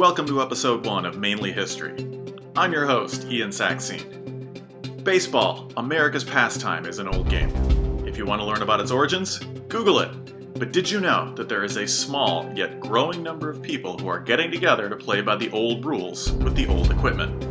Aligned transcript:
Welcome 0.00 0.26
to 0.28 0.40
episode 0.40 0.86
one 0.86 1.04
of 1.04 1.18
Mainly 1.18 1.52
History. 1.52 1.94
I'm 2.56 2.72
your 2.72 2.86
host, 2.86 3.26
Ian 3.26 3.50
Saxine. 3.50 5.04
Baseball, 5.04 5.70
America's 5.76 6.24
pastime, 6.24 6.86
is 6.86 6.98
an 6.98 7.06
old 7.06 7.28
game. 7.28 7.50
If 8.06 8.16
you 8.16 8.24
want 8.24 8.40
to 8.40 8.46
learn 8.46 8.62
about 8.62 8.80
its 8.80 8.90
origins, 8.90 9.38
Google 9.68 10.00
it. 10.00 10.54
But 10.54 10.72
did 10.72 10.90
you 10.90 11.00
know 11.00 11.34
that 11.34 11.50
there 11.50 11.64
is 11.64 11.76
a 11.76 11.86
small 11.86 12.50
yet 12.56 12.80
growing 12.80 13.22
number 13.22 13.50
of 13.50 13.60
people 13.60 13.98
who 13.98 14.08
are 14.08 14.18
getting 14.18 14.50
together 14.50 14.88
to 14.88 14.96
play 14.96 15.20
by 15.20 15.36
the 15.36 15.50
old 15.50 15.84
rules 15.84 16.32
with 16.32 16.56
the 16.56 16.66
old 16.66 16.90
equipment? 16.90 17.46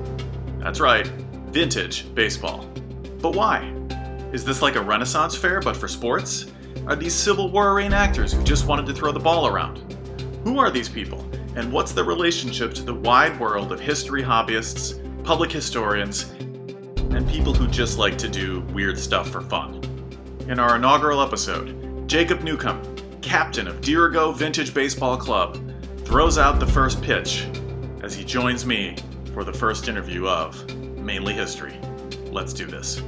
That's 0.60 0.80
right, 0.80 1.08
vintage 1.52 2.14
baseball. 2.16 2.66
But 3.22 3.36
why? 3.36 3.74
Is 4.34 4.44
this 4.44 4.62
like 4.62 4.76
a 4.76 4.82
Renaissance 4.82 5.36
fair 5.36 5.62
but 5.62 5.78
for 5.78 5.88
sports? 5.88 6.52
Are 6.88 6.96
these 6.96 7.14
Civil 7.14 7.52
War 7.52 7.76
reenactors 7.76 8.34
who 8.34 8.44
just 8.44 8.66
wanted 8.66 8.88
to 8.88 8.94
throw 8.94 9.12
the 9.12 9.20
ball 9.20 9.46
around? 9.46 9.99
Who 10.46 10.58
are 10.58 10.72
these 10.72 10.88
people, 10.88 11.30
and 11.56 11.72
what's 11.72 11.92
their 11.92 12.06
relationship 12.06 12.74
to 12.76 12.84
the 12.84 12.94
wide 12.94 13.38
world 13.42 13.74
of 13.74 13.80
history 13.80 14.24
hobbyists, 14.24 14.98
public 15.24 15.52
historians, 15.52 16.32
and 17.12 17.28
people 17.28 17.54
who 17.54 17.68
just 17.68 17.98
like 17.98 18.18
to 18.20 18.30
do 18.30 18.62
weird 18.74 18.98
stuff 18.98 19.30
for 19.30 19.42
fun? 19.42 19.84
In 20.48 20.58
our 20.58 20.78
inaugural 20.78 21.22
episode, 21.22 22.08
Jacob 22.08 22.42
Newcomb, 22.42 22.82
captain 23.22 23.68
of 23.68 23.82
Dirigo 23.82 24.34
Vintage 24.34 24.74
Baseball 24.74 25.18
Club, 25.18 25.60
throws 26.06 26.38
out 26.38 26.60
the 26.62 26.66
first 26.66 27.02
pitch 27.02 27.46
as 28.02 28.16
he 28.16 28.24
joins 28.24 28.66
me 28.66 28.96
for 29.34 29.44
the 29.44 29.54
first 29.54 29.90
interview 29.90 30.26
of 30.26 30.74
Mainly 30.98 31.34
History. 31.34 31.78
Let's 32.32 32.54
do 32.54 32.66
this. 32.66 33.02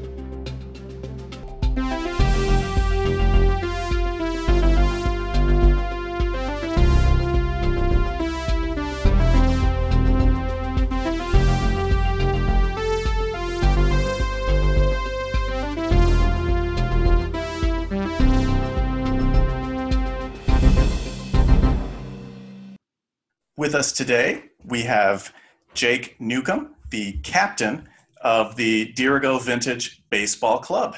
With 23.61 23.75
us 23.75 23.91
today, 23.91 24.45
we 24.65 24.81
have 24.81 25.31
Jake 25.75 26.19
Newcomb, 26.19 26.73
the 26.89 27.11
captain 27.21 27.87
of 28.19 28.55
the 28.55 28.91
Dirigo 28.93 29.39
Vintage 29.39 30.01
Baseball 30.09 30.57
Club. 30.57 30.95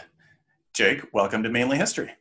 Jake, 0.74 1.02
welcome 1.12 1.44
to 1.44 1.50
Mainly 1.50 1.78
History. 1.78 2.12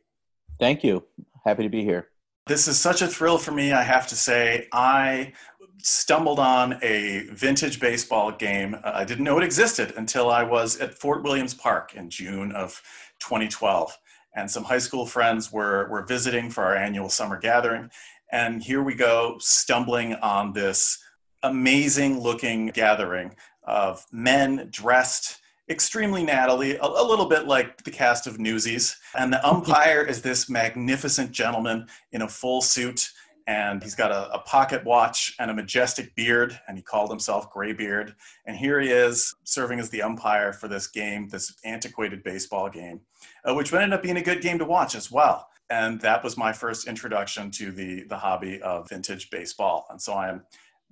Thank 0.59 0.83
you. 0.83 1.05
Happy 1.45 1.63
to 1.63 1.69
be 1.69 1.85
here. 1.85 2.09
This 2.45 2.67
is 2.67 2.77
such 2.77 3.01
a 3.01 3.07
thrill 3.07 3.37
for 3.37 3.53
me, 3.53 3.71
I 3.71 3.83
have 3.83 4.05
to 4.07 4.17
say. 4.17 4.67
I 4.73 5.31
stumbled 5.77 6.39
on 6.39 6.77
a 6.83 7.19
vintage 7.31 7.79
baseball 7.79 8.33
game. 8.33 8.75
I 8.83 9.05
didn't 9.05 9.23
know 9.23 9.37
it 9.37 9.45
existed 9.45 9.93
until 9.95 10.29
I 10.29 10.43
was 10.43 10.77
at 10.81 10.93
Fort 10.93 11.23
Williams 11.23 11.53
Park 11.53 11.95
in 11.95 12.09
June 12.09 12.51
of 12.51 12.81
2012. 13.19 13.97
And 14.35 14.51
some 14.51 14.63
high 14.63 14.79
school 14.79 15.05
friends 15.05 15.53
were, 15.53 15.87
were 15.89 16.01
visiting 16.01 16.49
for 16.49 16.63
our 16.65 16.75
annual 16.75 17.07
summer 17.07 17.39
gathering. 17.39 17.89
And 18.33 18.63
here 18.63 18.81
we 18.81 18.95
go, 18.95 19.37
stumbling 19.39 20.15
on 20.15 20.53
this 20.53 20.97
amazing 21.43 22.19
looking 22.19 22.65
gathering 22.69 23.35
of 23.61 24.03
men 24.11 24.69
dressed 24.71 25.39
extremely 25.69 26.25
nattily, 26.25 26.75
a, 26.77 26.83
a, 26.83 27.07
little 27.07 27.27
bit 27.27 27.45
like 27.45 27.83
the 27.83 27.91
cast 27.91 28.25
of 28.25 28.39
Newsies. 28.39 28.97
And 29.15 29.31
the 29.31 29.47
umpire 29.47 30.01
is 30.01 30.23
this 30.23 30.49
magnificent 30.49 31.31
gentleman 31.31 31.85
in 32.11 32.23
a 32.23 32.27
full 32.27 32.61
suit. 32.61 33.07
And 33.45 33.83
he's 33.83 33.93
got 33.93 34.09
a, 34.11 34.33
a, 34.33 34.39
pocket 34.39 34.83
watch 34.83 35.35
and 35.37 35.51
a 35.51 35.53
majestic 35.53 36.15
beard, 36.15 36.59
and 36.67 36.75
he 36.75 36.81
called 36.81 37.11
himself 37.11 37.51
Graybeard. 37.51 38.15
And 38.47 38.57
here 38.57 38.79
he 38.79 38.89
is 38.89 39.35
serving 39.43 39.79
as 39.79 39.91
the 39.91 40.01
umpire 40.01 40.53
for 40.53 40.67
this 40.67 40.87
game, 40.87 41.29
this 41.29 41.53
antiquated 41.63 42.23
baseball 42.23 42.67
game, 42.67 43.01
uh, 43.47 43.53
which 43.53 43.71
ended 43.71 43.93
up 43.93 44.01
being 44.01 44.17
a 44.17 44.23
good 44.23 44.41
game 44.41 44.57
to 44.57 44.65
watch 44.65 44.95
as 44.95 45.11
well 45.11 45.49
and 45.69 45.99
that 46.01 46.23
was 46.23 46.37
my 46.37 46.53
first 46.53 46.87
introduction 46.87 47.51
to 47.51 47.71
the 47.71 48.03
the 48.03 48.17
hobby 48.17 48.61
of 48.61 48.89
vintage 48.89 49.29
baseball. 49.29 49.85
And 49.89 50.01
so 50.01 50.13
i 50.13 50.29
am 50.29 50.43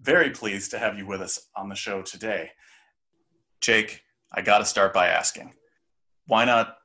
very 0.01 0.31
pleased 0.31 0.71
to 0.71 0.79
have 0.79 0.97
you 0.97 1.05
with 1.05 1.21
us 1.21 1.49
on 1.55 1.69
the 1.69 1.75
show 1.75 2.01
today. 2.01 2.51
Jake 3.59 4.03
i 4.33 4.41
got 4.41 4.59
to 4.59 4.65
start 4.65 4.93
by 4.93 5.07
asking 5.07 5.53
why 6.27 6.45
not 6.45 6.77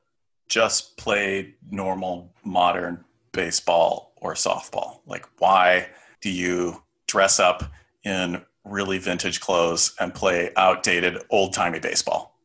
just 0.49 0.97
play 0.97 1.55
normal 1.69 2.33
modern 2.43 3.03
baseball 3.31 4.13
or 4.17 4.33
softball? 4.33 4.99
Like 5.05 5.25
why 5.39 5.87
do 6.21 6.29
you 6.29 6.83
dress 7.07 7.39
up 7.39 7.63
in 8.03 8.41
really 8.63 8.97
vintage 8.97 9.39
clothes 9.39 9.93
and 9.99 10.13
play 10.13 10.51
outdated 10.55 11.17
old-timey 11.29 11.79
baseball? 11.79 12.37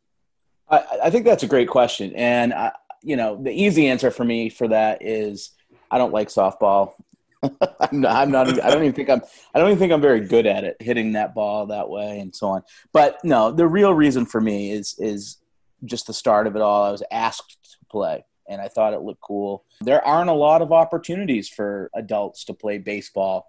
I, 0.69 0.84
I 1.04 1.10
think 1.10 1.24
that's 1.24 1.42
a 1.42 1.48
great 1.48 1.69
question. 1.69 2.14
And 2.14 2.54
I, 2.54 2.72
you 3.03 3.17
know, 3.17 3.41
the 3.43 3.51
easy 3.51 3.89
answer 3.89 4.11
for 4.11 4.25
me 4.25 4.49
for 4.49 4.69
that 4.69 5.03
is 5.03 5.51
I 5.91 5.99
don't 5.99 6.13
like 6.13 6.29
softball. 6.29 6.95
I'm, 7.43 8.01
not, 8.01 8.17
I'm 8.17 8.31
not. 8.31 8.49
I 8.63 8.71
don't 8.71 8.83
even 8.83 8.93
think 8.93 9.11
I'm. 9.11 9.21
I 9.55 9.59
don't 9.59 9.69
even 9.69 9.79
think 9.79 9.93
I'm 9.93 10.01
very 10.01 10.21
good 10.21 10.47
at 10.47 10.65
it, 10.65 10.77
hitting 10.81 11.13
that 11.13 11.35
ball 11.35 11.67
that 11.67 11.89
way 11.89 12.21
and 12.21 12.35
so 12.35 12.49
on. 12.49 12.63
But 12.93 13.19
no, 13.25 13.51
the 13.51 13.67
real 13.67 13.93
reason 13.93 14.27
for 14.27 14.41
me 14.41 14.71
is 14.71 14.95
is 14.99 15.39
just 15.85 16.07
the 16.07 16.15
start 16.15 16.47
of 16.47 16.55
it 16.55 16.63
all. 16.63 16.85
I 16.85 16.93
was 16.93 17.03
asked 17.11 17.59
to 17.65 17.87
play, 17.91 18.25
and 18.49 18.61
I 18.61 18.69
thought 18.69 18.95
it 18.95 19.03
looked 19.03 19.21
cool. 19.21 19.65
There 19.81 20.05
aren't 20.07 20.31
a 20.31 20.34
lot 20.34 20.63
of 20.63 20.73
opportunities 20.73 21.49
for 21.49 21.91
adults 21.95 22.45
to 22.45 22.55
play 22.55 22.79
baseball. 22.79 23.49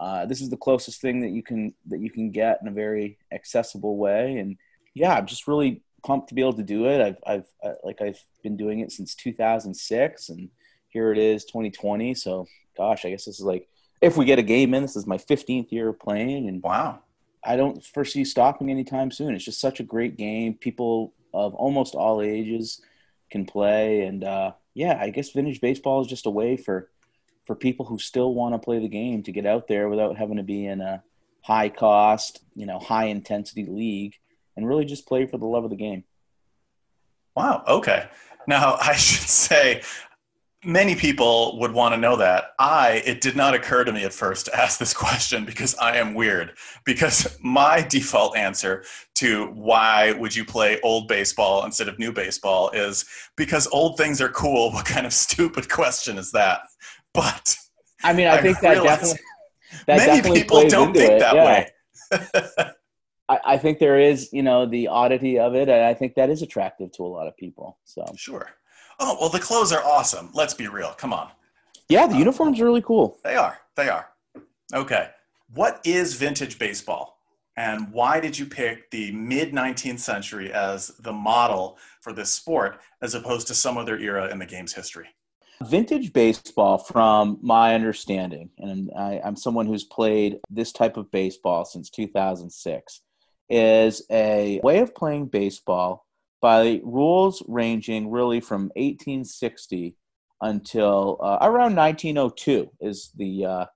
Uh, 0.00 0.26
this 0.26 0.40
is 0.40 0.50
the 0.50 0.56
closest 0.56 1.00
thing 1.00 1.20
that 1.20 1.30
you 1.30 1.42
can 1.42 1.74
that 1.86 2.00
you 2.00 2.10
can 2.10 2.30
get 2.30 2.60
in 2.62 2.68
a 2.68 2.72
very 2.72 3.18
accessible 3.32 3.96
way, 3.96 4.38
and 4.38 4.56
yeah, 4.94 5.14
I'm 5.14 5.26
just 5.26 5.48
really 5.48 5.82
pumped 6.04 6.28
to 6.28 6.34
be 6.34 6.42
able 6.42 6.52
to 6.54 6.62
do 6.62 6.86
it. 6.86 7.00
I've, 7.00 7.16
I've 7.26 7.46
uh, 7.62 7.74
like 7.82 8.00
I've 8.00 8.22
been 8.42 8.56
doing 8.56 8.80
it 8.80 8.92
since 8.92 9.14
2006, 9.14 10.28
and 10.28 10.50
here 10.88 11.10
it 11.10 11.18
is, 11.18 11.44
2020. 11.46 12.14
So, 12.14 12.46
gosh, 12.76 13.04
I 13.04 13.10
guess 13.10 13.24
this 13.24 13.40
is 13.40 13.44
like 13.44 13.68
if 14.00 14.16
we 14.16 14.24
get 14.24 14.38
a 14.38 14.42
game 14.42 14.74
in, 14.74 14.82
this 14.82 14.96
is 14.96 15.06
my 15.06 15.18
15th 15.18 15.72
year 15.72 15.88
of 15.88 15.98
playing, 15.98 16.48
and 16.48 16.62
wow, 16.62 17.00
I 17.42 17.56
don't 17.56 17.84
foresee 17.84 18.24
stopping 18.24 18.70
anytime 18.70 19.10
soon. 19.10 19.34
It's 19.34 19.44
just 19.44 19.60
such 19.60 19.80
a 19.80 19.84
great 19.84 20.16
game. 20.16 20.54
People 20.54 21.14
of 21.32 21.54
almost 21.54 21.94
all 21.94 22.20
ages 22.20 22.80
can 23.30 23.46
play, 23.46 24.02
and 24.02 24.22
uh, 24.22 24.52
yeah, 24.74 24.98
I 25.00 25.10
guess 25.10 25.30
vintage 25.30 25.60
baseball 25.60 26.02
is 26.02 26.06
just 26.06 26.26
a 26.26 26.30
way 26.30 26.56
for 26.56 26.90
for 27.46 27.54
people 27.54 27.84
who 27.84 27.98
still 27.98 28.34
want 28.34 28.54
to 28.54 28.58
play 28.58 28.78
the 28.78 28.88
game 28.88 29.22
to 29.22 29.32
get 29.32 29.44
out 29.44 29.68
there 29.68 29.88
without 29.88 30.16
having 30.16 30.36
to 30.36 30.42
be 30.42 30.66
in 30.66 30.80
a 30.80 31.02
high 31.42 31.68
cost, 31.68 32.42
you 32.54 32.64
know, 32.64 32.78
high 32.78 33.04
intensity 33.04 33.66
league 33.66 34.14
and 34.56 34.68
really 34.68 34.84
just 34.84 35.06
play 35.06 35.26
for 35.26 35.38
the 35.38 35.46
love 35.46 35.64
of 35.64 35.70
the 35.70 35.76
game. 35.76 36.04
Wow. 37.36 37.64
Okay. 37.66 38.06
Now, 38.46 38.76
I 38.80 38.94
should 38.94 39.28
say, 39.28 39.82
many 40.64 40.94
people 40.94 41.58
would 41.60 41.72
want 41.72 41.94
to 41.94 42.00
know 42.00 42.16
that. 42.16 42.52
I, 42.58 43.02
it 43.04 43.20
did 43.20 43.36
not 43.36 43.54
occur 43.54 43.84
to 43.84 43.92
me 43.92 44.04
at 44.04 44.12
first 44.12 44.46
to 44.46 44.56
ask 44.58 44.78
this 44.78 44.94
question 44.94 45.44
because 45.44 45.74
I 45.76 45.96
am 45.96 46.14
weird. 46.14 46.56
Because 46.84 47.38
my 47.42 47.82
default 47.82 48.36
answer 48.36 48.84
to 49.16 49.46
why 49.48 50.12
would 50.12 50.34
you 50.34 50.44
play 50.44 50.80
old 50.82 51.08
baseball 51.08 51.64
instead 51.64 51.88
of 51.88 51.98
new 51.98 52.12
baseball 52.12 52.70
is 52.70 53.04
because 53.36 53.68
old 53.68 53.96
things 53.96 54.20
are 54.20 54.30
cool. 54.30 54.72
What 54.72 54.86
kind 54.86 55.06
of 55.06 55.12
stupid 55.12 55.68
question 55.68 56.18
is 56.18 56.32
that? 56.32 56.60
But 57.12 57.56
I 58.02 58.12
mean, 58.12 58.26
I, 58.26 58.36
I 58.36 58.42
think 58.42 58.60
that 58.60 58.82
definitely. 58.82 59.20
That 59.86 59.98
many 59.98 60.16
definitely 60.16 60.42
people 60.42 60.68
don't 60.68 60.94
think 60.94 61.12
it. 61.12 61.18
that 61.18 61.34
yeah. 61.34 61.44
way. 61.44 62.72
I, 63.34 63.54
I, 63.54 63.58
think 63.58 63.78
there 63.78 63.98
is, 63.98 64.32
you 64.32 64.42
know, 64.42 64.66
the 64.66 64.88
oddity 64.88 65.38
of 65.38 65.54
it, 65.54 65.68
and 65.68 65.84
I 65.84 65.94
think 65.94 66.14
that 66.14 66.30
is 66.30 66.42
attractive 66.42 66.92
to 66.92 67.04
a 67.04 67.06
lot 67.06 67.26
of 67.26 67.36
people. 67.36 67.78
So 67.84 68.04
sure. 68.16 68.50
Oh 69.00 69.16
well, 69.20 69.28
the 69.28 69.40
clothes 69.40 69.72
are 69.72 69.84
awesome. 69.84 70.30
Let's 70.34 70.54
be 70.54 70.68
real. 70.68 70.92
Come 70.96 71.12
on. 71.12 71.30
Yeah, 71.88 72.06
the 72.06 72.14
um, 72.14 72.18
uniforms 72.18 72.60
are 72.60 72.64
really 72.64 72.82
cool. 72.82 73.18
They 73.24 73.36
are. 73.36 73.58
They 73.76 73.88
are. 73.88 74.08
Okay. 74.72 75.10
What 75.52 75.80
is 75.84 76.14
vintage 76.14 76.58
baseball, 76.58 77.18
and 77.56 77.92
why 77.92 78.20
did 78.20 78.38
you 78.38 78.46
pick 78.46 78.90
the 78.90 79.12
mid 79.12 79.52
19th 79.52 80.00
century 80.00 80.52
as 80.52 80.88
the 81.00 81.12
model 81.12 81.78
for 82.00 82.12
this 82.12 82.30
sport, 82.30 82.80
as 83.02 83.14
opposed 83.14 83.46
to 83.48 83.54
some 83.54 83.76
other 83.76 83.98
era 83.98 84.30
in 84.30 84.38
the 84.38 84.46
game's 84.46 84.72
history? 84.72 85.08
Vintage 85.62 86.12
baseball, 86.12 86.78
from 86.78 87.38
my 87.40 87.74
understanding, 87.74 88.50
and 88.58 88.90
I, 88.98 89.20
I'm 89.24 89.36
someone 89.36 89.66
who's 89.66 89.84
played 89.84 90.38
this 90.50 90.72
type 90.72 90.96
of 90.96 91.10
baseball 91.10 91.64
since 91.64 91.90
2006 91.90 93.00
is 93.48 94.02
a 94.10 94.60
way 94.62 94.78
of 94.78 94.94
playing 94.94 95.26
baseball 95.26 96.06
by 96.40 96.80
rules 96.84 97.42
ranging 97.48 98.10
really 98.10 98.40
from 98.40 98.64
1860 98.76 99.96
until 100.40 101.18
uh, 101.22 101.38
around 101.40 101.74
1902 101.74 102.70
is 102.80 103.10
the 103.16 103.44
uh, 103.44 103.66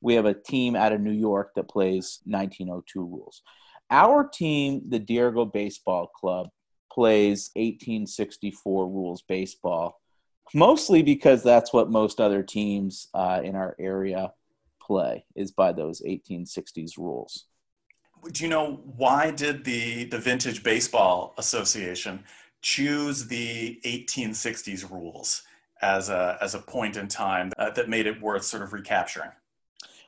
we 0.00 0.14
have 0.14 0.26
a 0.26 0.34
team 0.34 0.76
out 0.76 0.92
of 0.92 1.00
New 1.00 1.12
York 1.12 1.52
that 1.54 1.68
plays 1.68 2.20
1902 2.24 3.04
rules. 3.04 3.42
Our 3.90 4.28
team, 4.28 4.82
the 4.88 5.00
Dirigo 5.00 5.50
Baseball 5.52 6.08
Club, 6.08 6.48
plays 6.92 7.50
1864 7.54 8.88
rules 8.88 9.22
baseball, 9.22 10.00
mostly 10.54 11.02
because 11.02 11.42
that's 11.42 11.72
what 11.72 11.90
most 11.90 12.20
other 12.20 12.42
teams 12.42 13.08
uh, 13.14 13.40
in 13.44 13.54
our 13.54 13.76
area 13.78 14.32
play 14.80 15.24
is 15.34 15.52
by 15.52 15.72
those 15.72 16.02
1860s 16.02 16.96
rules. 16.96 17.44
Do 18.32 18.44
you 18.44 18.50
know 18.50 18.80
why 18.96 19.30
did 19.30 19.64
the 19.64 20.04
the 20.04 20.18
Vintage 20.18 20.62
Baseball 20.62 21.34
Association 21.38 22.24
choose 22.62 23.26
the 23.26 23.80
1860s 23.84 24.90
rules 24.90 25.42
as 25.82 26.08
a 26.08 26.38
as 26.40 26.54
a 26.54 26.58
point 26.58 26.96
in 26.96 27.08
time 27.08 27.52
uh, 27.58 27.70
that 27.70 27.88
made 27.88 28.06
it 28.06 28.20
worth 28.20 28.44
sort 28.44 28.62
of 28.62 28.72
recapturing? 28.72 29.30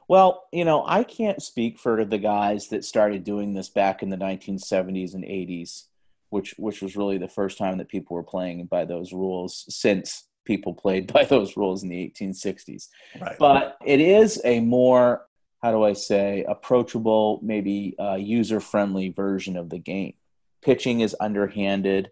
Well, 0.09 0.49
you 0.53 0.65
know, 0.65 0.85
I 0.87 1.05
can't 1.05 1.43
speak 1.43 1.79
for 1.79 2.05
the 2.05 2.19
guys 2.19 2.69
that 2.69 2.85
started 2.85 3.25
doing 3.25 3.53
this 3.53 3.69
back 3.69 4.03
in 4.03 4.09
the 4.09 4.17
1970s 4.17 5.15
and 5.15 5.23
80s, 5.23 5.85
which 6.31 6.55
which 6.59 6.81
was 6.81 6.97
really 6.97 7.19
the 7.19 7.29
first 7.29 7.59
time 7.59 7.79
that 7.79 7.89
people 7.89 8.17
were 8.17 8.23
playing 8.23 8.65
by 8.67 8.85
those 8.87 9.13
rules 9.13 9.67
since 9.69 10.25
people 10.47 10.73
played 10.73 11.13
by 11.13 11.25
those 11.25 11.57
rules 11.57 11.83
in 11.83 11.91
the 11.91 12.13
1860s. 12.19 12.89
Right. 13.21 13.37
But 13.39 13.77
it 13.85 14.01
is 14.01 14.41
a 14.45 14.61
more 14.61 15.28
how 15.63 15.73
do 15.73 15.85
I 15.85 15.93
say 15.93 16.45
approachable, 16.49 17.41
maybe 17.43 17.95
uh, 17.99 18.15
user 18.15 18.61
friendly 18.61 19.09
version 19.09 19.57
of 19.57 19.71
the 19.71 19.79
game. 19.79 20.15
Pitching 20.63 21.01
is 21.01 21.17
underhanded. 21.21 22.11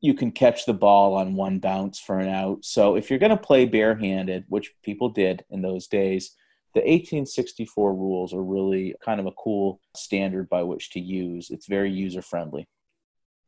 You 0.00 0.14
can 0.14 0.32
catch 0.32 0.66
the 0.66 0.74
ball 0.74 1.14
on 1.14 1.34
one 1.34 1.58
bounce 1.58 2.00
for 2.00 2.18
an 2.18 2.28
out. 2.28 2.64
So 2.64 2.96
if 2.96 3.10
you're 3.10 3.18
going 3.18 3.30
to 3.30 3.36
play 3.36 3.64
barehanded, 3.64 4.44
which 4.48 4.72
people 4.82 5.10
did 5.10 5.44
in 5.50 5.62
those 5.62 5.86
days, 5.86 6.36
the 6.74 6.80
1864 6.80 7.94
rules 7.94 8.32
are 8.32 8.42
really 8.42 8.94
kind 9.04 9.20
of 9.20 9.26
a 9.26 9.32
cool 9.32 9.80
standard 9.96 10.48
by 10.48 10.62
which 10.62 10.90
to 10.90 11.00
use. 11.00 11.50
It's 11.50 11.66
very 11.66 11.90
user 11.90 12.22
friendly. 12.22 12.68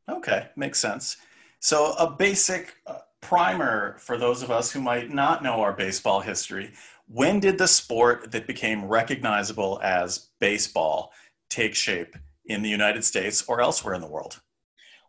Okay, 0.09 0.47
makes 0.55 0.79
sense. 0.79 1.17
So, 1.61 1.93
a 1.93 2.09
basic 2.11 2.75
uh, 2.85 2.97
primer 3.21 3.95
for 3.99 4.17
those 4.17 4.43
of 4.43 4.51
us 4.51 4.71
who 4.71 4.81
might 4.81 5.09
not 5.09 5.41
know 5.41 5.61
our 5.61 5.71
baseball 5.71 6.19
history. 6.19 6.73
When 7.13 7.39
did 7.39 7.59
the 7.59 7.67
sport 7.67 8.31
that 8.31 8.47
became 8.47 8.85
recognizable 8.85 9.79
as 9.83 10.29
baseball 10.39 11.13
take 11.47 11.75
shape 11.75 12.15
in 12.47 12.63
the 12.63 12.69
United 12.69 13.03
States 13.03 13.43
or 13.47 13.61
elsewhere 13.61 13.93
in 13.93 14.01
the 14.01 14.07
world? 14.07 14.41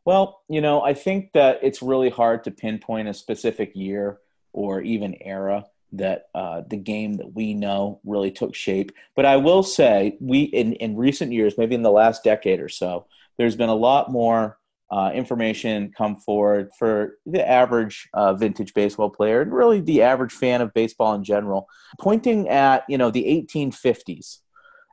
Well, 0.05 0.43
you 0.47 0.61
know, 0.61 0.83
I 0.83 0.93
think 0.93 1.33
that 1.33 1.61
it's 1.63 1.81
really 1.81 2.11
hard 2.11 2.45
to 2.45 2.51
pinpoint 2.51 3.09
a 3.09 3.15
specific 3.15 3.73
year 3.75 4.19
or 4.53 4.83
even 4.83 5.17
era 5.23 5.65
that 5.93 6.27
uh, 6.35 6.61
the 6.69 6.77
game 6.77 7.15
that 7.15 7.33
we 7.33 7.55
know 7.55 8.01
really 8.05 8.31
took 8.31 8.55
shape. 8.55 8.93
But 9.17 9.25
I 9.25 9.39
will 9.39 9.63
say, 9.63 10.19
we 10.21 10.43
in, 10.43 10.75
in 10.75 10.97
recent 10.97 11.33
years, 11.33 11.57
maybe 11.57 11.75
in 11.75 11.83
the 11.83 11.91
last 11.91 12.23
decade 12.23 12.61
or 12.61 12.69
so, 12.69 13.07
there's 13.39 13.57
been 13.57 13.71
a 13.71 13.75
lot 13.75 14.13
more 14.13 14.59
uh, 14.91 15.11
information 15.15 15.93
come 15.97 16.17
forward 16.17 16.71
for 16.79 17.19
the 17.27 17.47
average 17.47 18.09
uh, 18.15 18.35
vintage 18.35 18.75
baseball 18.75 19.11
player 19.11 19.41
and 19.41 19.53
really 19.53 19.81
the 19.81 20.03
average 20.03 20.33
fan 20.33 20.61
of 20.61 20.73
baseball 20.75 21.15
in 21.15 21.25
general, 21.25 21.67
pointing 22.01 22.49
at 22.49 22.85
you 22.89 22.99
know 22.99 23.11
the 23.11 23.25
1850s 23.25 24.39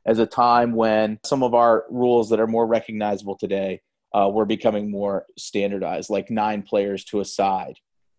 as 0.05 0.19
a 0.19 0.25
time 0.25 0.73
when 0.73 1.19
some 1.23 1.43
of 1.43 1.53
our 1.53 1.85
rules 1.89 2.29
that 2.29 2.39
are 2.39 2.47
more 2.47 2.65
recognizable 2.65 3.37
today 3.37 3.81
uh, 4.13 4.29
were 4.29 4.45
becoming 4.45 4.89
more 4.89 5.25
standardized, 5.37 6.09
like 6.09 6.31
nine 6.31 6.63
players 6.63 7.03
to 7.05 7.19
a 7.19 7.25
side, 7.25 7.75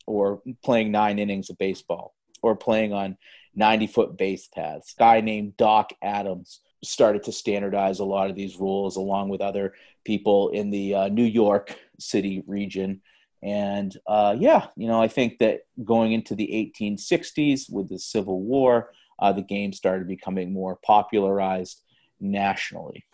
or 0.06 0.40
playing 0.64 0.92
nine 0.92 1.18
innings 1.18 1.50
of 1.50 1.58
baseball 1.58 2.14
or 2.42 2.56
playing 2.56 2.92
on 2.92 3.16
90 3.54 3.86
foot 3.86 4.18
base 4.18 4.48
paths. 4.48 4.94
Guy 4.98 5.20
named 5.20 5.56
Doc 5.56 5.92
Adams 6.02 6.60
started 6.82 7.23
to 7.25 7.32
standardize 7.32 8.00
a 8.00 8.05
lot 8.05 8.31
of 8.31 8.37
these 8.37 8.56
rules 8.56 8.96
along 8.96 9.29
with 9.29 9.40
other 9.40 9.75
people 10.05 10.50
in 10.50 10.70
the 10.70 10.94
uh, 10.94 11.08
New 11.08 11.25
York 11.25 11.76
City 11.99 12.43
region. 12.46 13.00
And 13.43 13.96
uh, 14.06 14.37
yeah, 14.38 14.67
you 14.76 14.87
know, 14.87 15.02
I 15.02 15.08
think 15.08 15.38
that 15.38 15.62
going 15.84 16.12
into 16.12 16.34
the 16.34 16.73
1860s 16.79 17.70
with 17.70 17.88
the 17.88 17.99
Civil 17.99 18.40
War, 18.43 18.93
uh, 19.19 19.32
the 19.32 19.43
game 19.43 19.73
started 19.73 20.08
becoming 20.08 20.52
more 20.52 20.79
popularized 20.84 21.82
nationally. 22.20 23.05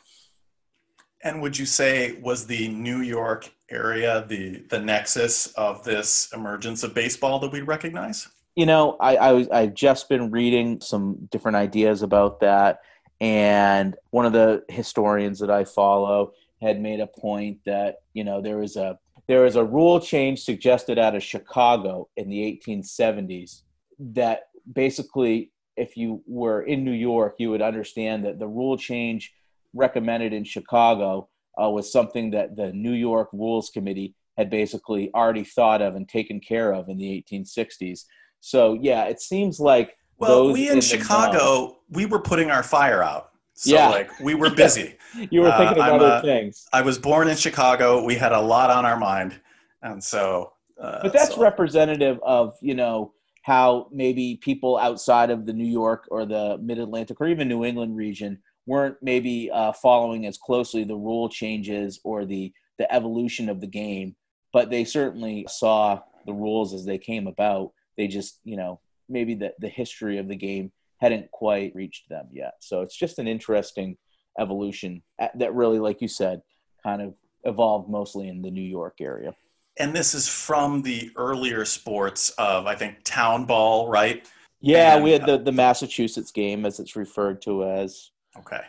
And 1.22 1.42
would 1.42 1.58
you 1.58 1.66
say 1.66 2.18
was 2.20 2.46
the 2.46 2.68
New 2.68 3.00
York 3.00 3.50
area 3.70 4.24
the 4.28 4.64
the 4.70 4.78
nexus 4.78 5.48
of 5.54 5.82
this 5.82 6.30
emergence 6.32 6.84
of 6.84 6.94
baseball 6.94 7.40
that 7.40 7.50
we 7.50 7.60
recognize? 7.60 8.28
you 8.58 8.66
know, 8.66 8.96
I, 8.98 9.14
I 9.14 9.32
was 9.32 9.48
I've 9.50 9.74
just 9.74 10.08
been 10.08 10.32
reading 10.32 10.80
some 10.80 11.28
different 11.30 11.56
ideas 11.56 12.02
about 12.02 12.40
that, 12.40 12.80
and 13.20 13.96
one 14.10 14.26
of 14.26 14.32
the 14.32 14.64
historians 14.68 15.38
that 15.40 15.50
I 15.50 15.64
follow 15.64 16.32
had 16.62 16.80
made 16.80 17.00
a 17.00 17.06
point 17.06 17.58
that 17.66 17.96
you 18.14 18.24
know 18.24 18.40
there 18.40 18.58
was 18.58 18.76
a 18.76 18.98
there 19.26 19.42
was 19.42 19.56
a 19.56 19.64
rule 19.64 20.00
change 20.00 20.40
suggested 20.40 20.98
out 20.98 21.14
of 21.14 21.22
Chicago 21.22 22.08
in 22.16 22.28
the 22.28 22.60
1870s 22.66 23.62
that 23.98 24.48
basically 24.72 25.52
if 25.76 25.96
you 25.96 26.22
were 26.26 26.62
in 26.62 26.84
New 26.84 26.92
York 26.92 27.36
you 27.38 27.50
would 27.50 27.62
understand 27.62 28.24
that 28.24 28.38
the 28.38 28.48
rule 28.48 28.76
change 28.76 29.32
recommended 29.74 30.32
in 30.32 30.44
Chicago 30.44 31.28
uh, 31.62 31.68
was 31.68 31.90
something 31.90 32.30
that 32.30 32.56
the 32.56 32.72
New 32.72 32.92
York 32.92 33.28
Rules 33.32 33.70
Committee 33.70 34.14
had 34.36 34.50
basically 34.50 35.10
already 35.14 35.44
thought 35.44 35.82
of 35.82 35.96
and 35.96 36.08
taken 36.08 36.40
care 36.40 36.72
of 36.72 36.88
in 36.88 36.96
the 36.96 37.24
1860s. 37.30 38.04
So 38.40 38.78
yeah, 38.80 39.04
it 39.04 39.20
seems 39.20 39.58
like 39.58 39.96
well, 40.18 40.52
we 40.52 40.68
in, 40.68 40.76
in 40.76 40.80
Chicago, 40.80 41.78
we 41.90 42.06
were 42.06 42.18
putting 42.18 42.50
our 42.50 42.62
fire 42.62 43.02
out. 43.02 43.30
So 43.54 43.74
yeah. 43.74 43.88
like 43.88 44.20
we 44.20 44.34
were 44.34 44.50
busy. 44.54 44.96
you 45.30 45.42
were 45.42 45.50
thinking 45.56 45.82
uh, 45.82 45.94
of 45.94 46.02
other 46.02 46.20
things. 46.22 46.66
I 46.72 46.82
was 46.82 46.98
born 46.98 47.28
in 47.28 47.36
Chicago. 47.36 48.04
We 48.04 48.14
had 48.14 48.32
a 48.32 48.40
lot 48.40 48.70
on 48.70 48.84
our 48.84 48.98
mind, 48.98 49.40
and 49.82 50.02
so. 50.02 50.52
Uh, 50.80 51.00
but 51.02 51.12
that's 51.12 51.34
so. 51.34 51.42
representative 51.42 52.20
of 52.22 52.56
you 52.60 52.74
know 52.74 53.12
how 53.42 53.88
maybe 53.90 54.36
people 54.36 54.76
outside 54.76 55.30
of 55.30 55.46
the 55.46 55.52
New 55.52 55.66
York 55.66 56.06
or 56.10 56.26
the 56.26 56.58
Mid 56.62 56.78
Atlantic 56.78 57.20
or 57.20 57.26
even 57.26 57.48
New 57.48 57.64
England 57.64 57.96
region 57.96 58.38
weren't 58.66 58.96
maybe 59.00 59.50
uh, 59.50 59.72
following 59.72 60.26
as 60.26 60.36
closely 60.36 60.84
the 60.84 60.94
rule 60.94 61.28
changes 61.28 61.98
or 62.04 62.24
the 62.24 62.52
the 62.78 62.92
evolution 62.94 63.48
of 63.48 63.60
the 63.60 63.66
game, 63.66 64.14
but 64.52 64.70
they 64.70 64.84
certainly 64.84 65.44
saw 65.48 66.00
the 66.26 66.32
rules 66.32 66.74
as 66.74 66.84
they 66.84 66.98
came 66.98 67.26
about 67.26 67.72
they 67.98 68.06
just 68.06 68.40
you 68.44 68.56
know 68.56 68.80
maybe 69.08 69.34
the, 69.34 69.52
the 69.58 69.68
history 69.68 70.18
of 70.18 70.28
the 70.28 70.36
game 70.36 70.72
hadn't 70.98 71.30
quite 71.30 71.74
reached 71.74 72.08
them 72.08 72.26
yet. 72.32 72.54
So 72.60 72.82
it's 72.82 72.96
just 72.96 73.18
an 73.18 73.28
interesting 73.28 73.96
evolution 74.38 75.02
that 75.34 75.54
really 75.54 75.78
like 75.78 76.00
you 76.00 76.08
said 76.08 76.40
kind 76.82 77.02
of 77.02 77.14
evolved 77.44 77.88
mostly 77.88 78.28
in 78.28 78.42
the 78.42 78.50
new 78.50 78.62
york 78.62 78.98
area. 79.00 79.34
And 79.78 79.94
this 79.94 80.14
is 80.14 80.28
from 80.28 80.82
the 80.82 81.10
earlier 81.16 81.64
sports 81.64 82.30
of 82.38 82.66
i 82.66 82.74
think 82.74 82.98
town 83.04 83.44
ball 83.44 83.88
right? 83.88 84.26
Yeah 84.60 84.94
and, 84.96 85.04
we 85.04 85.12
had 85.12 85.26
the, 85.26 85.34
uh, 85.34 85.38
the 85.38 85.52
massachusetts 85.52 86.30
game 86.30 86.64
as 86.64 86.78
it's 86.80 86.96
referred 86.96 87.42
to 87.42 87.64
as. 87.64 88.10
Okay. 88.38 88.60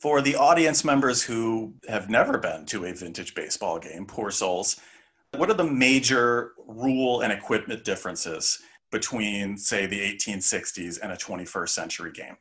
For 0.00 0.22
the 0.22 0.36
audience 0.36 0.82
members 0.82 1.22
who 1.22 1.74
have 1.86 2.08
never 2.08 2.38
been 2.38 2.64
to 2.66 2.86
a 2.86 2.92
vintage 2.94 3.34
baseball 3.34 3.78
game 3.78 4.06
poor 4.06 4.30
souls 4.30 4.80
what 5.36 5.50
are 5.50 5.54
the 5.54 5.64
major 5.64 6.52
rule 6.66 7.20
and 7.20 7.32
equipment 7.32 7.84
differences 7.84 8.62
between, 8.90 9.56
say, 9.56 9.86
the 9.86 10.00
1860s 10.00 10.98
and 11.02 11.12
a 11.12 11.16
21st 11.16 11.68
century 11.68 12.12
game? 12.12 12.36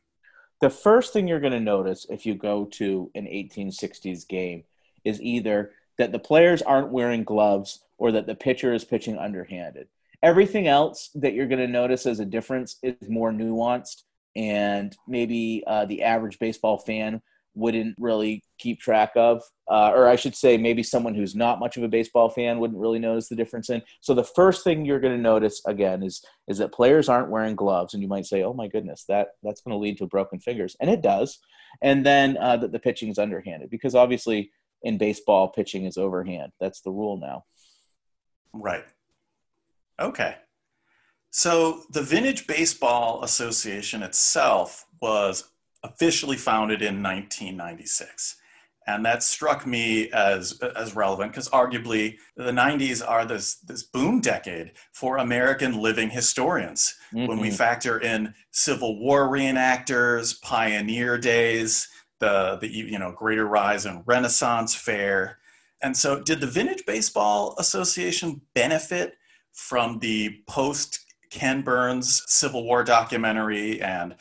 The 0.61 0.69
first 0.69 1.13
thing 1.13 1.27
you're 1.27 1.39
going 1.39 1.53
to 1.53 1.59
notice 1.59 2.05
if 2.09 2.25
you 2.25 2.35
go 2.35 2.65
to 2.65 3.09
an 3.15 3.25
1860s 3.25 4.27
game 4.27 4.63
is 5.05 5.21
either 5.21 5.71
that 5.97 6.11
the 6.11 6.19
players 6.19 6.61
aren't 6.61 6.91
wearing 6.91 7.23
gloves 7.23 7.83
or 7.97 8.11
that 8.11 8.25
the 8.25 8.35
pitcher 8.35 8.73
is 8.73 8.83
pitching 8.83 9.17
underhanded. 9.17 9.87
Everything 10.21 10.67
else 10.67 11.11
that 11.15 11.33
you're 11.33 11.47
going 11.47 11.59
to 11.59 11.67
notice 11.67 12.05
as 12.05 12.19
a 12.19 12.25
difference 12.25 12.77
is 12.83 12.95
more 13.07 13.31
nuanced, 13.31 14.03
and 14.35 14.95
maybe 15.07 15.63
uh, 15.65 15.85
the 15.85 16.03
average 16.03 16.39
baseball 16.39 16.77
fan 16.77 17.21
wouldn't 17.55 17.95
really 17.99 18.43
keep 18.57 18.79
track 18.79 19.11
of, 19.15 19.41
uh, 19.69 19.91
or 19.93 20.07
I 20.07 20.15
should 20.15 20.35
say, 20.35 20.57
maybe 20.57 20.83
someone 20.83 21.15
who's 21.15 21.35
not 21.35 21.59
much 21.59 21.77
of 21.77 21.83
a 21.83 21.87
baseball 21.87 22.29
fan 22.29 22.59
wouldn't 22.59 22.79
really 22.79 22.99
notice 22.99 23.29
the 23.29 23.35
difference 23.35 23.69
in. 23.69 23.81
So 24.01 24.13
the 24.13 24.23
first 24.23 24.63
thing 24.63 24.85
you're 24.85 24.99
going 24.99 25.15
to 25.15 25.21
notice 25.21 25.61
again 25.65 26.03
is 26.03 26.23
is 26.47 26.57
that 26.59 26.73
players 26.73 27.09
aren't 27.09 27.29
wearing 27.29 27.55
gloves, 27.55 27.93
and 27.93 28.03
you 28.03 28.09
might 28.09 28.25
say, 28.25 28.43
"Oh 28.43 28.53
my 28.53 28.67
goodness, 28.67 29.05
that 29.07 29.29
that's 29.43 29.61
going 29.61 29.73
to 29.73 29.79
lead 29.79 29.97
to 29.97 30.07
broken 30.07 30.39
fingers," 30.39 30.75
and 30.79 30.89
it 30.89 31.01
does. 31.01 31.39
And 31.81 32.05
then 32.05 32.37
uh, 32.37 32.57
that 32.57 32.71
the 32.71 32.79
pitching 32.79 33.09
is 33.09 33.19
underhanded 33.19 33.69
because 33.69 33.95
obviously 33.95 34.51
in 34.83 34.97
baseball 34.97 35.49
pitching 35.49 35.85
is 35.85 35.97
overhand. 35.97 36.51
That's 36.59 36.81
the 36.81 36.91
rule 36.91 37.17
now. 37.17 37.45
Right. 38.53 38.85
Okay. 39.99 40.35
So 41.31 41.83
the 41.91 42.01
Vintage 42.01 42.47
Baseball 42.47 43.23
Association 43.23 44.01
itself 44.01 44.85
was 45.01 45.51
officially 45.83 46.37
founded 46.37 46.81
in 46.81 47.01
1996 47.01 48.39
and 48.89 49.05
that 49.05 49.21
struck 49.21 49.67
me 49.67 50.09
as 50.11 50.59
as 50.75 50.95
relevant 50.95 51.31
because 51.31 51.47
arguably 51.49 52.15
the 52.35 52.51
90s 52.51 53.07
are 53.07 53.23
this 53.23 53.55
this 53.59 53.83
boom 53.83 54.19
decade 54.19 54.71
for 54.93 55.17
American 55.17 55.79
living 55.79 56.09
historians 56.09 56.95
mm-hmm. 57.13 57.27
when 57.27 57.39
we 57.39 57.49
mm-hmm. 57.49 57.57
factor 57.57 57.99
in 57.99 58.33
Civil 58.51 58.99
War 58.99 59.29
reenactors, 59.29 60.41
pioneer 60.41 61.19
days, 61.19 61.87
the 62.19 62.57
the 62.61 62.67
you 62.67 62.97
know 62.97 63.11
greater 63.11 63.45
rise 63.45 63.85
in 63.85 64.03
Renaissance 64.05 64.73
fair. 64.73 65.37
And 65.81 65.95
so 65.95 66.21
did 66.21 66.41
the 66.41 66.47
Vintage 66.47 66.85
Baseball 66.85 67.55
Association 67.59 68.41
benefit 68.53 69.17
from 69.53 69.99
the 69.99 70.41
post 70.47 71.05
Ken 71.29 71.61
Burns 71.61 72.23
Civil 72.25 72.63
War 72.63 72.83
documentary 72.83 73.81
and 73.81 74.15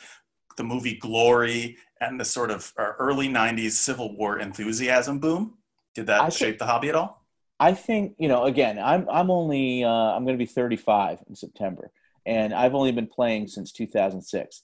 the 0.59 0.63
movie 0.63 0.95
Glory 0.95 1.77
and 2.01 2.19
the 2.19 2.25
sort 2.25 2.51
of 2.51 2.71
uh, 2.77 2.91
early 2.99 3.29
90s 3.29 3.71
Civil 3.71 4.15
War 4.15 4.39
enthusiasm 4.39 5.17
boom? 5.17 5.55
Did 5.95 6.07
that 6.07 6.21
I 6.21 6.29
shape 6.29 6.49
think, 6.49 6.59
the 6.59 6.65
hobby 6.65 6.89
at 6.89 6.95
all? 6.95 7.25
I 7.59 7.73
think, 7.73 8.15
you 8.19 8.27
know, 8.27 8.43
again, 8.43 8.77
I'm, 8.77 9.07
I'm 9.09 9.31
only, 9.31 9.83
uh, 9.83 9.89
I'm 9.89 10.25
going 10.25 10.37
to 10.37 10.43
be 10.43 10.45
35 10.45 11.23
in 11.27 11.35
September, 11.35 11.91
and 12.25 12.53
I've 12.53 12.75
only 12.75 12.91
been 12.91 13.07
playing 13.07 13.47
since 13.47 13.71
2006. 13.71 14.61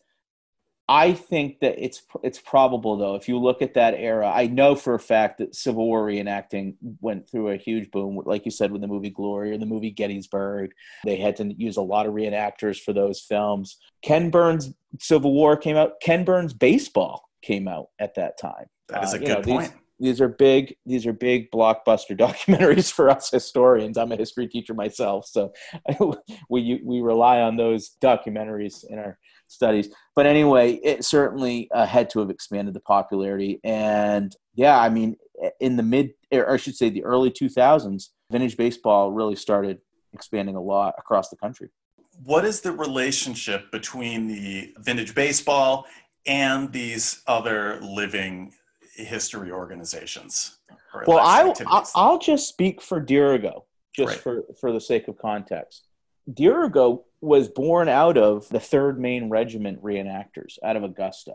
I 0.87 1.13
think 1.13 1.61
that 1.61 1.83
it's 1.83 2.03
it's 2.21 2.39
probable 2.39 2.95
though. 2.97 3.15
If 3.15 3.27
you 3.27 3.39
look 3.39 3.63
at 3.63 3.73
that 3.73 3.95
era, 3.95 4.31
I 4.31 4.45
know 4.45 4.75
for 4.75 4.93
a 4.93 4.99
fact 4.99 5.39
that 5.39 5.55
Civil 5.55 5.87
War 5.87 6.05
reenacting 6.05 6.75
went 7.01 7.27
through 7.27 7.49
a 7.49 7.57
huge 7.57 7.89
boom, 7.89 8.21
like 8.23 8.45
you 8.45 8.51
said, 8.51 8.71
with 8.71 8.81
the 8.81 8.87
movie 8.87 9.09
Glory 9.09 9.51
or 9.51 9.57
the 9.57 9.65
movie 9.65 9.89
Gettysburg. 9.89 10.71
They 11.03 11.17
had 11.17 11.37
to 11.37 11.51
use 11.57 11.77
a 11.77 11.81
lot 11.81 12.05
of 12.05 12.13
reenactors 12.13 12.79
for 12.79 12.93
those 12.93 13.19
films. 13.19 13.77
Ken 14.03 14.29
Burns' 14.29 14.75
Civil 14.99 15.33
War 15.33 15.57
came 15.57 15.75
out. 15.75 15.93
Ken 16.01 16.23
Burns' 16.23 16.53
Baseball 16.53 17.23
came 17.41 17.67
out 17.67 17.87
at 17.99 18.15
that 18.15 18.39
time. 18.39 18.65
That 18.89 19.03
is 19.03 19.13
a 19.13 19.17
uh, 19.17 19.19
good 19.19 19.27
know, 19.27 19.41
point. 19.41 19.71
These, 19.71 19.79
these 19.97 20.21
are 20.21 20.27
big 20.27 20.75
these 20.85 21.05
are 21.05 21.13
big 21.13 21.49
blockbuster 21.51 22.17
documentaries 22.19 22.91
for 22.91 23.09
us 23.09 23.31
historians 23.31 23.97
i'm 23.97 24.11
a 24.11 24.17
history 24.17 24.45
teacher 24.45 24.73
myself 24.73 25.25
so 25.25 25.53
we 26.49 26.81
we 26.83 26.99
rely 26.99 27.39
on 27.39 27.55
those 27.55 27.91
documentaries 28.01 28.83
in 28.89 28.99
our 28.99 29.17
studies. 29.47 29.89
But 30.15 30.25
anyway, 30.25 30.73
it 30.83 31.03
certainly 31.05 31.69
uh, 31.73 31.85
had 31.85 32.09
to 32.11 32.19
have 32.19 32.29
expanded 32.29 32.73
the 32.73 32.79
popularity. 32.81 33.59
And 33.63 34.35
yeah, 34.53 34.79
I 34.79 34.89
mean, 34.89 35.17
in 35.59 35.75
the 35.77 35.83
mid, 35.83 36.11
or 36.31 36.53
I 36.53 36.57
should 36.57 36.75
say, 36.75 36.89
the 36.89 37.03
early 37.03 37.31
2000s, 37.31 38.09
vintage 38.31 38.57
baseball 38.57 39.11
really 39.11 39.35
started 39.35 39.79
expanding 40.13 40.55
a 40.55 40.61
lot 40.61 40.95
across 40.97 41.29
the 41.29 41.37
country. 41.37 41.69
What 42.23 42.45
is 42.45 42.61
the 42.61 42.71
relationship 42.71 43.71
between 43.71 44.27
the 44.27 44.73
vintage 44.79 45.13
baseball 45.13 45.85
and 46.25 46.71
these 46.71 47.21
other 47.27 47.79
living 47.81 48.53
history 48.95 49.51
organizations? 49.51 50.57
Well, 51.05 51.19
I, 51.19 51.53
I'll 51.93 52.19
just 52.19 52.47
speak 52.47 52.81
for 52.81 53.01
Dirigo, 53.01 53.63
just 53.93 54.13
right. 54.13 54.19
for, 54.19 54.43
for 54.59 54.71
the 54.71 54.79
sake 54.79 55.07
of 55.07 55.17
context. 55.17 55.87
Dirigo 56.29 57.03
was 57.21 57.47
born 57.47 57.89
out 57.89 58.17
of 58.17 58.47
the 58.49 58.59
3rd 58.59 58.97
Maine 58.97 59.29
Regiment 59.29 59.83
reenactors 59.83 60.57
out 60.63 60.75
of 60.75 60.83
Augusta. 60.83 61.33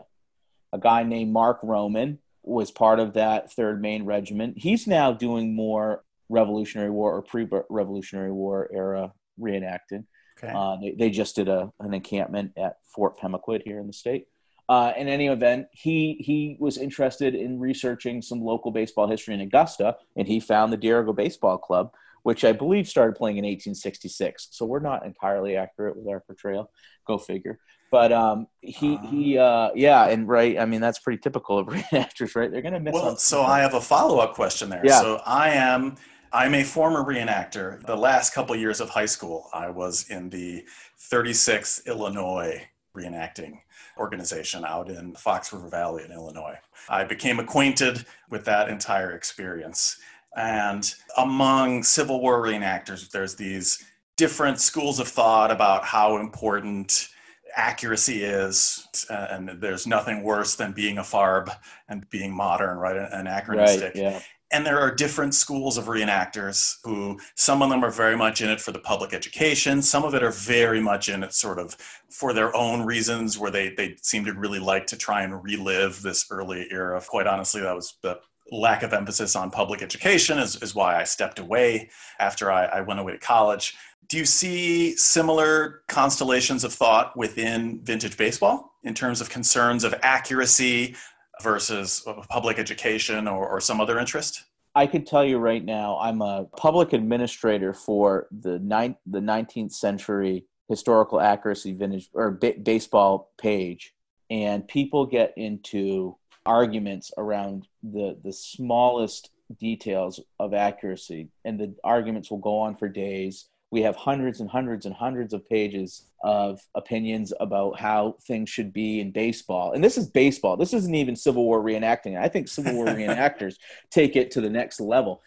A 0.73 0.79
guy 0.79 1.03
named 1.03 1.31
Mark 1.31 1.59
Roman 1.63 2.19
was 2.43 2.71
part 2.71 2.99
of 2.99 3.13
that 3.13 3.51
3rd 3.55 3.81
Maine 3.81 4.05
Regiment. 4.05 4.57
He's 4.57 4.87
now 4.87 5.11
doing 5.11 5.55
more 5.55 6.03
Revolutionary 6.29 6.89
War 6.89 7.13
or 7.13 7.21
pre 7.21 7.47
Revolutionary 7.69 8.31
War 8.31 8.69
era 8.73 9.13
reenacting. 9.39 10.05
Okay. 10.43 10.53
Uh, 10.55 10.77
they, 10.77 10.91
they, 10.91 11.09
just 11.09 11.35
did 11.35 11.47
a, 11.47 11.71
an 11.79 11.93
encampment 11.93 12.51
at 12.57 12.77
Fort 12.83 13.19
Pemaquid 13.19 13.61
here 13.63 13.79
in 13.79 13.87
the 13.87 13.93
state. 13.93 14.27
Uh, 14.69 14.93
in 14.95 15.07
any 15.07 15.27
event, 15.27 15.67
he 15.71 16.15
he 16.21 16.55
was 16.59 16.77
interested 16.77 17.35
in 17.35 17.59
researching 17.59 18.21
some 18.21 18.41
local 18.41 18.71
baseball 18.71 19.07
history 19.07 19.33
in 19.33 19.41
Augusta, 19.41 19.97
and 20.15 20.27
he 20.27 20.39
found 20.39 20.71
the 20.71 20.77
Dirigo 20.77 21.13
Baseball 21.13 21.57
Club, 21.57 21.91
which 22.23 22.45
I 22.45 22.53
believe 22.53 22.87
started 22.87 23.15
playing 23.15 23.37
in 23.37 23.43
1866. 23.43 24.47
So 24.51 24.65
we're 24.65 24.79
not 24.79 25.05
entirely 25.05 25.57
accurate 25.57 25.97
with 25.97 26.07
our 26.07 26.21
portrayal. 26.21 26.71
Go 27.05 27.17
figure. 27.17 27.59
But 27.91 28.13
um, 28.13 28.47
he 28.61 28.95
uh, 28.95 29.07
he 29.07 29.37
uh, 29.37 29.69
yeah, 29.75 30.07
and 30.07 30.25
right. 30.25 30.57
I 30.57 30.65
mean, 30.65 30.79
that's 30.79 30.99
pretty 30.99 31.19
typical 31.19 31.59
of 31.59 31.67
reenactors, 31.67 32.35
right? 32.35 32.49
They're 32.49 32.61
going 32.61 32.73
to 32.73 32.79
miss. 32.79 32.93
Well, 32.93 33.17
so 33.17 33.43
I 33.43 33.59
have 33.59 33.73
a 33.73 33.81
follow 33.81 34.19
up 34.19 34.33
question 34.35 34.69
there. 34.69 34.81
Yeah. 34.83 35.01
So 35.01 35.21
I 35.25 35.49
am. 35.49 35.97
I'm 36.33 36.55
a 36.55 36.63
former 36.63 37.03
reenactor. 37.03 37.85
The 37.85 37.95
last 37.95 38.33
couple 38.33 38.55
years 38.55 38.79
of 38.79 38.89
high 38.89 39.05
school, 39.05 39.49
I 39.53 39.69
was 39.69 40.09
in 40.09 40.29
the 40.29 40.63
36th 41.11 41.85
Illinois 41.85 42.67
reenacting 42.95 43.59
organization 43.97 44.63
out 44.65 44.89
in 44.89 45.13
Fox 45.15 45.51
River 45.51 45.67
Valley 45.67 46.05
in 46.05 46.11
Illinois. 46.11 46.57
I 46.87 47.03
became 47.03 47.39
acquainted 47.39 48.05
with 48.29 48.45
that 48.45 48.69
entire 48.69 49.11
experience. 49.11 49.97
And 50.37 50.93
among 51.17 51.83
Civil 51.83 52.21
War 52.21 52.41
reenactors, 52.41 53.09
there's 53.11 53.35
these 53.35 53.83
different 54.15 54.61
schools 54.61 54.99
of 54.99 55.09
thought 55.09 55.51
about 55.51 55.83
how 55.83 56.17
important 56.17 57.09
accuracy 57.57 58.23
is. 58.23 58.87
And 59.09 59.49
there's 59.59 59.85
nothing 59.85 60.23
worse 60.23 60.55
than 60.55 60.71
being 60.71 60.97
a 60.97 61.03
farb 61.03 61.53
and 61.89 62.09
being 62.09 62.33
modern, 62.33 62.77
right? 62.77 62.95
Anachronistic. 62.95 63.95
Right, 63.95 64.01
yeah. 64.01 64.21
And 64.53 64.65
there 64.65 64.79
are 64.79 64.93
different 64.93 65.33
schools 65.33 65.77
of 65.77 65.85
reenactors 65.85 66.77
who, 66.83 67.19
some 67.35 67.61
of 67.61 67.69
them 67.69 67.85
are 67.85 67.91
very 67.91 68.17
much 68.17 68.41
in 68.41 68.49
it 68.49 68.59
for 68.59 68.71
the 68.71 68.79
public 68.79 69.13
education. 69.13 69.81
Some 69.81 70.03
of 70.03 70.13
it 70.13 70.23
are 70.23 70.31
very 70.31 70.81
much 70.81 71.07
in 71.07 71.23
it 71.23 71.33
sort 71.33 71.57
of 71.57 71.77
for 72.09 72.33
their 72.33 72.53
own 72.55 72.85
reasons, 72.85 73.37
where 73.37 73.51
they, 73.51 73.69
they 73.69 73.95
seem 74.01 74.25
to 74.25 74.33
really 74.33 74.59
like 74.59 74.87
to 74.87 74.97
try 74.97 75.23
and 75.23 75.41
relive 75.41 76.01
this 76.01 76.25
early 76.29 76.67
era. 76.69 77.01
Quite 77.07 77.27
honestly, 77.27 77.61
that 77.61 77.75
was 77.75 77.95
the 78.01 78.19
lack 78.51 78.83
of 78.83 78.91
emphasis 78.91 79.35
on 79.35 79.49
public 79.49 79.81
education 79.81 80.37
is, 80.37 80.61
is 80.61 80.75
why 80.75 80.99
I 80.99 81.05
stepped 81.05 81.39
away 81.39 81.89
after 82.19 82.51
I, 82.51 82.65
I 82.65 82.81
went 82.81 82.99
away 82.99 83.13
to 83.13 83.17
college. 83.17 83.75
Do 84.09 84.17
you 84.17 84.25
see 84.25 84.97
similar 84.97 85.83
constellations 85.87 86.65
of 86.65 86.73
thought 86.73 87.15
within 87.15 87.79
vintage 87.83 88.17
baseball 88.17 88.73
in 88.83 88.93
terms 88.93 89.21
of 89.21 89.29
concerns 89.29 89.85
of 89.85 89.95
accuracy 90.01 90.95
versus 91.41 92.05
public 92.29 92.59
education 92.59 93.27
or, 93.27 93.47
or 93.47 93.59
some 93.59 93.81
other 93.81 93.99
interest? 93.99 94.43
I 94.73 94.87
can 94.87 95.03
tell 95.03 95.25
you 95.25 95.37
right 95.37 95.63
now, 95.63 95.97
I'm 95.99 96.21
a 96.21 96.45
public 96.55 96.93
administrator 96.93 97.73
for 97.73 98.27
the, 98.31 98.59
ni- 98.59 98.97
the 99.05 99.19
19th 99.19 99.73
century 99.73 100.45
historical 100.69 101.19
accuracy 101.19 101.73
vintage 101.73 102.09
or 102.13 102.31
b- 102.31 102.53
baseball 102.53 103.31
page, 103.37 103.93
and 104.29 104.65
people 104.65 105.05
get 105.05 105.33
into 105.35 106.15
arguments 106.45 107.11
around 107.17 107.67
the 107.83 108.17
the 108.23 108.33
smallest 108.33 109.29
details 109.59 110.19
of 110.39 110.53
accuracy. 110.53 111.27
And 111.43 111.59
the 111.59 111.75
arguments 111.83 112.31
will 112.31 112.39
go 112.39 112.59
on 112.59 112.77
for 112.77 112.87
days 112.87 113.47
we 113.71 113.81
have 113.81 113.95
hundreds 113.95 114.41
and 114.41 114.49
hundreds 114.49 114.85
and 114.85 114.93
hundreds 114.93 115.33
of 115.33 115.47
pages 115.47 116.05
of 116.23 116.59
opinions 116.75 117.31
about 117.39 117.79
how 117.79 118.17
things 118.27 118.49
should 118.49 118.73
be 118.73 118.99
in 118.99 119.11
baseball. 119.11 119.71
And 119.71 119.81
this 119.83 119.97
is 119.97 120.09
baseball. 120.09 120.57
This 120.57 120.73
isn't 120.73 120.93
even 120.93 121.15
civil 121.15 121.45
war 121.45 121.63
reenacting. 121.63 122.19
I 122.19 122.27
think 122.27 122.49
civil 122.49 122.73
war 122.75 122.85
reenactors 122.87 123.55
take 123.89 124.17
it 124.17 124.29
to 124.31 124.41
the 124.41 124.49
next 124.49 124.81
level. 124.81 125.23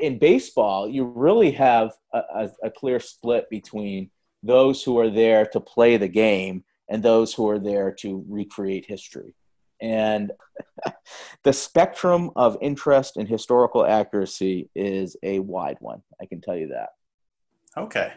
In 0.00 0.18
baseball 0.18 0.88
you 0.88 1.04
really 1.04 1.50
have 1.52 1.92
a, 2.14 2.18
a, 2.18 2.50
a 2.64 2.70
clear 2.70 2.98
split 2.98 3.48
between 3.50 4.10
those 4.42 4.82
who 4.82 4.98
are 4.98 5.10
there 5.10 5.46
to 5.46 5.60
play 5.60 5.98
the 5.98 6.08
game 6.08 6.64
and 6.88 7.02
those 7.02 7.32
who 7.34 7.48
are 7.48 7.58
there 7.58 7.92
to 7.92 8.24
recreate 8.28 8.86
history. 8.86 9.34
And 9.82 10.32
the 11.44 11.52
spectrum 11.52 12.30
of 12.36 12.56
interest 12.62 13.16
in 13.16 13.26
historical 13.26 13.84
accuracy 13.84 14.70
is 14.74 15.16
a 15.22 15.40
wide 15.40 15.76
one. 15.80 16.02
I 16.20 16.26
can 16.26 16.40
tell 16.40 16.56
you 16.56 16.68
that. 16.68 16.90
Okay. 17.76 18.12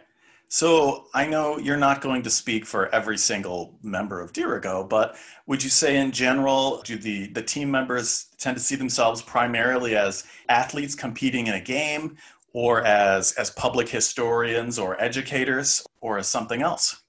So 0.48 1.08
I 1.14 1.26
know 1.26 1.58
you're 1.58 1.76
not 1.78 2.02
going 2.02 2.22
to 2.24 2.30
speak 2.30 2.66
for 2.66 2.94
every 2.94 3.18
single 3.18 3.78
member 3.82 4.22
of 4.22 4.32
Dirigo, 4.32 4.88
but 4.88 5.18
would 5.48 5.64
you 5.64 5.70
say 5.70 5.98
in 5.98 6.12
general, 6.12 6.82
do 6.84 6.98
the, 6.98 7.28
the 7.28 7.42
team 7.42 7.72
members 7.72 8.28
tend 8.38 8.56
to 8.56 8.64
see 8.64 8.76
themselves 8.76 9.22
primarily 9.22 9.96
as 9.96 10.24
athletes 10.48 10.94
competing 10.94 11.48
in 11.48 11.56
a 11.56 11.62
game 11.62 12.16
or 12.54 12.84
as, 12.86 13.34
as 13.34 13.50
public 13.50 13.90
historians 13.90 14.78
or 14.78 15.02
educators 15.02 15.86
or 16.00 16.20
as 16.20 16.28
something 16.28 16.62
else? 16.62 17.02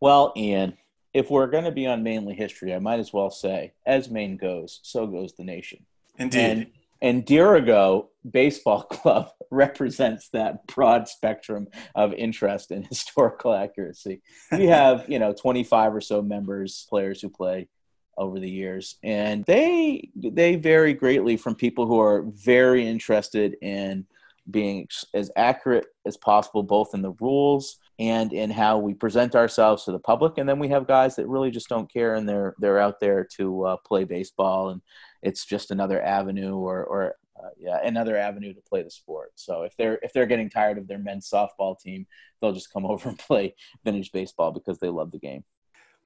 Well, 0.00 0.32
Ian, 0.36 0.76
if 1.14 1.30
we're 1.30 1.46
going 1.46 1.64
to 1.64 1.72
be 1.72 1.86
on 1.86 2.02
mainly 2.02 2.34
history, 2.34 2.74
I 2.74 2.80
might 2.80 3.00
as 3.00 3.12
well 3.12 3.30
say, 3.30 3.72
as 3.86 4.10
Maine 4.10 4.36
goes, 4.36 4.80
so 4.82 5.06
goes 5.06 5.32
the 5.34 5.44
nation. 5.44 5.86
Indeed. 6.18 6.40
And, 6.40 6.66
and 7.00 7.24
Dirigo 7.24 8.08
Baseball 8.28 8.82
Club 8.90 9.30
represents 9.50 10.28
that 10.30 10.66
broad 10.66 11.08
spectrum 11.08 11.68
of 11.94 12.12
interest 12.14 12.70
in 12.70 12.82
historical 12.88 13.54
accuracy. 13.54 14.22
We 14.52 14.66
have, 14.66 15.08
you 15.08 15.18
know, 15.18 15.32
25 15.32 15.94
or 15.94 16.00
so 16.00 16.22
members, 16.22 16.86
players 16.88 17.20
who 17.20 17.28
play 17.28 17.68
over 18.16 18.38
the 18.38 18.50
years, 18.50 18.96
and 19.02 19.44
they 19.46 20.10
they 20.14 20.56
vary 20.56 20.92
greatly 20.92 21.36
from 21.36 21.54
people 21.54 21.86
who 21.86 21.98
are 22.00 22.24
very 22.26 22.86
interested 22.86 23.56
in 23.62 24.04
being 24.50 24.88
as 25.14 25.30
accurate 25.36 25.86
as 26.06 26.16
possible, 26.16 26.62
both 26.62 26.92
in 26.92 27.02
the 27.02 27.12
rules 27.20 27.78
and 27.98 28.32
in 28.32 28.50
how 28.50 28.78
we 28.78 28.94
present 28.94 29.34
ourselves 29.34 29.84
to 29.84 29.92
the 29.92 29.98
public. 29.98 30.38
And 30.38 30.48
then 30.48 30.58
we 30.58 30.68
have 30.68 30.86
guys 30.86 31.16
that 31.16 31.28
really 31.28 31.50
just 31.50 31.68
don't 31.68 31.92
care, 31.92 32.14
and 32.14 32.28
they're 32.28 32.54
they're 32.58 32.78
out 32.78 33.00
there 33.00 33.24
to 33.36 33.64
uh, 33.66 33.76
play 33.86 34.04
baseball, 34.04 34.70
and 34.70 34.82
it's 35.22 35.44
just 35.44 35.70
another 35.70 36.02
avenue 36.02 36.54
or 36.54 36.84
or 36.84 37.14
uh, 37.38 37.48
yeah 37.58 37.78
another 37.84 38.16
avenue 38.16 38.52
to 38.52 38.60
play 38.60 38.82
the 38.82 38.90
sport. 38.90 39.32
So 39.34 39.62
if 39.62 39.76
they're 39.76 39.98
if 40.02 40.12
they're 40.12 40.26
getting 40.26 40.50
tired 40.50 40.78
of 40.78 40.88
their 40.88 40.98
men's 40.98 41.28
softball 41.28 41.78
team, 41.78 42.06
they'll 42.40 42.52
just 42.52 42.72
come 42.72 42.86
over 42.92 43.08
and 43.08 43.18
play 43.18 43.54
vintage 43.84 44.12
baseball 44.12 44.52
because 44.52 44.78
they 44.78 44.88
love 44.88 45.10
the 45.10 45.18
game. 45.18 45.44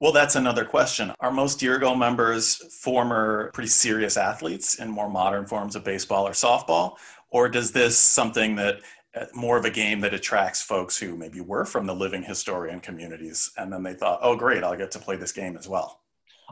Well, 0.01 0.11
that's 0.11 0.35
another 0.35 0.65
question. 0.65 1.13
Are 1.21 1.31
most 1.31 1.59
Dirigo 1.59 1.97
members 1.97 2.57
former 2.81 3.49
pretty 3.53 3.69
serious 3.69 4.17
athletes 4.17 4.75
in 4.75 4.89
more 4.89 5.09
modern 5.09 5.45
forms 5.45 5.75
of 5.77 5.85
baseball 5.85 6.27
or 6.27 6.31
softball? 6.31 6.97
Or 7.29 7.47
does 7.47 7.71
this 7.71 7.97
something 7.97 8.57
that 8.57 8.81
uh, 9.15 9.25
more 9.33 9.57
of 9.57 9.63
a 9.63 9.69
game 9.69 10.01
that 10.01 10.13
attracts 10.13 10.61
folks 10.61 10.97
who 10.97 11.15
maybe 11.15 11.39
were 11.39 11.63
from 11.63 11.85
the 11.85 11.95
living 11.95 12.21
historian 12.21 12.81
communities 12.81 13.49
and 13.57 13.71
then 13.71 13.81
they 13.81 13.93
thought 13.93 14.19
oh 14.21 14.35
great 14.35 14.61
i'll 14.61 14.75
get 14.75 14.91
to 14.91 14.99
play 14.99 15.15
this 15.15 15.31
game 15.31 15.55
as 15.55 15.69
well 15.69 16.01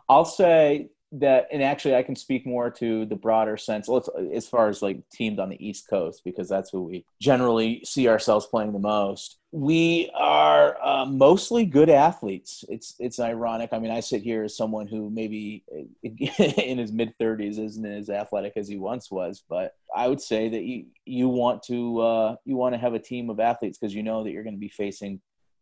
I'll 0.09 0.25
say 0.25 0.89
that, 1.13 1.47
and 1.51 1.61
actually, 1.61 1.95
I 1.95 2.03
can 2.03 2.15
speak 2.15 2.45
more 2.45 2.71
to 2.71 3.05
the 3.05 3.15
broader 3.15 3.55
sense. 3.55 3.87
As 4.33 4.47
far 4.47 4.67
as 4.67 4.81
like 4.81 5.07
teams 5.11 5.37
on 5.37 5.49
the 5.49 5.65
East 5.67 5.87
Coast, 5.87 6.23
because 6.25 6.49
that's 6.49 6.71
who 6.71 6.83
we 6.83 7.05
generally 7.21 7.83
see 7.85 8.07
ourselves 8.07 8.47
playing 8.47 8.73
the 8.73 8.79
most. 8.79 9.37
We 9.51 10.09
are 10.15 10.75
uh, 10.83 11.05
mostly 11.05 11.65
good 11.65 11.89
athletes. 11.89 12.65
It's 12.67 12.95
it's 12.99 13.19
ironic. 13.19 13.69
I 13.71 13.79
mean, 13.79 13.91
I 13.91 13.99
sit 13.99 14.23
here 14.23 14.43
as 14.43 14.57
someone 14.57 14.87
who 14.87 15.11
maybe 15.11 15.63
in 16.03 16.79
his 16.79 16.91
mid 16.91 17.13
thirties 17.19 17.59
isn't 17.59 17.85
as 17.85 18.09
athletic 18.09 18.53
as 18.55 18.67
he 18.67 18.77
once 18.77 19.11
was, 19.11 19.43
but 19.47 19.75
I 19.95 20.07
would 20.07 20.21
say 20.21 20.49
that 20.49 20.63
you 20.63 20.85
you 21.05 21.29
want 21.29 21.61
to 21.63 21.99
uh, 21.99 22.35
you 22.43 22.55
want 22.55 22.73
to 22.73 22.79
have 22.79 22.95
a 22.95 22.99
team 22.99 23.29
of 23.29 23.39
athletes 23.39 23.77
because 23.77 23.93
you 23.93 24.01
know 24.01 24.23
that 24.23 24.31
you're 24.31 24.43
going 24.43 24.55
to 24.55 24.59
be 24.59 24.69
facing 24.69 25.21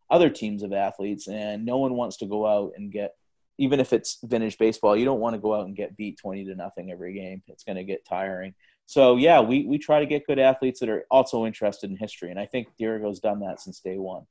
other 0.10 0.30
teams 0.30 0.64
of 0.64 0.72
athletes, 0.72 1.28
and 1.28 1.66
no 1.66 1.78
one 1.78 1.96
wants 1.96 2.18
to 2.18 2.26
go 2.26 2.48
out 2.48 2.72
and 2.78 2.92
get 2.92 3.16
even 3.62 3.80
if 3.80 3.94
it's 3.94 4.18
vintage 4.24 4.58
baseball, 4.58 4.98
you 4.98 5.06
don't 5.06 5.20
want 5.20 5.36
to 5.36 5.40
go 5.40 5.54
out 5.54 5.68
and 5.68 5.76
get 5.76 5.96
beat 5.96 6.18
20 6.18 6.46
to 6.46 6.56
nothing 6.56 6.92
every 6.92 7.14
game. 7.14 7.44
It's 7.48 7.64
going 7.64 7.76
to 7.76 7.84
get 7.84 8.04
tiring. 8.04 8.56
So 8.88 9.18
yeah, 9.18 9.40
we, 9.40 9.66
we 9.68 9.78
try 9.78 10.00
to 10.00 10.08
get 10.08 10.26
good 10.26 10.40
athletes 10.40 10.80
that 10.80 10.90
are 10.90 11.06
also 11.12 11.46
interested 11.46 11.92
in 11.92 11.96
history. 11.96 12.32
And 12.32 12.40
I 12.40 12.48
think 12.48 12.70
Dirigo's 12.80 13.20
done 13.20 13.40
that 13.42 13.62
since 13.62 13.80
day 13.80 14.00
one. 14.00 14.26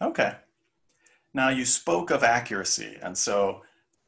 Okay. 0.00 0.36
Now 1.34 1.48
you 1.48 1.64
spoke 1.64 2.12
of 2.12 2.22
accuracy. 2.22 2.96
And 3.02 3.18
so 3.18 3.62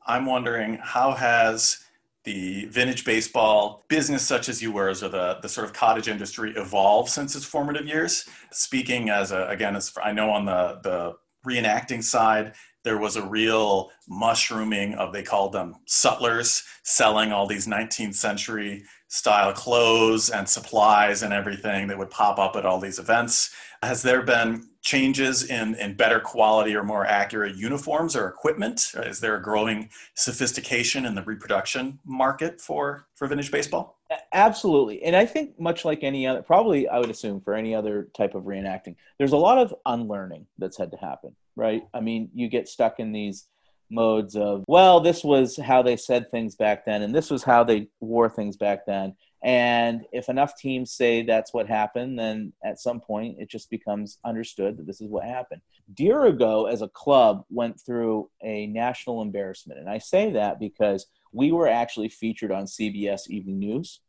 I'm 0.07 0.25
wondering 0.25 0.79
how 0.81 1.15
has 1.15 1.85
the 2.23 2.67
vintage 2.67 3.05
baseball 3.05 3.85
business 3.89 4.25
such 4.25 4.49
as 4.49 4.63
you 4.63 4.71
were, 4.71 4.91
or 4.91 4.95
the, 4.95 5.39
the 5.43 5.49
sort 5.49 5.67
of 5.67 5.73
cottage 5.73 6.07
industry 6.07 6.53
evolved 6.55 7.11
since 7.11 7.35
its 7.35 7.45
formative 7.45 7.89
years? 7.89 8.29
Speaking 8.53 9.11
as 9.11 9.33
a, 9.33 9.49
again, 9.49 9.75
as 9.75 9.93
I 10.01 10.13
know 10.13 10.31
on 10.31 10.45
the, 10.45 10.79
the 10.85 11.17
reenacting 11.49 12.03
side, 12.03 12.55
there 12.85 12.99
was 12.99 13.17
a 13.17 13.27
real 13.27 13.91
mushrooming 14.09 14.95
of 14.95 15.13
they 15.13 15.23
called 15.23 15.53
them 15.53 15.75
sutlers 15.87 16.63
selling 16.85 17.33
all 17.33 17.47
these 17.47 17.67
19th 17.67 18.15
century 18.15 18.85
style 19.09 19.53
clothes 19.53 20.31
and 20.31 20.49
supplies 20.49 21.23
and 21.23 21.33
everything 21.33 21.89
that 21.89 21.99
would 21.99 22.11
pop 22.11 22.39
up 22.39 22.57
at 22.57 22.65
all 22.65 22.79
these 22.79 22.99
events. 22.99 23.51
Has 23.83 24.03
there 24.03 24.23
been 24.23 24.69
changes 24.83 25.45
in, 25.45 25.75
in 25.77 25.97
better 25.97 26.21
quality 26.21 26.75
or 26.75 26.83
more 26.83 27.05
accurate 27.05 27.57
uniforms 27.57 28.15
or 28.15 28.29
equipment? 28.29 28.93
Is 28.95 29.21
there 29.21 29.37
a 29.37 29.43
growing 29.43 29.91
sophistication 30.15 31.05
in 31.05 31.15
the 31.15 31.23
reproduction 31.23 31.99
market 32.05 32.61
for 32.61 33.07
for 33.15 33.27
vintage 33.27 33.51
baseball 33.51 33.98
absolutely 34.33 35.03
and 35.03 35.15
i 35.15 35.27
think 35.27 35.59
much 35.61 35.85
like 35.85 36.03
any 36.03 36.27
other 36.27 36.43
probably 36.43 36.89
i 36.89 36.99
would 36.99 37.11
assume 37.11 37.41
for 37.41 37.55
any 37.55 37.75
other 37.75 38.09
type 38.17 38.35
of 38.35 38.45
reenacting 38.45 38.97
there's 39.19 39.33
a 39.33 39.37
lot 39.37 39.59
of 39.59 39.75
unlearning 39.85 40.47
that's 40.59 40.79
had 40.79 40.91
to 40.91 40.97
happen 40.97 41.35
right? 41.59 41.83
I 41.93 42.01
mean, 42.01 42.31
you 42.33 42.49
get 42.49 42.69
stuck 42.69 43.01
in 43.01 43.13
these 43.13 43.49
modes 43.91 44.37
of, 44.37 44.65
well, 44.69 45.01
this 45.01 45.25
was 45.25 45.57
how 45.57 45.83
they 45.83 45.97
said 45.97 46.31
things 46.31 46.55
back 46.55 46.87
then, 46.87 47.03
and 47.03 47.15
this 47.15 47.31
was 47.31 47.43
how 47.43 47.65
they 47.65 47.89
wore 48.01 48.31
things 48.31 48.57
back 48.57 48.87
then. 48.87 49.17
And 49.43 50.05
if 50.13 50.29
enough 50.29 50.57
teams 50.57 50.93
say 50.93 51.23
that's 51.23 51.53
what 51.53 51.69
happened, 51.69 52.19
then 52.19 52.53
at 52.65 52.81
some 52.81 53.01
point 53.01 53.37
it 53.39 53.51
just 53.51 53.71
becomes 53.71 54.19
understood 54.25 54.77
that 54.77 54.87
this 54.87 55.01
is 55.01 55.09
what 55.09 55.25
happened. 55.25 55.63
Dirigo, 55.95 56.71
as 56.71 56.83
a 56.83 56.89
club, 56.89 57.45
went 57.51 57.81
through 57.81 58.31
a 58.43 58.67
national 58.67 59.23
embarrassment. 59.23 59.81
And 59.81 59.89
I 59.89 59.99
say 59.99 60.33
that 60.33 60.59
because 60.61 61.07
we 61.33 61.53
were 61.53 61.69
actually 61.69 62.09
featured 62.09 62.53
on 62.53 62.65
CBS 62.65 63.29
Evening 63.29 63.59
News. 63.59 64.01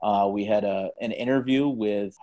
Uh, 0.00 0.28
we 0.30 0.44
had 0.44 0.64
a, 0.64 0.90
an 1.00 1.10
interview 1.10 1.68
with 1.68 2.14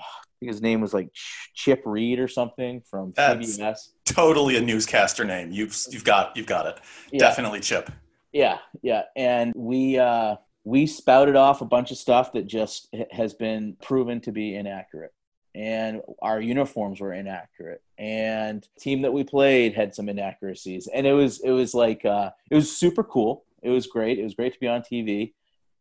think 0.46 0.54
his 0.54 0.62
name 0.62 0.82
was 0.82 0.94
like 0.94 1.10
Chip 1.54 1.82
Reid 1.86 2.20
or 2.20 2.28
something 2.28 2.82
from 2.90 3.14
That's 3.16 3.58
CBS. 3.58 3.78
Totally 4.06 4.58
a 4.58 4.62
newscaster 4.62 5.26
name. 5.26 5.52
You've 5.52 5.78
you've 5.90 6.04
got 6.04 6.36
you've 6.38 6.46
got 6.46 6.68
it. 6.68 6.80
Yeah. 7.12 7.20
Definitely 7.20 7.60
Chip. 7.62 7.92
Yeah, 8.32 8.58
yeah, 8.82 9.04
and 9.16 9.54
we 9.56 9.98
uh, 9.98 10.36
we 10.64 10.88
spouted 10.88 11.36
off 11.36 11.62
a 11.62 11.66
bunch 11.66 11.92
of 11.92 11.98
stuff 11.98 12.34
that 12.34 12.48
just 12.48 12.94
has 13.12 13.34
been 13.34 13.78
proven 13.82 14.22
to 14.22 14.32
be 14.32 14.56
inaccurate. 14.56 15.14
And 15.54 16.02
our 16.22 16.42
uniforms 16.42 17.00
were 17.00 17.14
inaccurate, 17.14 17.82
and 17.98 18.68
team 18.78 19.04
that 19.04 19.14
we 19.14 19.24
played 19.24 19.74
had 19.74 19.96
some 19.96 20.10
inaccuracies, 20.10 20.88
and 20.94 21.08
it 21.08 21.14
was 21.14 21.40
it 21.40 21.52
was 21.52 21.74
like 21.74 22.04
uh, 22.04 22.32
it 22.52 22.56
was 22.56 22.78
super 22.78 23.04
cool. 23.04 23.46
It 23.66 23.70
was 23.70 23.88
great. 23.88 24.20
It 24.20 24.24
was 24.24 24.36
great 24.36 24.54
to 24.54 24.60
be 24.60 24.68
on 24.68 24.82
TV 24.82 25.34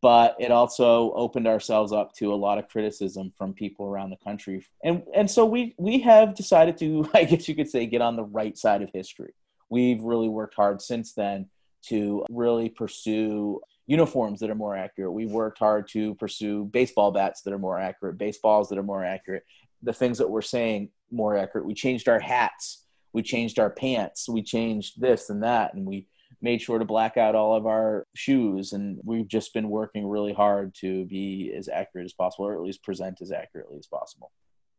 but 0.04 0.36
it 0.38 0.50
also 0.50 1.14
opened 1.14 1.46
ourselves 1.46 1.90
up 1.90 2.12
to 2.12 2.30
a 2.30 2.36
lot 2.36 2.58
of 2.58 2.68
criticism 2.68 3.32
from 3.38 3.54
people 3.54 3.86
around 3.86 4.10
the 4.10 4.18
country. 4.18 4.62
And 4.84 5.02
and 5.14 5.30
so 5.30 5.46
we 5.46 5.74
we 5.78 5.98
have 6.00 6.34
decided 6.34 6.76
to 6.80 7.08
i 7.14 7.24
guess 7.24 7.48
you 7.48 7.54
could 7.54 7.70
say 7.70 7.86
get 7.86 8.02
on 8.02 8.14
the 8.14 8.24
right 8.24 8.56
side 8.58 8.82
of 8.82 8.90
history. 8.92 9.32
We've 9.70 10.02
really 10.02 10.28
worked 10.28 10.56
hard 10.56 10.82
since 10.82 11.14
then 11.14 11.48
to 11.86 12.22
really 12.28 12.68
pursue 12.68 13.62
uniforms 13.86 14.40
that 14.40 14.50
are 14.50 14.54
more 14.54 14.76
accurate. 14.76 15.14
We've 15.14 15.32
worked 15.32 15.58
hard 15.58 15.88
to 15.92 16.14
pursue 16.16 16.66
baseball 16.66 17.10
bats 17.10 17.40
that 17.40 17.54
are 17.54 17.58
more 17.58 17.80
accurate 17.80 18.18
baseballs 18.18 18.68
that 18.68 18.78
are 18.78 18.82
more 18.82 19.06
accurate 19.06 19.44
the 19.82 19.94
things 19.94 20.18
that 20.18 20.28
we're 20.28 20.42
saying 20.42 20.90
more 21.10 21.34
accurate. 21.38 21.66
We 21.66 21.72
changed 21.72 22.10
our 22.10 22.20
hats. 22.20 22.84
We 23.14 23.22
changed 23.22 23.58
our 23.58 23.70
pants. 23.70 24.28
We 24.28 24.42
changed 24.42 25.00
this 25.00 25.30
and 25.30 25.42
that. 25.44 25.72
And 25.72 25.86
we 25.86 26.08
made 26.44 26.60
sure 26.60 26.78
to 26.78 26.84
black 26.84 27.16
out 27.16 27.34
all 27.34 27.56
of 27.56 27.66
our 27.66 28.06
shoes 28.14 28.74
and 28.74 29.00
we've 29.02 29.26
just 29.26 29.54
been 29.54 29.70
working 29.70 30.06
really 30.06 30.34
hard 30.34 30.74
to 30.74 31.06
be 31.06 31.52
as 31.56 31.68
accurate 31.68 32.04
as 32.04 32.12
possible 32.12 32.44
or 32.44 32.54
at 32.54 32.60
least 32.60 32.84
present 32.84 33.18
as 33.22 33.32
accurately 33.32 33.78
as 33.78 33.86
possible. 33.86 34.30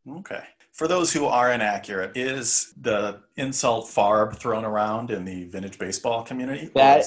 Okay. 0.08 0.43
For 0.71 0.88
those 0.88 1.12
who 1.12 1.25
are 1.25 1.51
inaccurate 1.51 2.15
is 2.15 2.71
the 2.80 3.21
insult 3.36 3.88
farb 3.88 4.38
thrown 4.38 4.63
around 4.63 5.10
in 5.10 5.25
the 5.25 5.45
vintage 5.45 5.80
baseball 5.80 6.21
community? 6.21 6.69
That 6.75 7.06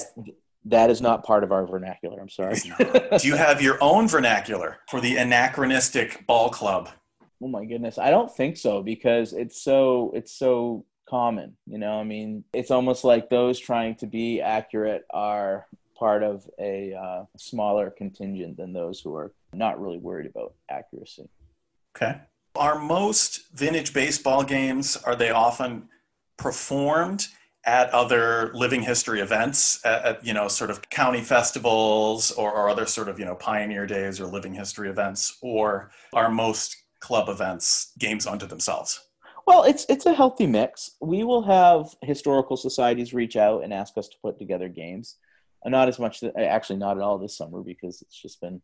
that 0.65 0.89
is 0.89 1.01
not 1.01 1.23
part 1.23 1.45
of 1.45 1.53
our 1.53 1.65
vernacular 1.65 2.19
i'm 2.19 2.29
sorry. 2.29 2.55
Do 3.17 3.27
you 3.27 3.37
have 3.37 3.61
your 3.61 3.77
own 3.81 4.09
vernacular 4.09 4.79
for 4.89 4.99
the 4.99 5.15
anachronistic 5.15 6.27
ball 6.27 6.49
club? 6.49 6.89
Oh 7.41 7.47
my 7.47 7.63
goodness 7.63 7.97
i 7.97 8.09
don't 8.09 8.29
think 8.35 8.57
so 8.57 8.83
because 8.83 9.31
it's 9.31 9.63
so 9.63 10.11
it's 10.13 10.33
so 10.37 10.85
common. 11.09 11.57
You 11.65 11.77
know, 11.77 11.99
I 11.99 12.03
mean, 12.03 12.43
it's 12.53 12.71
almost 12.71 13.03
like 13.03 13.29
those 13.29 13.59
trying 13.59 13.95
to 13.95 14.07
be 14.07 14.41
accurate 14.41 15.05
are 15.11 15.65
part 15.97 16.23
of 16.23 16.49
a 16.59 16.93
uh, 16.93 17.25
smaller 17.37 17.89
contingent 17.89 18.57
than 18.57 18.73
those 18.73 19.01
who 19.01 19.13
are 19.15 19.33
not 19.53 19.81
really 19.81 19.97
worried 19.97 20.27
about 20.27 20.53
accuracy. 20.69 21.27
Okay. 21.95 22.21
Are 22.55 22.79
most 22.79 23.51
vintage 23.53 23.93
baseball 23.93 24.43
games 24.43 24.97
are 24.97 25.15
they 25.15 25.29
often 25.29 25.89
performed 26.37 27.27
at 27.65 27.89
other 27.89 28.51
living 28.53 28.81
history 28.81 29.19
events 29.19 29.85
at, 29.85 30.05
at 30.05 30.25
you 30.25 30.33
know 30.33 30.47
sort 30.47 30.71
of 30.71 30.89
county 30.89 31.21
festivals 31.21 32.31
or, 32.31 32.51
or 32.51 32.69
other 32.69 32.85
sort 32.85 33.09
of 33.09 33.19
you 33.19 33.25
know 33.25 33.35
pioneer 33.35 33.85
days 33.85 34.19
or 34.19 34.25
living 34.25 34.53
history 34.53 34.89
events 34.89 35.37
or 35.41 35.91
are 36.13 36.31
most 36.31 36.77
club 37.01 37.27
events 37.27 37.91
games 37.99 38.25
unto 38.25 38.47
themselves 38.47 39.08
well, 39.49 39.63
it's 39.63 39.83
it's 39.89 40.05
a 40.05 40.13
healthy 40.13 40.45
mix. 40.45 40.91
We 41.01 41.23
will 41.23 41.41
have 41.41 41.95
historical 42.03 42.55
societies 42.55 43.15
reach 43.15 43.35
out 43.35 43.63
and 43.63 43.73
ask 43.73 43.97
us 43.97 44.07
to 44.09 44.17
put 44.21 44.37
together 44.37 44.69
games. 44.69 45.15
Uh, 45.65 45.69
not 45.69 45.87
as 45.87 45.97
much, 45.97 46.23
actually, 46.37 46.77
not 46.77 46.97
at 46.97 47.01
all 47.01 47.17
this 47.17 47.35
summer 47.35 47.63
because 47.63 48.03
it's 48.03 48.15
just 48.15 48.39
been 48.41 48.61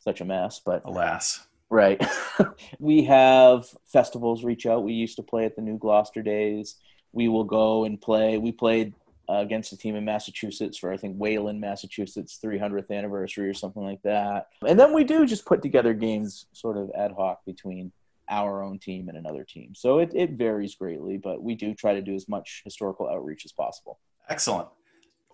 such 0.00 0.20
a 0.20 0.26
mess. 0.26 0.60
But 0.62 0.82
alas, 0.84 1.46
right. 1.70 2.04
we 2.78 3.04
have 3.04 3.74
festivals 3.86 4.44
reach 4.44 4.66
out. 4.66 4.84
We 4.84 4.92
used 4.92 5.16
to 5.16 5.22
play 5.22 5.46
at 5.46 5.56
the 5.56 5.62
New 5.62 5.78
Gloucester 5.78 6.20
Days. 6.20 6.76
We 7.12 7.28
will 7.28 7.44
go 7.44 7.86
and 7.86 7.98
play. 7.98 8.36
We 8.36 8.52
played 8.52 8.92
uh, 9.30 9.36
against 9.36 9.72
a 9.72 9.78
team 9.78 9.96
in 9.96 10.04
Massachusetts 10.04 10.76
for 10.76 10.92
I 10.92 10.98
think 10.98 11.14
Wayland, 11.18 11.58
Massachusetts 11.58 12.38
300th 12.44 12.90
anniversary 12.90 13.48
or 13.48 13.54
something 13.54 13.82
like 13.82 14.02
that. 14.02 14.48
And 14.66 14.78
then 14.78 14.92
we 14.92 15.04
do 15.04 15.24
just 15.24 15.46
put 15.46 15.62
together 15.62 15.94
games 15.94 16.44
sort 16.52 16.76
of 16.76 16.90
ad 16.94 17.12
hoc 17.16 17.46
between 17.46 17.92
our 18.30 18.62
own 18.62 18.78
team 18.78 19.08
and 19.08 19.16
another 19.16 19.44
team. 19.44 19.74
So 19.74 19.98
it, 19.98 20.12
it 20.14 20.32
varies 20.32 20.74
greatly, 20.74 21.16
but 21.16 21.42
we 21.42 21.54
do 21.54 21.74
try 21.74 21.94
to 21.94 22.02
do 22.02 22.14
as 22.14 22.28
much 22.28 22.62
historical 22.64 23.08
outreach 23.08 23.44
as 23.44 23.52
possible. 23.52 23.98
Excellent. 24.28 24.68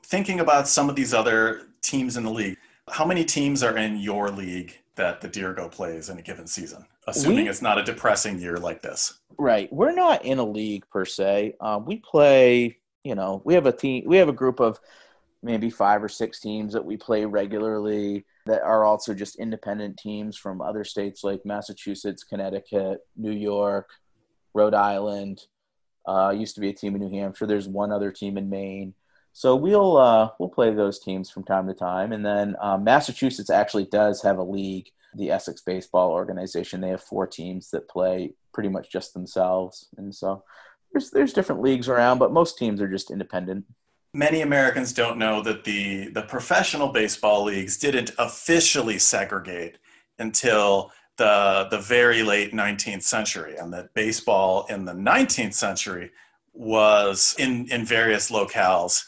Thinking 0.06 0.40
about 0.40 0.68
some 0.68 0.88
of 0.88 0.96
these 0.96 1.14
other 1.14 1.68
teams 1.82 2.16
in 2.16 2.24
the 2.24 2.30
league, 2.30 2.56
how 2.90 3.04
many 3.04 3.24
teams 3.24 3.62
are 3.62 3.76
in 3.76 3.98
your 3.98 4.30
league 4.30 4.74
that 4.96 5.20
the 5.20 5.28
Dirigo 5.28 5.70
plays 5.70 6.08
in 6.08 6.18
a 6.18 6.22
given 6.22 6.46
season, 6.46 6.84
assuming 7.08 7.44
we, 7.44 7.48
it's 7.48 7.62
not 7.62 7.78
a 7.78 7.82
depressing 7.82 8.38
year 8.38 8.58
like 8.58 8.82
this? 8.82 9.20
Right. 9.38 9.72
We're 9.72 9.94
not 9.94 10.24
in 10.24 10.38
a 10.38 10.44
league 10.44 10.84
per 10.90 11.04
se. 11.04 11.54
Um, 11.60 11.86
we 11.86 11.96
play, 11.96 12.78
you 13.02 13.14
know, 13.14 13.42
we 13.44 13.54
have 13.54 13.66
a 13.66 13.72
team, 13.72 14.04
we 14.06 14.18
have 14.18 14.28
a 14.28 14.32
group 14.32 14.60
of 14.60 14.78
maybe 15.44 15.68
five 15.68 16.02
or 16.02 16.08
six 16.08 16.40
teams 16.40 16.72
that 16.72 16.84
we 16.84 16.96
play 16.96 17.24
regularly 17.26 18.24
that 18.46 18.62
are 18.62 18.84
also 18.84 19.12
just 19.14 19.36
independent 19.36 19.98
teams 19.98 20.36
from 20.36 20.60
other 20.60 20.84
states 20.84 21.22
like 21.22 21.44
Massachusetts, 21.44 22.24
Connecticut, 22.24 23.00
New 23.16 23.30
York, 23.30 23.90
Rhode 24.54 24.74
Island. 24.74 25.42
Uh, 26.06 26.34
used 26.36 26.54
to 26.54 26.60
be 26.60 26.70
a 26.70 26.72
team 26.72 26.94
in 26.94 27.02
New 27.02 27.18
Hampshire. 27.18 27.46
There's 27.46 27.68
one 27.68 27.92
other 27.92 28.10
team 28.10 28.36
in 28.36 28.50
Maine. 28.50 28.94
So 29.32 29.54
we'll 29.56 29.96
uh, 29.96 30.30
we'll 30.38 30.48
play 30.48 30.72
those 30.72 30.98
teams 30.98 31.30
from 31.30 31.44
time 31.44 31.66
to 31.66 31.74
time. 31.74 32.12
And 32.12 32.24
then 32.24 32.56
um, 32.60 32.84
Massachusetts 32.84 33.50
actually 33.50 33.86
does 33.86 34.22
have 34.22 34.38
a 34.38 34.42
league, 34.42 34.90
the 35.14 35.30
Essex 35.30 35.60
Baseball 35.60 36.10
Organization. 36.10 36.80
They 36.80 36.90
have 36.90 37.02
four 37.02 37.26
teams 37.26 37.70
that 37.70 37.88
play 37.88 38.32
pretty 38.52 38.68
much 38.68 38.90
just 38.90 39.12
themselves. 39.12 39.88
And 39.96 40.14
so 40.14 40.44
there's 40.92 41.10
there's 41.10 41.32
different 41.32 41.62
leagues 41.62 41.88
around, 41.88 42.18
but 42.18 42.32
most 42.32 42.56
teams 42.56 42.80
are 42.80 42.88
just 42.88 43.10
independent. 43.10 43.64
Many 44.14 44.40
Americans 44.40 44.92
don't 44.92 45.18
know 45.18 45.42
that 45.42 45.64
the, 45.64 46.08
the 46.08 46.22
professional 46.22 46.88
baseball 46.88 47.44
leagues 47.44 47.76
didn't 47.76 48.12
officially 48.18 48.98
segregate 48.98 49.78
until 50.18 50.92
the, 51.16 51.66
the 51.70 51.78
very 51.78 52.22
late 52.22 52.52
19th 52.52 53.02
century, 53.02 53.56
and 53.56 53.72
that 53.72 53.92
baseball 53.94 54.66
in 54.70 54.84
the 54.84 54.92
19th 54.92 55.54
century 55.54 56.10
was 56.52 57.34
in, 57.38 57.68
in 57.70 57.84
various 57.84 58.30
locales 58.30 59.04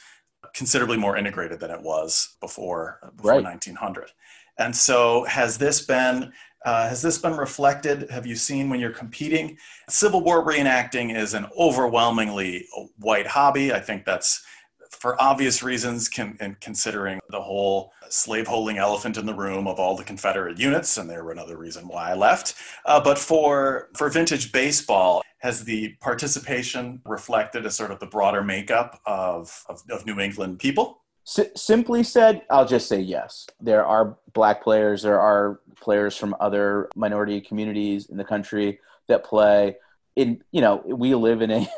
considerably 0.55 0.97
more 0.97 1.17
integrated 1.17 1.61
than 1.61 1.71
it 1.71 1.81
was 1.81 2.37
before, 2.41 2.99
before 3.17 3.33
right. 3.33 3.45
1900. 3.45 4.11
And 4.59 4.75
so, 4.75 5.25
has 5.25 5.59
this 5.59 5.85
been 5.85 6.33
uh, 6.65 6.89
has 6.89 7.01
this 7.01 7.19
been 7.19 7.37
reflected? 7.37 8.11
Have 8.11 8.27
you 8.27 8.35
seen 8.35 8.69
when 8.69 8.81
you're 8.81 8.91
competing? 8.91 9.57
Civil 9.89 10.23
War 10.23 10.45
reenacting 10.45 11.17
is 11.17 11.33
an 11.33 11.47
overwhelmingly 11.57 12.67
white 12.99 13.29
hobby. 13.29 13.73
I 13.73 13.79
think 13.79 14.05
that's 14.05 14.45
for 14.91 15.21
obvious 15.21 15.63
reasons, 15.63 16.09
con- 16.09 16.37
and 16.41 16.61
considering 16.61 17.21
the 17.31 17.41
whole 17.41 17.93
slave-holding 18.09 18.79
elephant 18.79 19.17
in 19.17 19.27
the 19.27 19.35
room 19.35 19.67
of 19.67 19.79
all 19.79 19.97
the 19.97 20.05
Confederate 20.05 20.59
units, 20.59 20.97
and 20.97 21.09
they 21.09 21.21
were 21.21 21.33
another 21.33 21.57
reason 21.57 21.89
why 21.89 22.11
I 22.11 22.15
left. 22.15 22.55
Uh, 22.85 23.01
but 23.01 23.19
for 23.19 23.91
for 23.97 24.09
vintage 24.09 24.53
baseball, 24.53 25.23
has 25.39 25.65
the 25.65 25.95
participation 26.01 27.01
reflected 27.05 27.67
a 27.67 27.71
sort 27.71 27.91
of 27.91 28.01
the 28.01 28.07
broader 28.07 28.43
makeup 28.43 29.01
of, 29.07 29.63
of, 29.69 29.83
of 29.91 30.07
New 30.07 30.19
England 30.19 30.59
people? 30.59 31.03
S- 31.27 31.51
simply 31.57 32.03
said, 32.03 32.43
I'll 32.51 32.67
just 32.67 32.89
say 32.89 33.01
yes. 33.01 33.47
There 33.61 33.85
are 33.85 34.17
black 34.33 34.63
players, 34.63 35.03
there 35.03 35.21
are 35.21 35.61
players 35.81 36.17
from 36.17 36.35
other 36.41 36.89
minority 36.97 37.41
communities 37.41 38.07
in 38.07 38.17
the 38.17 38.25
country 38.25 38.81
that 39.09 39.25
play. 39.25 39.77
In 40.17 40.43
you 40.51 40.61
know, 40.61 40.83
we 40.87 41.15
live 41.15 41.43
in 41.43 41.51
a 41.51 41.69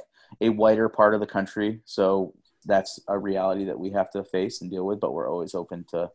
a 0.41 0.51
whiter 0.51 0.89
part 0.89 1.15
of 1.15 1.21
the 1.21 1.27
country, 1.27 1.81
so 1.85 2.35
that's 2.69 3.01
a 3.09 3.19
reality 3.19 3.65
that 3.65 3.79
we 3.79 3.91
have 3.91 4.11
to 4.13 4.23
face 4.23 4.61
and 4.61 4.71
deal 4.71 4.87
with. 4.87 5.01
But 5.01 5.13
we're 5.13 5.31
always 5.31 5.55
open 5.55 5.85
to 5.91 6.11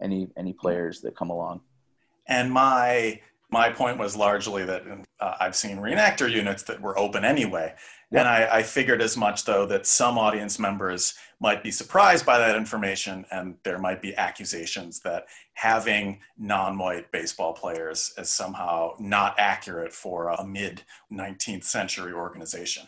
any 0.00 0.28
any 0.36 0.52
players 0.52 1.00
that 1.00 1.16
come 1.16 1.30
along. 1.30 1.62
And 2.28 2.52
my 2.52 3.20
my 3.50 3.70
point 3.70 3.98
was 3.98 4.16
largely 4.16 4.64
that 4.64 4.82
uh, 5.20 5.34
I've 5.40 5.54
seen 5.54 5.78
reenactor 5.78 6.30
units 6.30 6.64
that 6.64 6.80
were 6.80 6.98
open 6.98 7.24
anyway. 7.24 7.74
And 8.10 8.28
I, 8.28 8.58
I, 8.58 8.62
figured 8.62 9.02
as 9.02 9.16
much, 9.16 9.44
though, 9.44 9.66
that 9.66 9.86
some 9.86 10.18
audience 10.18 10.58
members 10.58 11.14
might 11.40 11.64
be 11.64 11.72
surprised 11.72 12.24
by 12.24 12.38
that 12.38 12.56
information, 12.56 13.24
and 13.32 13.56
there 13.64 13.78
might 13.78 14.00
be 14.00 14.14
accusations 14.16 15.00
that 15.00 15.24
having 15.54 16.20
non 16.38 16.78
white 16.78 17.10
baseball 17.10 17.52
players 17.52 18.14
is 18.16 18.30
somehow 18.30 18.94
not 19.00 19.34
accurate 19.38 19.92
for 19.92 20.28
a 20.28 20.44
mid 20.44 20.82
19th 21.12 21.64
century 21.64 22.12
organization. 22.12 22.84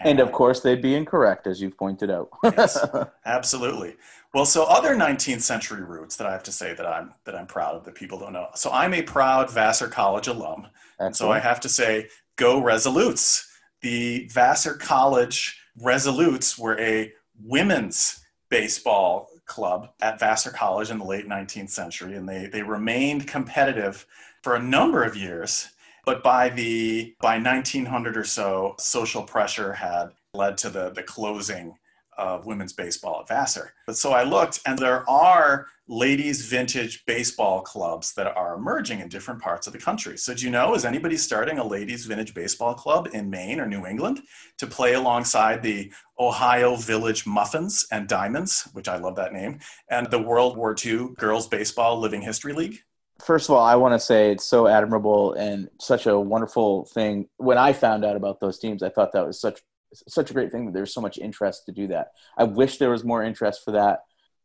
And, 0.00 0.20
of 0.20 0.32
course, 0.32 0.60
they'd 0.60 0.82
be 0.82 0.94
incorrect, 0.94 1.46
as 1.46 1.60
you've 1.60 1.76
pointed 1.76 2.10
out. 2.10 2.28
yes, 2.44 2.84
absolutely. 3.24 3.96
Well, 4.34 4.44
so 4.44 4.64
other 4.64 4.94
19th 4.94 5.40
century 5.40 5.82
roots 5.82 6.16
that 6.16 6.26
I 6.26 6.32
have 6.32 6.42
to 6.42 6.52
say 6.52 6.74
that 6.74 6.86
I'm 6.86 7.14
that 7.24 7.34
I'm 7.34 7.46
proud 7.46 7.74
of 7.76 7.84
that 7.84 7.94
people 7.94 8.18
don't 8.18 8.32
know. 8.32 8.48
So 8.54 8.70
I'm 8.70 8.92
a 8.92 9.02
proud 9.02 9.50
Vassar 9.50 9.88
College 9.88 10.26
alum. 10.26 10.66
And 10.98 11.16
so 11.16 11.30
I 11.30 11.38
have 11.38 11.60
to 11.60 11.68
say, 11.68 12.08
go 12.36 12.62
Resolutes. 12.62 13.48
The 13.80 14.28
Vassar 14.28 14.74
College 14.74 15.58
Resolutes 15.82 16.58
were 16.58 16.78
a 16.80 17.12
women's 17.42 18.24
baseball 18.48 19.28
club 19.46 19.90
at 20.00 20.20
Vassar 20.20 20.50
College 20.50 20.90
in 20.90 20.98
the 20.98 21.04
late 21.04 21.28
19th 21.28 21.70
century, 21.70 22.14
and 22.16 22.28
they, 22.28 22.46
they 22.46 22.62
remained 22.62 23.26
competitive 23.26 24.06
for 24.42 24.54
a 24.54 24.62
number 24.62 25.02
of 25.02 25.16
years. 25.16 25.68
But 26.06 26.22
by 26.22 26.48
the 26.48 27.14
by 27.20 27.38
1900 27.38 28.16
or 28.16 28.24
so, 28.24 28.76
social 28.78 29.24
pressure 29.24 29.72
had 29.72 30.10
led 30.32 30.56
to 30.58 30.70
the, 30.70 30.90
the 30.90 31.02
closing 31.02 31.76
of 32.16 32.46
women's 32.46 32.72
baseball 32.72 33.20
at 33.20 33.28
Vassar. 33.28 33.74
But 33.86 33.96
so 33.96 34.12
I 34.12 34.22
looked, 34.22 34.60
and 34.66 34.78
there 34.78 35.08
are 35.08 35.66
ladies' 35.88 36.46
vintage 36.46 37.04
baseball 37.06 37.60
clubs 37.60 38.14
that 38.14 38.26
are 38.36 38.54
emerging 38.54 39.00
in 39.00 39.08
different 39.08 39.42
parts 39.42 39.66
of 39.66 39.72
the 39.72 39.78
country. 39.78 40.16
So, 40.16 40.32
do 40.32 40.44
you 40.44 40.50
know, 40.50 40.74
is 40.74 40.84
anybody 40.84 41.16
starting 41.16 41.58
a 41.58 41.66
ladies' 41.66 42.06
vintage 42.06 42.34
baseball 42.34 42.74
club 42.74 43.08
in 43.12 43.28
Maine 43.28 43.60
or 43.60 43.66
New 43.66 43.86
England 43.86 44.22
to 44.58 44.66
play 44.66 44.94
alongside 44.94 45.62
the 45.62 45.92
Ohio 46.18 46.76
Village 46.76 47.26
Muffins 47.26 47.86
and 47.92 48.08
Diamonds, 48.08 48.68
which 48.72 48.88
I 48.88 48.96
love 48.96 49.16
that 49.16 49.32
name, 49.32 49.58
and 49.90 50.10
the 50.10 50.22
World 50.22 50.56
War 50.56 50.74
II 50.84 51.08
Girls 51.18 51.48
Baseball 51.48 51.98
Living 51.98 52.22
History 52.22 52.52
League? 52.52 52.80
First 53.24 53.48
of 53.48 53.56
all, 53.56 53.64
I 53.64 53.76
want 53.76 53.94
to 53.94 53.98
say 53.98 54.30
it's 54.30 54.44
so 54.44 54.66
admirable 54.66 55.32
and 55.32 55.68
such 55.80 56.06
a 56.06 56.18
wonderful 56.18 56.84
thing. 56.86 57.28
When 57.38 57.58
I 57.58 57.72
found 57.72 58.04
out 58.04 58.16
about 58.16 58.40
those 58.40 58.58
teams, 58.58 58.82
I 58.82 58.90
thought 58.90 59.12
that 59.12 59.26
was 59.26 59.40
such 59.40 59.60
such 60.08 60.30
a 60.30 60.34
great 60.34 60.52
thing 60.52 60.66
that 60.66 60.74
there's 60.74 60.92
so 60.92 61.00
much 61.00 61.16
interest 61.16 61.64
to 61.66 61.72
do 61.72 61.86
that. 61.88 62.08
I 62.36 62.44
wish 62.44 62.76
there 62.76 62.90
was 62.90 63.04
more 63.04 63.22
interest 63.22 63.64
for 63.64 63.70
that 63.72 64.00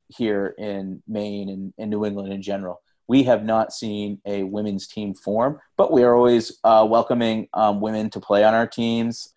here 0.08 0.54
in 0.58 1.02
Maine 1.08 1.50
and, 1.50 1.74
in 1.78 1.90
New 1.90 2.06
England 2.06 2.32
in 2.32 2.42
general. 2.42 2.82
We 3.08 3.24
have 3.24 3.44
not 3.44 3.74
seen 3.74 4.22
a 4.26 4.44
women's 4.44 4.88
team 4.88 5.14
form, 5.14 5.60
but 5.78 5.92
we 5.92 6.04
are 6.04 6.16
always 6.16 6.60
uh, 6.64 6.86
welcoming 6.90 7.50
um, 7.54 7.82
women 7.82 8.10
to 8.12 8.20
play 8.20 8.44
on 8.44 8.54
our 8.54 8.68
teams. 8.68 9.34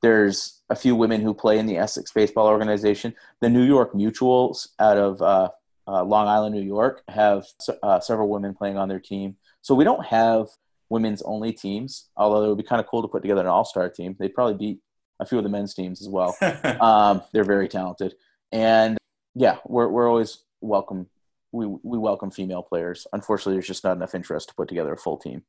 There's 0.00 0.62
a 0.70 0.76
few 0.76 0.94
women 0.94 1.20
who 1.20 1.34
play 1.34 1.58
in 1.58 1.66
the 1.66 1.76
Essex 1.76 2.12
Baseball 2.12 2.46
Organization. 2.46 3.14
The 3.40 3.50
New 3.50 3.64
York 3.64 3.92
Mutuals 3.92 4.68
out 4.78 4.96
of 4.96 5.20
uh, 5.20 5.50
uh, 5.88 6.04
Long 6.04 6.28
Island, 6.28 6.54
New 6.54 6.62
York, 6.62 7.02
have 7.08 7.46
uh, 7.82 7.98
several 8.00 8.28
women 8.28 8.54
playing 8.54 8.76
on 8.76 8.88
their 8.88 9.00
team. 9.00 9.36
So 9.62 9.74
we 9.74 9.84
don't 9.84 10.04
have 10.06 10.48
women's 10.90 11.22
only 11.22 11.52
teams, 11.52 12.08
although 12.16 12.44
it 12.44 12.48
would 12.48 12.58
be 12.58 12.64
kind 12.64 12.80
of 12.80 12.86
cool 12.86 13.02
to 13.02 13.08
put 13.08 13.22
together 13.22 13.40
an 13.40 13.46
all 13.46 13.64
star 13.64 13.88
team. 13.88 14.14
They'd 14.18 14.34
probably 14.34 14.54
beat 14.54 14.80
a 15.18 15.26
few 15.26 15.38
of 15.38 15.44
the 15.44 15.50
men's 15.50 15.74
teams 15.74 16.00
as 16.00 16.08
well. 16.08 16.36
um, 16.80 17.22
they're 17.32 17.44
very 17.44 17.68
talented, 17.68 18.14
and 18.52 18.98
yeah, 19.34 19.58
we're 19.66 19.88
we're 19.88 20.08
always 20.08 20.44
welcome. 20.60 21.08
We 21.52 21.66
we 21.66 21.98
welcome 21.98 22.30
female 22.30 22.62
players. 22.62 23.06
Unfortunately, 23.12 23.54
there's 23.54 23.66
just 23.66 23.84
not 23.84 23.96
enough 23.96 24.14
interest 24.14 24.50
to 24.50 24.54
put 24.54 24.68
together 24.68 24.92
a 24.92 24.98
full 24.98 25.16
team. 25.16 25.42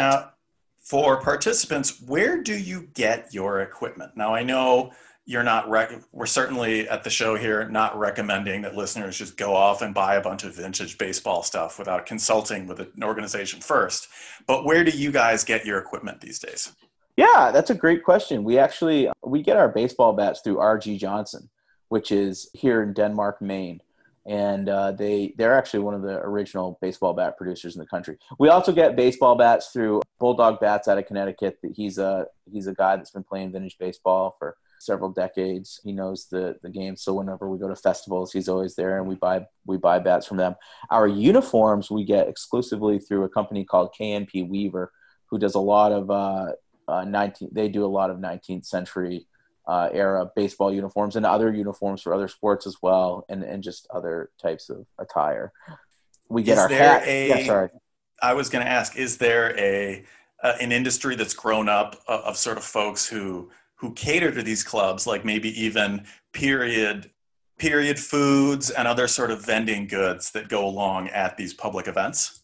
Now, 0.00 0.30
for 0.78 1.20
participants, 1.20 2.02
where 2.06 2.42
do 2.42 2.56
you 2.56 2.88
get 2.94 3.32
your 3.32 3.60
equipment? 3.60 4.16
Now, 4.16 4.34
I 4.34 4.42
know 4.42 4.92
you're 5.28 5.42
not 5.42 5.68
rec- 5.68 6.02
we're 6.12 6.26
certainly 6.26 6.88
at 6.88 7.04
the 7.04 7.10
show 7.10 7.36
here 7.36 7.68
not 7.68 7.96
recommending 7.98 8.62
that 8.62 8.74
listeners 8.74 9.18
just 9.18 9.36
go 9.36 9.54
off 9.54 9.82
and 9.82 9.94
buy 9.94 10.16
a 10.16 10.20
bunch 10.20 10.42
of 10.42 10.54
vintage 10.54 10.96
baseball 10.98 11.42
stuff 11.42 11.78
without 11.78 12.06
consulting 12.06 12.66
with 12.66 12.80
an 12.80 13.04
organization 13.04 13.60
first 13.60 14.08
but 14.46 14.64
where 14.64 14.82
do 14.84 14.90
you 14.90 15.12
guys 15.12 15.44
get 15.44 15.64
your 15.66 15.78
equipment 15.78 16.20
these 16.20 16.38
days 16.38 16.72
yeah, 17.18 17.50
that's 17.50 17.70
a 17.70 17.74
great 17.74 18.04
question. 18.04 18.44
We 18.44 18.58
actually 18.58 19.10
we 19.24 19.42
get 19.42 19.56
our 19.56 19.68
baseball 19.68 20.12
bats 20.12 20.40
through 20.40 20.58
RG 20.58 21.00
Johnson, 21.00 21.50
which 21.88 22.12
is 22.12 22.48
here 22.54 22.80
in 22.80 22.92
Denmark, 22.92 23.42
Maine, 23.42 23.80
and 24.24 24.68
uh, 24.68 24.92
they 24.92 25.34
they're 25.36 25.58
actually 25.58 25.80
one 25.80 25.94
of 25.94 26.02
the 26.02 26.20
original 26.20 26.78
baseball 26.80 27.14
bat 27.14 27.36
producers 27.36 27.74
in 27.74 27.80
the 27.80 27.88
country. 27.88 28.18
We 28.38 28.50
also 28.50 28.70
get 28.70 28.94
baseball 28.94 29.34
bats 29.34 29.70
through 29.72 30.00
Bulldog 30.20 30.60
Bats 30.60 30.86
out 30.86 30.96
of 30.96 31.06
Connecticut. 31.06 31.58
He's 31.74 31.98
a 31.98 32.26
he's 32.48 32.68
a 32.68 32.74
guy 32.74 32.94
that's 32.94 33.10
been 33.10 33.24
playing 33.24 33.50
vintage 33.50 33.78
baseball 33.80 34.36
for 34.38 34.56
several 34.80 35.10
decades. 35.10 35.80
He 35.84 35.92
knows 35.92 36.26
the 36.30 36.56
the 36.62 36.70
game, 36.70 36.96
so 36.96 37.14
whenever 37.14 37.48
we 37.48 37.58
go 37.58 37.68
to 37.68 37.76
festivals, 37.76 38.32
he's 38.32 38.48
always 38.48 38.74
there, 38.74 38.98
and 38.98 39.06
we 39.06 39.14
buy 39.14 39.46
we 39.66 39.76
buy 39.76 39.98
bats 39.98 40.26
from 40.26 40.36
them. 40.36 40.54
Our 40.90 41.06
uniforms 41.06 41.90
we 41.90 42.04
get 42.04 42.28
exclusively 42.28 42.98
through 42.98 43.24
a 43.24 43.28
company 43.28 43.64
called 43.64 43.94
K&P 43.96 44.42
Weaver, 44.42 44.92
who 45.26 45.38
does 45.38 45.54
a 45.54 45.60
lot 45.60 45.92
of 45.92 46.10
uh, 46.10 46.52
uh, 46.88 47.04
19 47.04 47.50
they 47.52 47.68
do 47.68 47.84
a 47.84 47.86
lot 47.86 48.10
of 48.10 48.18
19th 48.18 48.64
century 48.64 49.26
uh, 49.66 49.90
era 49.92 50.30
baseball 50.34 50.72
uniforms 50.72 51.16
and 51.16 51.26
other 51.26 51.52
uniforms 51.52 52.00
for 52.00 52.14
other 52.14 52.28
sports 52.28 52.66
as 52.66 52.76
well 52.82 53.24
and, 53.28 53.42
and 53.42 53.62
just 53.62 53.86
other 53.90 54.30
types 54.40 54.70
of 54.70 54.86
attire 54.98 55.52
we 56.28 56.42
get 56.42 56.54
is 56.54 56.58
our 56.58 56.68
hat 56.68 57.06
a, 57.06 57.28
yeah, 57.28 57.46
sorry 57.46 57.68
i 58.22 58.32
was 58.32 58.48
going 58.48 58.64
to 58.64 58.70
ask 58.70 58.96
is 58.96 59.18
there 59.18 59.56
a 59.58 60.02
uh, 60.42 60.54
an 60.60 60.72
industry 60.72 61.16
that's 61.16 61.34
grown 61.34 61.68
up 61.68 61.96
of, 62.06 62.20
of 62.20 62.36
sort 62.36 62.56
of 62.56 62.64
folks 62.64 63.06
who 63.06 63.50
who 63.78 63.92
cater 63.92 64.30
to 64.32 64.42
these 64.42 64.62
clubs 64.62 65.06
like 65.06 65.24
maybe 65.24 65.50
even 65.60 66.04
period 66.32 67.10
period 67.58 67.98
foods 67.98 68.70
and 68.70 68.86
other 68.86 69.08
sort 69.08 69.32
of 69.32 69.44
vending 69.44 69.86
goods 69.86 70.30
that 70.30 70.48
go 70.48 70.64
along 70.64 71.08
at 71.08 71.36
these 71.36 71.52
public 71.52 71.88
events 71.88 72.38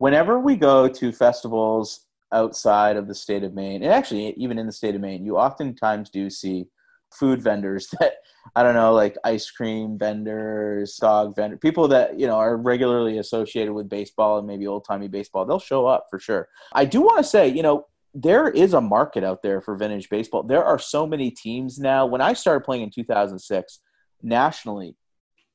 whenever 0.00 0.40
we 0.40 0.56
go 0.56 0.88
to 0.88 1.12
festivals 1.12 2.06
outside 2.32 2.96
of 2.96 3.06
the 3.06 3.14
state 3.14 3.44
of 3.44 3.54
Maine, 3.54 3.82
and 3.82 3.92
actually 3.92 4.32
even 4.36 4.58
in 4.58 4.66
the 4.66 4.72
state 4.72 4.94
of 4.94 5.00
Maine, 5.00 5.24
you 5.24 5.36
oftentimes 5.36 6.10
do 6.10 6.30
see 6.30 6.66
food 7.12 7.42
vendors 7.42 7.88
that 8.00 8.14
I 8.56 8.62
don't 8.62 8.74
know, 8.74 8.94
like 8.94 9.16
ice 9.22 9.50
cream 9.50 9.98
vendors, 9.98 10.96
dog 10.96 11.36
vendor, 11.36 11.58
people 11.58 11.86
that 11.88 12.18
you 12.18 12.26
know 12.26 12.36
are 12.36 12.56
regularly 12.56 13.18
associated 13.18 13.74
with 13.74 13.88
baseball 13.88 14.38
and 14.38 14.46
maybe 14.46 14.66
old 14.66 14.86
timey 14.86 15.08
baseball. 15.08 15.44
They'll 15.44 15.58
show 15.58 15.86
up 15.86 16.06
for 16.10 16.18
sure. 16.18 16.48
I 16.72 16.86
do 16.86 17.02
want 17.02 17.18
to 17.18 17.24
say, 17.24 17.48
you 17.48 17.62
know, 17.62 17.86
there 18.14 18.48
is 18.48 18.74
a 18.74 18.80
market 18.80 19.24
out 19.24 19.42
there 19.42 19.60
for 19.60 19.76
vintage 19.76 20.08
baseball. 20.08 20.42
There 20.42 20.64
are 20.64 20.78
so 20.78 21.06
many 21.06 21.30
teams 21.30 21.78
now. 21.78 22.06
When 22.06 22.20
I 22.20 22.32
started 22.32 22.64
playing 22.64 22.82
in 22.82 22.90
2006, 22.90 23.80
nationally, 24.22 24.96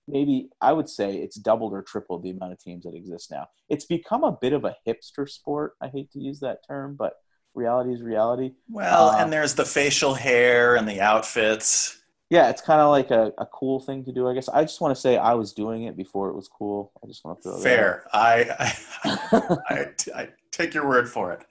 maybe 0.08 0.50
I 0.62 0.74
would 0.74 0.90
say 0.90 1.16
it's 1.16 1.36
doubled 1.36 1.74
or 1.74 1.82
tripled 1.82 2.24
the 2.24 2.30
amount 2.32 2.54
of 2.54 2.60
teams 2.60 2.84
that 2.86 2.96
exist 2.96 3.32
now. 3.32 3.48
It's 3.70 3.86
become 3.86 4.24
a 4.24 4.32
bit 4.32 4.54
of 4.54 4.64
a 4.66 4.76
hipster 4.88 5.30
sport. 5.30 5.74
I 5.82 5.88
hate 5.88 6.12
to 6.12 6.20
use 6.20 6.40
that 6.42 6.60
term, 6.68 6.96
but 6.98 7.14
reality 7.54 7.94
is 7.94 8.02
reality. 8.02 8.52
Well, 8.70 9.10
uh, 9.10 9.18
and 9.18 9.32
there's 9.32 9.56
the 9.56 9.66
facial 9.66 10.14
hair 10.14 10.76
and 10.76 10.88
the 10.88 11.02
outfits. 11.02 12.00
yeah, 12.30 12.50
it's 12.50 12.62
kind 12.62 12.82
of 12.82 12.90
like 12.92 13.12
a, 13.12 13.34
a 13.38 13.46
cool 13.48 13.80
thing 13.80 14.06
to 14.06 14.12
do. 14.12 14.28
I 14.28 14.34
guess 14.34 14.50
I 14.50 14.62
just 14.64 14.82
want 14.82 14.96
to 14.96 15.02
say 15.02 15.18
I 15.18 15.34
was 15.34 15.54
doing 15.54 15.84
it 15.84 15.98
before 15.98 16.30
it 16.30 16.36
was 16.36 16.48
cool. 16.48 16.92
I 17.04 17.08
just 17.08 17.26
want 17.26 17.42
to 17.42 17.44
throw 17.44 17.60
fair. 17.60 18.06
I 18.14 18.74
I, 19.04 19.58
I, 19.70 20.22
I 20.22 20.30
take 20.52 20.74
your 20.74 20.88
word 20.88 21.10
for 21.10 21.34
it. 21.34 21.42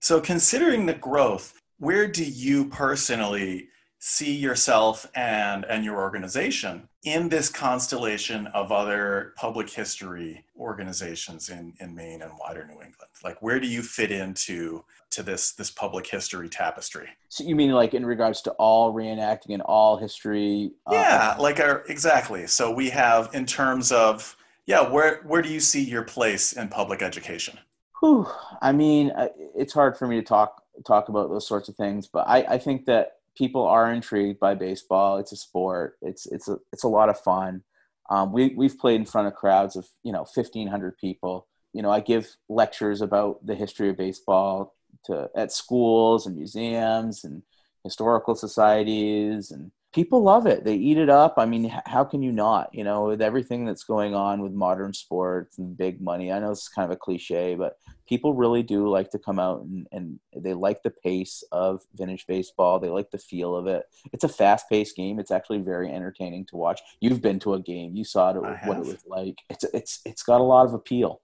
So, 0.00 0.20
considering 0.20 0.86
the 0.86 0.94
growth, 0.94 1.58
where 1.78 2.06
do 2.06 2.24
you 2.24 2.66
personally 2.66 3.68
see 4.00 4.32
yourself 4.32 5.10
and 5.16 5.64
and 5.64 5.84
your 5.84 5.96
organization 5.96 6.88
in 7.02 7.28
this 7.28 7.48
constellation 7.48 8.46
of 8.48 8.70
other 8.70 9.32
public 9.36 9.68
history 9.68 10.44
organizations 10.56 11.48
in 11.48 11.74
in 11.80 11.94
Maine 11.94 12.22
and 12.22 12.32
wider 12.38 12.64
New 12.64 12.74
England? 12.74 13.10
Like, 13.24 13.42
where 13.42 13.58
do 13.58 13.66
you 13.66 13.82
fit 13.82 14.12
into 14.12 14.84
to 15.10 15.22
this 15.22 15.52
this 15.52 15.70
public 15.70 16.06
history 16.06 16.48
tapestry? 16.48 17.08
So 17.28 17.42
you 17.42 17.56
mean 17.56 17.72
like 17.72 17.94
in 17.94 18.06
regards 18.06 18.40
to 18.42 18.52
all 18.52 18.94
reenacting 18.94 19.52
and 19.52 19.62
all 19.62 19.96
history? 19.96 20.72
Uh, 20.86 20.94
yeah, 20.94 21.36
like 21.38 21.58
our 21.58 21.84
exactly. 21.88 22.46
So 22.46 22.72
we 22.72 22.90
have 22.90 23.30
in 23.34 23.46
terms 23.46 23.90
of 23.90 24.36
yeah, 24.66 24.88
where 24.88 25.22
where 25.24 25.42
do 25.42 25.48
you 25.48 25.60
see 25.60 25.82
your 25.82 26.02
place 26.02 26.52
in 26.52 26.68
public 26.68 27.02
education? 27.02 27.58
Whew, 28.00 28.26
I 28.62 28.72
mean, 28.72 29.12
it's 29.56 29.72
hard 29.72 29.96
for 29.96 30.06
me 30.06 30.16
to 30.16 30.22
talk 30.22 30.62
talk 30.86 31.08
about 31.08 31.28
those 31.28 31.46
sorts 31.46 31.68
of 31.68 31.76
things, 31.76 32.06
but 32.06 32.28
I, 32.28 32.38
I 32.42 32.58
think 32.58 32.86
that 32.86 33.16
people 33.36 33.66
are 33.66 33.92
intrigued 33.92 34.38
by 34.38 34.54
baseball. 34.54 35.18
It's 35.18 35.32
a 35.32 35.36
sport. 35.36 35.96
It's 36.02 36.26
it's 36.26 36.48
a 36.48 36.58
it's 36.72 36.84
a 36.84 36.88
lot 36.88 37.08
of 37.08 37.20
fun. 37.20 37.62
Um, 38.10 38.32
we 38.32 38.54
we've 38.56 38.78
played 38.78 39.00
in 39.00 39.06
front 39.06 39.26
of 39.26 39.34
crowds 39.34 39.76
of 39.76 39.88
you 40.02 40.12
know 40.12 40.24
fifteen 40.24 40.68
hundred 40.68 40.96
people. 40.98 41.46
You 41.72 41.82
know, 41.82 41.90
I 41.90 42.00
give 42.00 42.36
lectures 42.48 43.00
about 43.00 43.44
the 43.44 43.54
history 43.54 43.90
of 43.90 43.96
baseball 43.96 44.74
to 45.04 45.30
at 45.34 45.52
schools 45.52 46.26
and 46.26 46.36
museums 46.36 47.24
and 47.24 47.42
historical 47.84 48.34
societies 48.34 49.50
and 49.50 49.72
people 49.94 50.22
love 50.22 50.46
it. 50.46 50.64
They 50.64 50.74
eat 50.74 50.98
it 50.98 51.08
up. 51.08 51.34
I 51.38 51.46
mean 51.46 51.72
how 51.86 52.04
can 52.04 52.22
you 52.22 52.32
not 52.32 52.70
you 52.72 52.84
know 52.84 53.06
with 53.06 53.22
everything 53.22 53.64
that's 53.64 53.84
going 53.84 54.14
on 54.14 54.42
with 54.42 54.52
modern 54.52 54.92
sports 54.92 55.58
and 55.58 55.76
big 55.76 56.00
money 56.00 56.32
i 56.32 56.38
know 56.38 56.50
it's 56.50 56.68
kind 56.68 56.84
of 56.84 56.90
a 56.90 56.96
cliche 56.96 57.54
but 57.54 57.78
people 58.08 58.34
really 58.34 58.62
do 58.62 58.88
like 58.88 59.10
to 59.10 59.18
come 59.18 59.38
out 59.38 59.60
and, 59.62 59.86
and 59.92 60.18
they 60.34 60.54
like 60.54 60.82
the 60.82 60.90
pace 60.90 61.44
of 61.52 61.82
vintage 61.94 62.26
baseball. 62.26 62.80
They 62.80 62.88
like 62.88 63.10
the 63.10 63.18
feel 63.18 63.54
of 63.54 63.66
it. 63.66 63.84
It's 64.12 64.24
a 64.24 64.28
fast-paced 64.28 64.96
game. 64.96 65.20
It's 65.20 65.30
actually 65.30 65.58
very 65.58 65.92
entertaining 65.92 66.46
to 66.46 66.56
watch. 66.56 66.80
You've 67.00 67.20
been 67.20 67.38
to 67.40 67.54
a 67.54 67.60
game. 67.60 67.94
You 67.94 68.04
saw 68.04 68.30
it, 68.30 68.36
what 68.66 68.78
it 68.78 68.86
was 68.86 69.04
like. 69.06 69.36
It's 69.50 69.64
it's 69.74 70.00
it's 70.06 70.22
got 70.22 70.40
a 70.40 70.44
lot 70.44 70.66
of 70.66 70.72
appeal. 70.72 71.20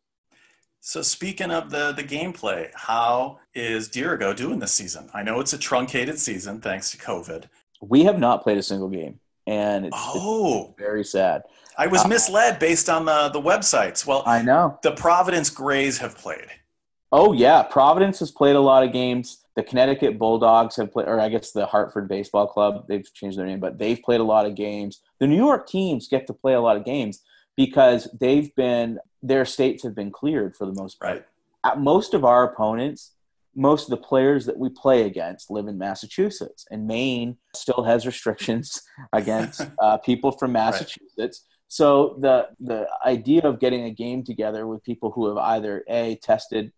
So 0.80 1.00
speaking 1.00 1.50
of 1.50 1.70
the 1.70 1.92
the 1.92 2.04
gameplay, 2.04 2.70
how 2.74 3.38
is 3.54 3.88
Dirigo 3.88 4.36
doing 4.36 4.58
this 4.58 4.72
season? 4.72 5.08
I 5.14 5.22
know 5.22 5.40
it's 5.40 5.54
a 5.54 5.58
truncated 5.58 6.18
season 6.18 6.60
thanks 6.60 6.90
to 6.90 6.98
COVID. 6.98 7.44
We 7.80 8.04
have 8.04 8.18
not 8.18 8.42
played 8.42 8.58
a 8.58 8.62
single 8.62 8.88
game, 8.88 9.20
and 9.46 9.86
it's, 9.86 9.96
oh, 9.98 10.68
it's 10.70 10.78
very 10.78 11.04
sad. 11.04 11.42
I 11.76 11.86
was 11.86 12.04
uh, 12.04 12.08
misled 12.08 12.58
based 12.58 12.88
on 12.88 13.04
the 13.04 13.28
the 13.28 13.40
websites. 13.40 14.06
Well, 14.06 14.22
I 14.26 14.42
know 14.42 14.78
the 14.82 14.92
Providence 14.92 15.50
Grays 15.50 15.98
have 15.98 16.16
played. 16.16 16.46
Oh 17.12 17.32
yeah, 17.32 17.62
Providence 17.62 18.18
has 18.20 18.30
played 18.30 18.56
a 18.56 18.60
lot 18.60 18.82
of 18.82 18.92
games. 18.92 19.44
The 19.56 19.62
Connecticut 19.62 20.18
Bulldogs 20.18 20.76
have 20.76 20.92
played, 20.92 21.06
or 21.06 21.20
I 21.20 21.28
guess 21.28 21.52
the 21.52 21.66
Hartford 21.66 22.08
Baseball 22.08 22.46
Club. 22.46 22.86
They've 22.88 23.06
changed 23.14 23.38
their 23.38 23.46
name, 23.46 23.60
but 23.60 23.78
they've 23.78 24.02
played 24.02 24.20
a 24.20 24.24
lot 24.24 24.46
of 24.46 24.54
games. 24.54 25.00
The 25.20 25.26
New 25.26 25.36
York 25.36 25.68
teams 25.68 26.08
get 26.08 26.26
to 26.26 26.32
play 26.32 26.54
a 26.54 26.60
lot 26.60 26.76
of 26.76 26.84
games 26.84 27.22
because 27.56 28.08
they've 28.18 28.54
been 28.56 28.98
their 29.22 29.44
states 29.44 29.82
have 29.82 29.94
been 29.94 30.10
cleared 30.10 30.56
for 30.56 30.66
the 30.66 30.74
most 30.74 30.98
part. 31.00 31.26
Right. 31.64 31.78
Most 31.78 32.14
of 32.14 32.24
our 32.24 32.44
opponents, 32.44 33.12
most 33.56 33.84
of 33.84 33.90
the 33.90 34.04
players 34.06 34.46
that 34.46 34.58
we 34.58 34.68
play 34.68 35.02
against 35.02 35.50
live 35.50 35.66
in 35.66 35.78
Massachusetts, 35.78 36.66
and 36.70 36.86
Maine 36.86 37.36
still 37.54 37.84
has 37.84 38.06
restrictions 38.06 38.82
against 39.12 39.62
uh, 39.80 39.98
people 39.98 40.32
from 40.32 40.52
Massachusetts. 40.52 41.08
Right. 41.18 41.34
So 41.68 42.18
the 42.20 42.48
the 42.60 42.86
idea 43.04 43.42
of 43.42 43.60
getting 43.60 43.84
a 43.84 43.90
game 43.90 44.24
together 44.24 44.66
with 44.66 44.82
people 44.84 45.10
who 45.10 45.28
have 45.28 45.38
either 45.38 45.84
a 45.88 46.18
tested, 46.22 46.72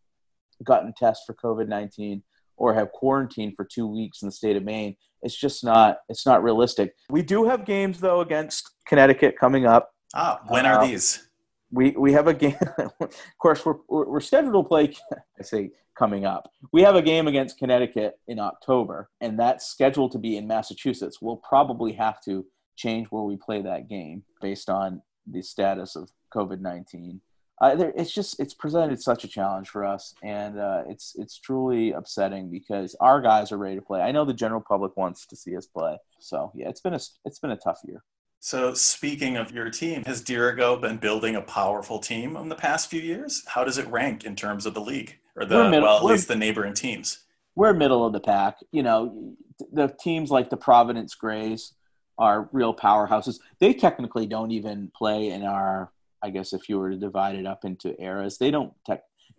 gotten 0.64 0.94
tests 0.96 1.24
for 1.26 1.34
COVID 1.34 1.68
nineteen, 1.68 2.22
or 2.56 2.74
have 2.74 2.92
quarantined 2.92 3.54
for 3.56 3.64
two 3.64 3.86
weeks 3.86 4.22
in 4.22 4.28
the 4.28 4.32
state 4.32 4.56
of 4.56 4.62
Maine, 4.62 4.96
it's 5.22 5.36
just 5.36 5.64
not 5.64 5.98
it's 6.08 6.26
not 6.26 6.42
realistic. 6.42 6.94
We 7.10 7.22
do 7.22 7.44
have 7.44 7.64
games 7.64 8.00
though 8.00 8.20
against 8.20 8.70
Connecticut 8.86 9.38
coming 9.38 9.66
up. 9.66 9.90
Ah, 10.14 10.40
when 10.48 10.66
are 10.66 10.80
uh, 10.80 10.86
these? 10.86 11.28
We 11.70 11.90
we 11.92 12.12
have 12.12 12.26
a 12.26 12.34
game. 12.34 12.56
of 12.78 13.14
course, 13.38 13.64
we're 13.64 13.76
we're 13.88 14.20
scheduled 14.20 14.64
to 14.64 14.68
play. 14.68 14.94
I 15.38 15.42
say 15.42 15.70
coming 15.96 16.24
up. 16.24 16.50
We 16.72 16.82
have 16.82 16.94
a 16.94 17.02
game 17.02 17.26
against 17.26 17.58
Connecticut 17.58 18.18
in 18.28 18.38
October, 18.38 19.10
and 19.20 19.38
that's 19.38 19.66
scheduled 19.66 20.12
to 20.12 20.18
be 20.18 20.36
in 20.36 20.46
Massachusetts. 20.46 21.22
We'll 21.22 21.36
probably 21.36 21.92
have 21.94 22.20
to 22.22 22.46
change 22.76 23.08
where 23.08 23.22
we 23.22 23.36
play 23.36 23.62
that 23.62 23.88
game 23.88 24.22
based 24.40 24.68
on 24.68 25.02
the 25.26 25.42
status 25.42 25.96
of 25.96 26.10
COVID 26.34 26.60
nineteen. 26.60 27.20
Uh, 27.58 27.74
it's 27.96 28.12
just 28.12 28.38
it's 28.38 28.52
presented 28.52 29.00
such 29.00 29.24
a 29.24 29.28
challenge 29.28 29.70
for 29.70 29.84
us, 29.84 30.14
and 30.22 30.58
uh, 30.58 30.82
it's 30.86 31.14
it's 31.16 31.38
truly 31.38 31.92
upsetting 31.92 32.50
because 32.50 32.94
our 33.00 33.20
guys 33.20 33.50
are 33.50 33.56
ready 33.56 33.76
to 33.76 33.82
play. 33.82 34.02
I 34.02 34.12
know 34.12 34.26
the 34.26 34.34
general 34.34 34.60
public 34.60 34.94
wants 34.96 35.24
to 35.26 35.36
see 35.36 35.56
us 35.56 35.66
play, 35.66 35.96
so 36.20 36.52
yeah, 36.54 36.68
it's 36.68 36.82
been 36.82 36.92
a 36.92 37.00
it's 37.24 37.38
been 37.38 37.52
a 37.52 37.56
tough 37.56 37.80
year. 37.86 38.02
So, 38.46 38.74
speaking 38.74 39.36
of 39.36 39.50
your 39.50 39.70
team, 39.70 40.04
has 40.04 40.22
Dirigo 40.22 40.80
been 40.80 40.98
building 40.98 41.34
a 41.34 41.40
powerful 41.40 41.98
team 41.98 42.36
in 42.36 42.48
the 42.48 42.54
past 42.54 42.88
few 42.88 43.00
years? 43.00 43.42
How 43.48 43.64
does 43.64 43.76
it 43.76 43.88
rank 43.88 44.22
in 44.22 44.36
terms 44.36 44.66
of 44.66 44.74
the 44.74 44.80
league 44.80 45.18
or 45.34 45.44
the 45.44 45.68
middle, 45.68 45.88
well, 45.88 45.96
at 45.96 46.04
least 46.04 46.28
the 46.28 46.36
neighboring 46.36 46.72
teams? 46.72 47.24
We're 47.56 47.72
middle 47.72 48.06
of 48.06 48.12
the 48.12 48.20
pack. 48.20 48.58
You 48.70 48.84
know, 48.84 49.34
the 49.72 49.88
teams 49.98 50.30
like 50.30 50.48
the 50.48 50.56
Providence 50.56 51.16
Grays 51.16 51.74
are 52.18 52.48
real 52.52 52.72
powerhouses. 52.72 53.40
They 53.58 53.74
technically 53.74 54.26
don't 54.26 54.52
even 54.52 54.92
play 54.96 55.30
in 55.30 55.42
our. 55.42 55.90
I 56.22 56.30
guess 56.30 56.52
if 56.52 56.68
you 56.68 56.78
were 56.78 56.90
to 56.90 56.96
divide 56.96 57.34
it 57.34 57.46
up 57.46 57.64
into 57.64 58.00
eras, 58.00 58.38
they 58.38 58.52
don't 58.52 58.72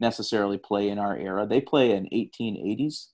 necessarily 0.01 0.57
play 0.57 0.89
in 0.89 0.99
our 0.99 1.15
era. 1.15 1.45
They 1.45 1.61
play 1.61 1.93
an 1.93 2.09
1880s 2.11 3.05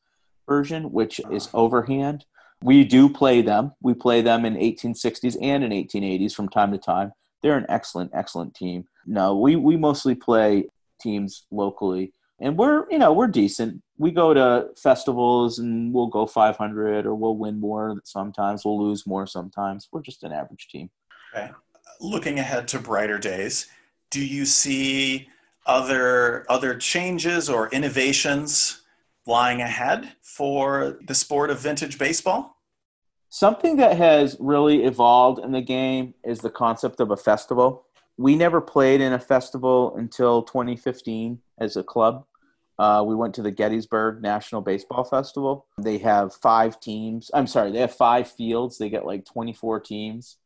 version, 0.49 0.91
which 0.91 1.21
is 1.31 1.49
ah. 1.53 1.57
overhand 1.59 2.25
we 2.63 2.85
do 2.85 3.09
play 3.09 3.41
them. 3.41 3.73
We 3.81 3.93
play 3.93 4.21
them 4.21 4.45
in 4.45 4.55
1860s 4.55 5.35
and 5.41 5.65
in 5.65 5.71
1880s 5.71 6.33
from 6.33 6.47
time 6.47 6.71
to 6.71 6.77
time. 6.77 7.11
They're 7.41 7.57
an 7.57 7.65
excellent, 7.67 8.11
excellent 8.13 8.55
team. 8.55 8.85
No, 9.05 9.37
we, 9.37 9.57
we 9.57 9.75
mostly 9.75 10.15
play 10.15 10.69
teams 11.01 11.45
locally, 11.51 12.13
and 12.39 12.57
we're 12.57 12.89
you 12.89 12.99
know 12.99 13.11
we're 13.11 13.27
decent. 13.27 13.81
We 13.97 14.11
go 14.11 14.33
to 14.33 14.69
festivals 14.81 15.59
and 15.59 15.93
we'll 15.93 16.07
go 16.07 16.25
500 16.25 17.05
or 17.05 17.15
we'll 17.15 17.35
win 17.35 17.59
more. 17.59 17.99
Sometimes 18.05 18.63
we'll 18.63 18.81
lose 18.81 19.05
more. 19.05 19.27
Sometimes 19.27 19.89
we're 19.91 20.01
just 20.01 20.23
an 20.23 20.31
average 20.31 20.69
team. 20.69 20.89
Okay. 21.35 21.51
Looking 21.99 22.39
ahead 22.39 22.69
to 22.69 22.79
brighter 22.79 23.19
days, 23.19 23.67
do 24.09 24.25
you 24.25 24.45
see 24.45 25.27
other 25.65 26.45
other 26.49 26.77
changes 26.77 27.49
or 27.49 27.69
innovations 27.71 28.82
lying 29.25 29.61
ahead 29.61 30.13
for 30.21 30.99
the 31.05 31.15
sport 31.15 31.49
of 31.49 31.59
vintage 31.59 31.97
baseball? 31.97 32.57
Something 33.29 33.77
that 33.77 33.97
has 33.97 34.37
really 34.39 34.83
evolved 34.83 35.43
in 35.43 35.51
the 35.51 35.61
game 35.61 36.13
is 36.23 36.39
the 36.39 36.51
concept 36.51 36.99
of 36.99 37.09
a 37.09 37.17
festival. 37.17 37.85
We 38.17 38.35
never 38.35 38.61
played 38.61 39.01
in 39.01 39.13
a 39.13 39.19
festival 39.19 39.95
until 39.97 40.43
2015 40.43 41.39
as 41.57 41.75
a 41.75 41.83
club. 41.83 42.25
Uh, 42.77 43.03
we 43.05 43.15
went 43.15 43.33
to 43.35 43.41
the 43.41 43.51
Gettysburg 43.51 44.21
National 44.21 44.61
Baseball 44.61 45.03
Festival. 45.03 45.65
They 45.79 45.97
have 45.99 46.33
five 46.35 46.79
teams. 46.79 47.29
I'm 47.33 47.47
sorry, 47.47 47.71
they 47.71 47.79
have 47.79 47.95
five 47.95 48.31
fields. 48.31 48.77
They 48.77 48.89
get 48.89 49.05
like 49.05 49.25
24 49.25 49.79
teams, 49.79 50.37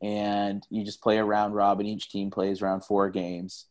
and 0.00 0.66
you 0.70 0.84
just 0.84 1.00
play 1.00 1.18
a 1.18 1.24
round 1.24 1.54
robin. 1.54 1.86
Each 1.86 2.10
team 2.10 2.30
plays 2.30 2.62
around 2.62 2.84
four 2.84 3.10
games, 3.10 3.66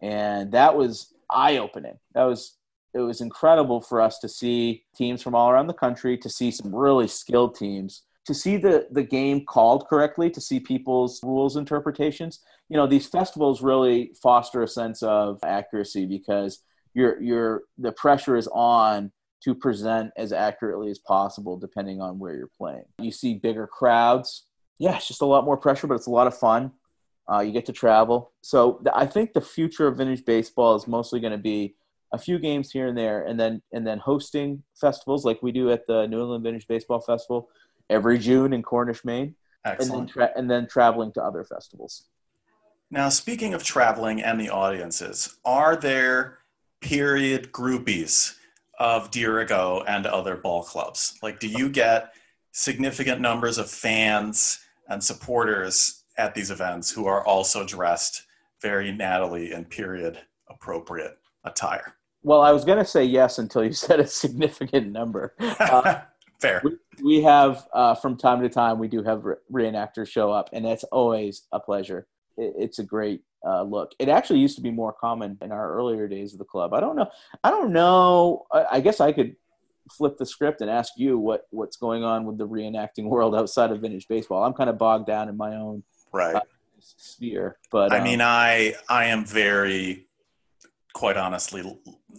and 0.00 0.52
that 0.52 0.76
was 0.76 1.12
eye 1.30 1.58
opening. 1.58 1.98
That 2.14 2.24
was 2.24 2.55
it 2.96 3.00
was 3.00 3.20
incredible 3.20 3.82
for 3.82 4.00
us 4.00 4.18
to 4.20 4.28
see 4.28 4.84
teams 4.96 5.20
from 5.22 5.34
all 5.34 5.50
around 5.50 5.66
the 5.66 5.74
country, 5.74 6.16
to 6.16 6.30
see 6.30 6.50
some 6.50 6.74
really 6.74 7.06
skilled 7.06 7.54
teams, 7.54 8.02
to 8.24 8.32
see 8.32 8.56
the, 8.56 8.88
the 8.90 9.02
game 9.02 9.44
called 9.44 9.86
correctly, 9.86 10.30
to 10.30 10.40
see 10.40 10.58
people's 10.58 11.20
rules 11.22 11.56
interpretations. 11.56 12.40
You 12.70 12.78
know, 12.78 12.86
these 12.86 13.06
festivals 13.06 13.60
really 13.60 14.12
foster 14.22 14.62
a 14.62 14.68
sense 14.68 15.02
of 15.02 15.38
accuracy 15.44 16.06
because 16.06 16.60
you're, 16.94 17.20
you're, 17.20 17.62
the 17.76 17.92
pressure 17.92 18.36
is 18.36 18.48
on 18.48 19.12
to 19.44 19.54
present 19.54 20.10
as 20.16 20.32
accurately 20.32 20.90
as 20.90 20.98
possible 20.98 21.58
depending 21.58 22.00
on 22.00 22.18
where 22.18 22.34
you're 22.34 22.50
playing. 22.56 22.84
You 22.98 23.12
see 23.12 23.34
bigger 23.34 23.66
crowds. 23.66 24.44
Yeah, 24.78 24.96
it's 24.96 25.06
just 25.06 25.20
a 25.20 25.26
lot 25.26 25.44
more 25.44 25.58
pressure, 25.58 25.86
but 25.86 25.94
it's 25.94 26.06
a 26.06 26.10
lot 26.10 26.26
of 26.26 26.36
fun. 26.36 26.72
Uh, 27.30 27.40
you 27.40 27.52
get 27.52 27.66
to 27.66 27.72
travel. 27.72 28.32
So 28.40 28.80
th- 28.84 28.94
I 28.94 29.04
think 29.04 29.34
the 29.34 29.40
future 29.40 29.86
of 29.86 29.98
vintage 29.98 30.24
baseball 30.24 30.76
is 30.76 30.86
mostly 30.86 31.20
going 31.20 31.32
to 31.32 31.38
be 31.38 31.74
a 32.16 32.18
few 32.18 32.38
games 32.38 32.70
here 32.70 32.88
and 32.88 32.98
there, 32.98 33.22
and 33.22 33.38
then 33.38 33.62
and 33.72 33.86
then 33.86 33.98
hosting 33.98 34.62
festivals 34.74 35.24
like 35.24 35.42
we 35.42 35.52
do 35.52 35.70
at 35.70 35.86
the 35.86 36.06
New 36.06 36.20
England 36.20 36.42
Vintage 36.42 36.66
Baseball 36.66 37.00
Festival 37.00 37.48
every 37.88 38.18
June 38.18 38.52
in 38.52 38.62
Cornish, 38.62 39.04
Maine, 39.04 39.34
Excellent. 39.64 39.90
and 39.90 40.00
then 40.00 40.06
tra- 40.08 40.32
and 40.36 40.50
then 40.50 40.66
traveling 40.66 41.12
to 41.12 41.22
other 41.22 41.44
festivals. 41.44 42.04
Now, 42.90 43.08
speaking 43.08 43.54
of 43.54 43.62
traveling 43.62 44.22
and 44.22 44.40
the 44.40 44.50
audiences, 44.50 45.36
are 45.44 45.76
there 45.76 46.38
period 46.80 47.52
groupies 47.52 48.34
of 48.78 49.10
Dirigo 49.10 49.84
and 49.86 50.06
other 50.06 50.36
ball 50.36 50.62
clubs? 50.62 51.18
Like, 51.22 51.40
do 51.40 51.48
you 51.48 51.68
get 51.68 52.12
significant 52.52 53.20
numbers 53.20 53.58
of 53.58 53.70
fans 53.70 54.60
and 54.88 55.02
supporters 55.02 56.04
at 56.16 56.34
these 56.34 56.50
events 56.50 56.90
who 56.90 57.06
are 57.06 57.26
also 57.26 57.66
dressed 57.66 58.22
very 58.62 58.90
nattily 58.92 59.52
in 59.52 59.64
period 59.64 60.18
appropriate 60.48 61.18
attire. 61.44 61.95
Well, 62.26 62.40
I 62.40 62.50
was 62.50 62.64
going 62.64 62.78
to 62.78 62.84
say 62.84 63.04
yes 63.04 63.38
until 63.38 63.64
you 63.64 63.72
said 63.86 64.00
a 64.00 64.06
significant 64.08 64.90
number. 64.90 65.34
Uh, 65.38 66.00
Fair. 66.40 66.60
We, 66.64 66.72
we 67.02 67.22
have, 67.22 67.66
uh, 67.72 67.94
from 67.94 68.16
time 68.16 68.42
to 68.42 68.48
time, 68.48 68.80
we 68.80 68.88
do 68.88 69.02
have 69.04 69.24
re- 69.24 69.36
reenactors 69.50 70.08
show 70.08 70.32
up, 70.32 70.50
and 70.52 70.64
that's 70.64 70.82
always 70.84 71.46
a 71.52 71.60
pleasure. 71.60 72.08
It, 72.36 72.52
it's 72.58 72.80
a 72.80 72.84
great 72.84 73.22
uh, 73.46 73.62
look. 73.62 73.92
It 74.00 74.08
actually 74.08 74.40
used 74.40 74.56
to 74.56 74.60
be 74.60 74.72
more 74.72 74.92
common 74.92 75.38
in 75.40 75.52
our 75.52 75.72
earlier 75.72 76.08
days 76.08 76.32
of 76.32 76.40
the 76.40 76.44
club. 76.44 76.74
I 76.74 76.80
don't 76.80 76.96
know. 76.96 77.08
I 77.44 77.50
don't 77.50 77.72
know. 77.72 78.44
I, 78.52 78.66
I 78.72 78.80
guess 78.80 79.00
I 79.00 79.12
could 79.12 79.36
flip 79.90 80.18
the 80.18 80.26
script 80.26 80.60
and 80.62 80.68
ask 80.68 80.94
you 80.96 81.16
what 81.16 81.46
what's 81.50 81.76
going 81.76 82.02
on 82.02 82.26
with 82.26 82.38
the 82.38 82.48
reenacting 82.48 83.04
world 83.04 83.36
outside 83.36 83.70
of 83.70 83.80
vintage 83.80 84.08
baseball. 84.08 84.42
I'm 84.42 84.52
kind 84.52 84.68
of 84.68 84.76
bogged 84.76 85.06
down 85.06 85.28
in 85.28 85.36
my 85.36 85.54
own 85.54 85.84
right 86.12 86.34
uh, 86.34 86.40
sphere, 86.80 87.58
but 87.70 87.92
I 87.92 87.98
um, 87.98 88.04
mean, 88.04 88.20
I 88.20 88.74
I 88.88 89.06
am 89.06 89.24
very, 89.24 90.08
quite 90.92 91.16
honestly, 91.16 91.62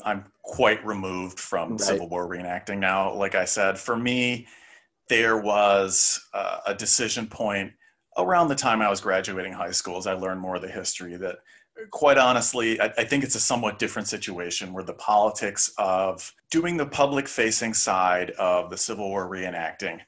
I'm 0.05 0.25
quite 0.43 0.85
removed 0.85 1.39
from 1.39 1.71
right. 1.71 1.81
Civil 1.81 2.09
War 2.09 2.27
reenacting 2.27 2.79
now. 2.79 3.13
Like 3.13 3.35
I 3.35 3.45
said, 3.45 3.77
for 3.77 3.95
me, 3.95 4.47
there 5.09 5.37
was 5.37 6.25
uh, 6.33 6.59
a 6.65 6.73
decision 6.73 7.27
point 7.27 7.71
around 8.17 8.47
the 8.47 8.55
time 8.55 8.81
I 8.81 8.89
was 8.89 9.01
graduating 9.01 9.53
high 9.53 9.71
school 9.71 9.97
as 9.97 10.07
I 10.07 10.13
learned 10.13 10.41
more 10.41 10.55
of 10.55 10.61
the 10.61 10.67
history 10.67 11.15
that 11.17 11.37
quite 11.91 12.17
honestly, 12.17 12.79
I, 12.81 12.85
I, 12.97 13.03
think 13.03 13.23
it's 13.23 13.35
a 13.35 13.39
somewhat 13.39 13.77
different 13.77 14.07
situation 14.07 14.73
where 14.73 14.83
the 14.83 14.93
politics 14.93 15.71
of 15.77 16.33
doing 16.49 16.75
the 16.75 16.85
public 16.85 17.27
facing 17.27 17.73
side 17.73 18.31
of 18.31 18.69
the 18.69 18.77
Civil 18.77 19.09
War 19.09 19.29
reenacting 19.29 19.99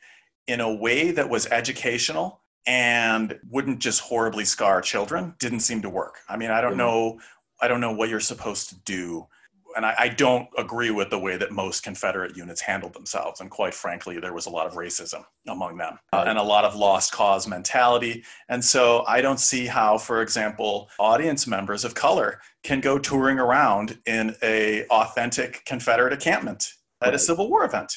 in 0.48 0.62
a 0.62 0.74
way 0.74 1.12
that 1.12 1.30
was 1.30 1.46
educational 1.48 2.42
and 2.66 3.40
wouldn't 3.50 3.80
just 3.80 4.02
horribly 4.02 4.46
scar 4.46 4.82
children 4.82 5.36
didn't 5.40 5.62
seem 5.62 5.82
to 5.84 5.90
work. 5.90 6.18
I 6.28 6.38
mean, 6.38 6.52
I 6.52 6.62
don't 6.62 6.72
mm-hmm. 6.72 6.80
know 6.80 7.20
I 7.62 7.68
don't 7.68 7.82
know 7.82 7.92
what 7.92 8.10
you're 8.10 8.20
supposed 8.20 8.70
to 8.70 8.76
do 8.86 9.28
and 9.76 9.86
I, 9.86 9.96
I, 9.98 10.08
don't 10.10 10.48
agree 10.58 10.92
with 10.92 11.10
the 11.10 11.20
way 11.20 11.38
that 11.38 11.52
most 11.52 11.84
Confederate 11.84 12.36
units 12.36 12.62
handled 12.62 12.94
themselves. 12.94 13.42
And 13.42 13.50
quite 13.50 13.74
frankly, 13.74 14.20
there 14.20 14.34
was 14.34 14.46
a 14.46 14.50
lot 14.50 14.68
of 14.68 14.74
racism 14.74 15.24
among 15.48 15.78
them 15.78 16.00
uh, 16.14 16.24
and 16.28 16.38
a 16.38 16.44
lot 16.44 16.66
of 16.66 16.76
lost 16.76 17.12
cause 17.12 17.48
mentality. 17.48 18.24
And 18.50 18.64
so 18.64 19.04
I 19.08 19.22
don't 19.22 19.40
see 19.40 19.66
how, 19.66 19.98
for 19.98 20.22
example, 20.22 20.90
audience 21.00 21.48
members 21.48 21.86
of 21.86 21.96
color 21.96 22.42
can 22.64 22.82
go 22.82 22.98
touring 23.00 23.40
around 23.40 24.00
in 24.06 24.36
a 24.42 24.86
authentic 24.88 25.64
Confederate 25.66 26.14
encampment 26.14 26.74
at 27.02 27.14
a 27.14 27.20
Civil 27.20 27.50
War 27.50 27.64
event 27.64 27.94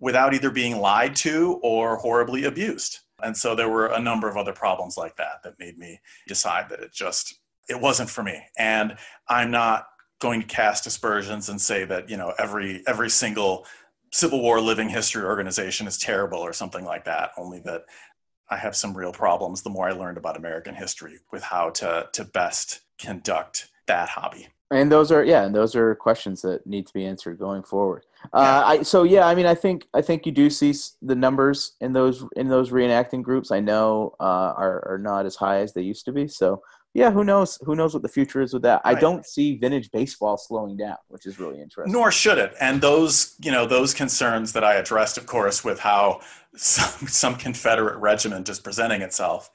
without 0.00 0.34
either 0.34 0.50
being 0.50 0.78
lied 0.78 1.16
to 1.16 1.58
or 1.62 1.96
horribly 1.96 2.44
abused. 2.44 3.00
And 3.22 3.36
so 3.36 3.54
there 3.54 3.68
were 3.68 3.86
a 3.86 4.00
number 4.00 4.28
of 4.28 4.36
other 4.36 4.52
problems 4.52 4.96
like 4.96 5.16
that 5.16 5.42
that 5.44 5.58
made 5.58 5.78
me 5.78 6.00
decide 6.26 6.68
that 6.68 6.80
it 6.80 6.92
just 6.92 7.38
it 7.68 7.80
wasn't 7.80 8.10
for 8.10 8.22
me. 8.22 8.42
And 8.58 8.96
I'm 9.28 9.50
not 9.50 9.86
going 10.20 10.40
to 10.40 10.46
cast 10.46 10.86
aspersions 10.86 11.48
and 11.48 11.60
say 11.60 11.84
that 11.84 12.08
you 12.08 12.16
know 12.16 12.32
every 12.38 12.82
every 12.86 13.10
single 13.10 13.66
Civil 14.12 14.40
War 14.40 14.60
living 14.60 14.88
history 14.88 15.24
organization 15.24 15.86
is 15.86 15.98
terrible 15.98 16.38
or 16.38 16.52
something 16.52 16.84
like 16.84 17.04
that. 17.04 17.30
Only 17.36 17.60
that 17.60 17.84
I 18.48 18.56
have 18.56 18.76
some 18.76 18.96
real 18.96 19.12
problems 19.12 19.62
the 19.62 19.70
more 19.70 19.88
I 19.88 19.92
learned 19.92 20.18
about 20.18 20.36
American 20.36 20.74
history 20.74 21.18
with 21.32 21.42
how 21.42 21.70
to 21.70 22.08
to 22.12 22.24
best 22.24 22.80
conduct 22.98 23.70
that 23.86 24.08
hobby. 24.08 24.48
And 24.70 24.90
those 24.90 25.12
are 25.12 25.24
yeah, 25.24 25.44
and 25.44 25.54
those 25.54 25.76
are 25.76 25.94
questions 25.94 26.42
that 26.42 26.66
need 26.66 26.86
to 26.86 26.92
be 26.92 27.04
answered 27.04 27.38
going 27.38 27.62
forward. 27.62 28.04
Uh, 28.32 28.62
I, 28.64 28.82
so 28.82 29.02
yeah, 29.02 29.26
I 29.26 29.34
mean, 29.34 29.46
I 29.46 29.54
think 29.54 29.86
I 29.94 30.00
think 30.00 30.26
you 30.26 30.32
do 30.32 30.48
see 30.48 30.74
the 31.02 31.14
numbers 31.14 31.72
in 31.80 31.92
those 31.92 32.24
in 32.36 32.48
those 32.48 32.70
reenacting 32.70 33.22
groups. 33.22 33.50
I 33.50 33.60
know 33.60 34.14
uh, 34.20 34.54
are 34.56 34.88
are 34.88 34.98
not 34.98 35.26
as 35.26 35.36
high 35.36 35.60
as 35.60 35.74
they 35.74 35.82
used 35.82 36.06
to 36.06 36.12
be. 36.12 36.28
So 36.28 36.62
yeah, 36.94 37.10
who 37.10 37.24
knows? 37.24 37.58
Who 37.64 37.74
knows 37.74 37.92
what 37.92 38.04
the 38.04 38.08
future 38.08 38.40
is 38.40 38.54
with 38.54 38.62
that? 38.62 38.80
Right. 38.84 38.96
I 38.96 39.00
don't 39.00 39.26
see 39.26 39.56
vintage 39.56 39.90
baseball 39.90 40.38
slowing 40.38 40.76
down, 40.76 40.96
which 41.08 41.26
is 41.26 41.40
really 41.40 41.60
interesting. 41.60 41.92
Nor 41.92 42.12
should 42.12 42.38
it. 42.38 42.54
And 42.60 42.80
those, 42.80 43.34
you 43.42 43.50
know, 43.50 43.66
those 43.66 43.92
concerns 43.92 44.52
that 44.52 44.62
I 44.62 44.74
addressed, 44.74 45.18
of 45.18 45.26
course, 45.26 45.64
with 45.64 45.80
how 45.80 46.20
some, 46.54 47.08
some 47.08 47.34
Confederate 47.34 47.98
regiment 47.98 48.48
is 48.48 48.60
presenting 48.60 49.02
itself, 49.02 49.50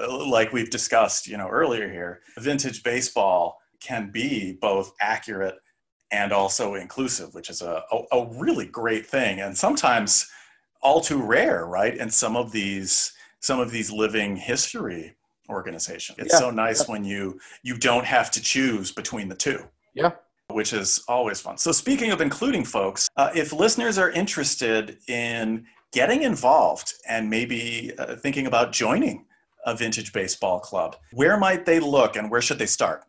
uh, 0.00 0.26
like 0.26 0.52
we've 0.52 0.70
discussed, 0.70 1.28
you 1.28 1.36
know, 1.36 1.48
earlier 1.48 1.88
here, 1.88 2.22
vintage 2.38 2.82
baseball 2.82 3.60
can 3.80 4.10
be 4.10 4.58
both 4.60 4.92
accurate 5.00 5.54
and 6.10 6.32
also 6.32 6.74
inclusive, 6.74 7.34
which 7.34 7.50
is 7.50 7.62
a, 7.62 7.84
a, 7.92 8.16
a 8.18 8.28
really 8.36 8.66
great 8.66 9.06
thing, 9.06 9.40
and 9.40 9.56
sometimes 9.56 10.28
all 10.82 11.00
too 11.00 11.22
rare, 11.22 11.66
right? 11.66 11.96
In 11.96 12.10
some 12.10 12.36
of 12.36 12.50
these 12.50 13.12
some 13.42 13.58
of 13.58 13.70
these 13.70 13.90
living 13.90 14.36
history 14.36 15.14
organization. 15.50 16.16
It's 16.18 16.32
yeah. 16.32 16.38
so 16.38 16.50
nice 16.50 16.80
yeah. 16.80 16.92
when 16.92 17.04
you 17.04 17.38
you 17.62 17.76
don't 17.76 18.06
have 18.06 18.30
to 18.32 18.40
choose 18.42 18.92
between 18.92 19.28
the 19.28 19.34
two. 19.34 19.64
Yeah. 19.94 20.12
Which 20.48 20.72
is 20.72 21.04
always 21.06 21.40
fun. 21.40 21.58
So 21.58 21.70
speaking 21.72 22.10
of 22.10 22.20
including 22.20 22.64
folks, 22.64 23.08
uh, 23.16 23.30
if 23.34 23.52
listeners 23.52 23.98
are 23.98 24.10
interested 24.10 24.98
in 25.08 25.66
getting 25.92 26.22
involved 26.22 26.94
and 27.08 27.30
maybe 27.30 27.92
uh, 27.98 28.16
thinking 28.16 28.46
about 28.46 28.72
joining 28.72 29.26
a 29.66 29.76
vintage 29.76 30.12
baseball 30.12 30.58
club, 30.58 30.96
where 31.12 31.36
might 31.36 31.66
they 31.66 31.78
look 31.78 32.16
and 32.16 32.30
where 32.30 32.40
should 32.40 32.58
they 32.58 32.66
start? 32.66 33.04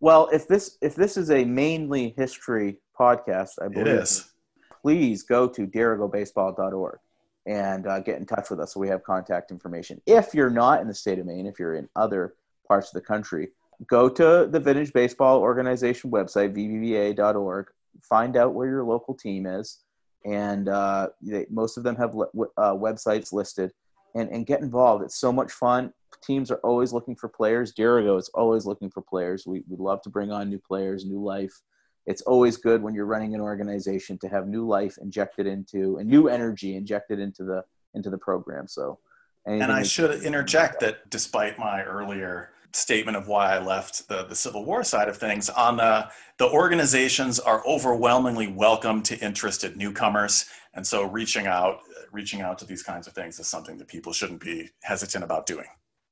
Well, 0.00 0.28
if 0.32 0.48
this 0.48 0.76
if 0.82 0.94
this 0.94 1.16
is 1.16 1.30
a 1.30 1.44
mainly 1.44 2.14
history 2.16 2.78
podcast, 2.98 3.52
I 3.62 3.68
believe 3.68 3.86
it 3.86 4.00
is. 4.02 4.32
Please 4.82 5.22
go 5.22 5.48
to 5.48 5.66
dirigobaseball.org 5.66 6.98
and 7.46 7.86
uh, 7.86 8.00
get 8.00 8.18
in 8.18 8.26
touch 8.26 8.50
with 8.50 8.60
us 8.60 8.74
so 8.74 8.80
we 8.80 8.88
have 8.88 9.02
contact 9.02 9.50
information. 9.50 10.00
If 10.06 10.34
you're 10.34 10.50
not 10.50 10.80
in 10.80 10.88
the 10.88 10.94
state 10.94 11.18
of 11.18 11.26
Maine, 11.26 11.46
if 11.46 11.58
you're 11.58 11.74
in 11.74 11.88
other 11.96 12.34
parts 12.66 12.88
of 12.88 12.94
the 12.94 13.06
country, 13.06 13.48
go 13.86 14.08
to 14.08 14.48
the 14.50 14.60
Vintage 14.60 14.92
Baseball 14.92 15.40
Organization 15.40 16.10
website, 16.10 16.54
vbba.org, 16.54 17.66
find 18.02 18.36
out 18.36 18.54
where 18.54 18.68
your 18.68 18.84
local 18.84 19.14
team 19.14 19.46
is, 19.46 19.80
and 20.24 20.68
uh, 20.68 21.08
they, 21.20 21.46
most 21.50 21.76
of 21.76 21.84
them 21.84 21.96
have 21.96 22.14
uh, 22.14 22.74
websites 22.74 23.32
listed, 23.32 23.72
and, 24.14 24.30
and 24.30 24.46
get 24.46 24.60
involved. 24.60 25.04
It's 25.04 25.18
so 25.18 25.32
much 25.32 25.52
fun. 25.52 25.92
Teams 26.22 26.50
are 26.50 26.60
always 26.62 26.92
looking 26.92 27.16
for 27.16 27.28
players. 27.28 27.74
Dirigo 27.74 28.18
is 28.18 28.30
always 28.32 28.64
looking 28.64 28.88
for 28.88 29.02
players. 29.02 29.46
We, 29.46 29.64
we 29.68 29.76
love 29.76 30.00
to 30.02 30.10
bring 30.10 30.30
on 30.30 30.48
new 30.48 30.60
players, 30.60 31.04
new 31.04 31.22
life 31.22 31.60
it's 32.06 32.22
always 32.22 32.56
good 32.56 32.82
when 32.82 32.94
you're 32.94 33.06
running 33.06 33.34
an 33.34 33.40
organization 33.40 34.18
to 34.18 34.28
have 34.28 34.46
new 34.46 34.66
life 34.66 34.98
injected 35.00 35.46
into 35.46 35.96
and 35.98 36.08
new 36.08 36.28
energy 36.28 36.76
injected 36.76 37.18
into 37.18 37.44
the 37.44 37.64
into 37.94 38.10
the 38.10 38.18
program. 38.18 38.66
So 38.68 38.98
and 39.46 39.70
i 39.70 39.82
should 39.82 40.22
interject 40.22 40.80
that 40.80 41.10
despite 41.10 41.58
my 41.58 41.82
earlier 41.82 42.48
statement 42.72 43.14
of 43.14 43.28
why 43.28 43.54
i 43.54 43.58
left 43.62 44.08
the, 44.08 44.24
the 44.24 44.34
civil 44.34 44.64
war 44.64 44.82
side 44.82 45.06
of 45.06 45.18
things 45.18 45.50
on 45.50 45.76
the 45.76 46.08
the 46.38 46.48
organizations 46.48 47.38
are 47.38 47.64
overwhelmingly 47.66 48.48
welcome 48.48 49.02
to 49.02 49.18
interested 49.20 49.76
newcomers. 49.76 50.46
And 50.74 50.84
so 50.84 51.04
reaching 51.04 51.46
out 51.46 51.80
reaching 52.12 52.40
out 52.40 52.58
to 52.58 52.64
these 52.64 52.82
kinds 52.82 53.06
of 53.06 53.12
things 53.12 53.38
is 53.38 53.48
something 53.48 53.76
that 53.78 53.88
people 53.88 54.12
shouldn't 54.12 54.40
be 54.40 54.70
hesitant 54.82 55.24
about 55.24 55.46
doing. 55.46 55.66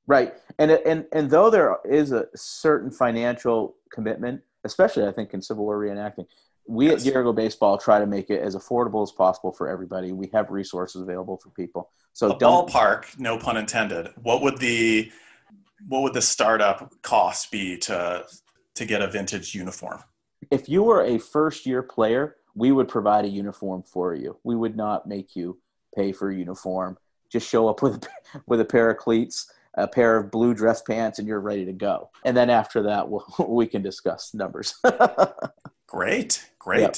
Right. 0.07 0.35
And 0.59 0.71
and 0.71 1.07
and 1.13 1.29
though 1.29 1.51
there 1.51 1.77
is 1.85 2.13
a 2.13 2.27
certain 2.37 2.91
financial 2.91 3.77
commitment 3.93 4.43
especially 4.65 5.07
I 5.07 5.13
think 5.13 5.35
in 5.35 5.43
Civil 5.43 5.65
War 5.65 5.79
reenacting. 5.79 6.27
We 6.67 6.89
yes. 6.91 7.07
at 7.07 7.13
Dirigo 7.13 7.35
Baseball 7.35 7.77
try 7.77 7.99
to 7.99 8.07
make 8.07 8.31
it 8.31 8.41
as 8.41 8.55
affordable 8.55 9.03
as 9.03 9.11
possible 9.11 9.53
for 9.53 9.69
everybody. 9.69 10.13
We 10.13 10.31
have 10.33 10.51
resources 10.51 11.03
available 11.03 11.37
for 11.37 11.51
people. 11.51 11.91
So 12.13 12.31
a 12.31 12.39
ballpark, 12.39 13.19
no 13.19 13.39
pun 13.39 13.57
intended. 13.57 14.11
What 14.23 14.43
would 14.43 14.59
the 14.59 15.11
what 15.89 16.03
would 16.03 16.15
the 16.15 16.23
startup 16.23 16.93
cost 17.03 17.51
be 17.51 17.79
to 17.79 18.25
to 18.75 18.85
get 18.85 19.03
a 19.03 19.09
vintage 19.09 19.55
uniform? 19.55 20.03
If 20.51 20.69
you 20.69 20.83
were 20.83 21.03
a 21.03 21.19
first 21.19 21.67
year 21.67 21.83
player, 21.83 22.37
we 22.55 22.71
would 22.71 22.89
provide 22.89 23.25
a 23.25 23.29
uniform 23.29 23.83
for 23.83 24.15
you. 24.15 24.39
We 24.45 24.55
would 24.55 24.77
not 24.77 25.07
make 25.07 25.35
you 25.35 25.59
pay 25.97 26.13
for 26.13 26.31
a 26.31 26.37
uniform. 26.37 26.99
Just 27.31 27.49
show 27.49 27.69
up 27.69 27.83
with 27.83 28.07
with 28.47 28.61
a 28.61 28.65
pair 28.65 28.91
of 28.91 28.99
cleats 28.99 29.51
a 29.75 29.89
pair 29.89 30.19
of 30.19 30.31
blue 30.31 30.55
dress 30.55 30.83
pants 30.83 31.19
and 31.19 31.27
you're 31.27 31.41
ready 31.41 31.65
to 31.65 31.73
go. 31.73 32.11
And 32.25 32.37
then 32.37 32.51
after 32.51 32.83
that, 32.83 33.09
we'll, 33.09 33.27
we 33.49 33.67
can 33.67 33.83
discuss 33.83 34.35
numbers. 34.35 34.75
great, 35.87 36.47
great. 36.59 36.81
Yep. 36.81 36.97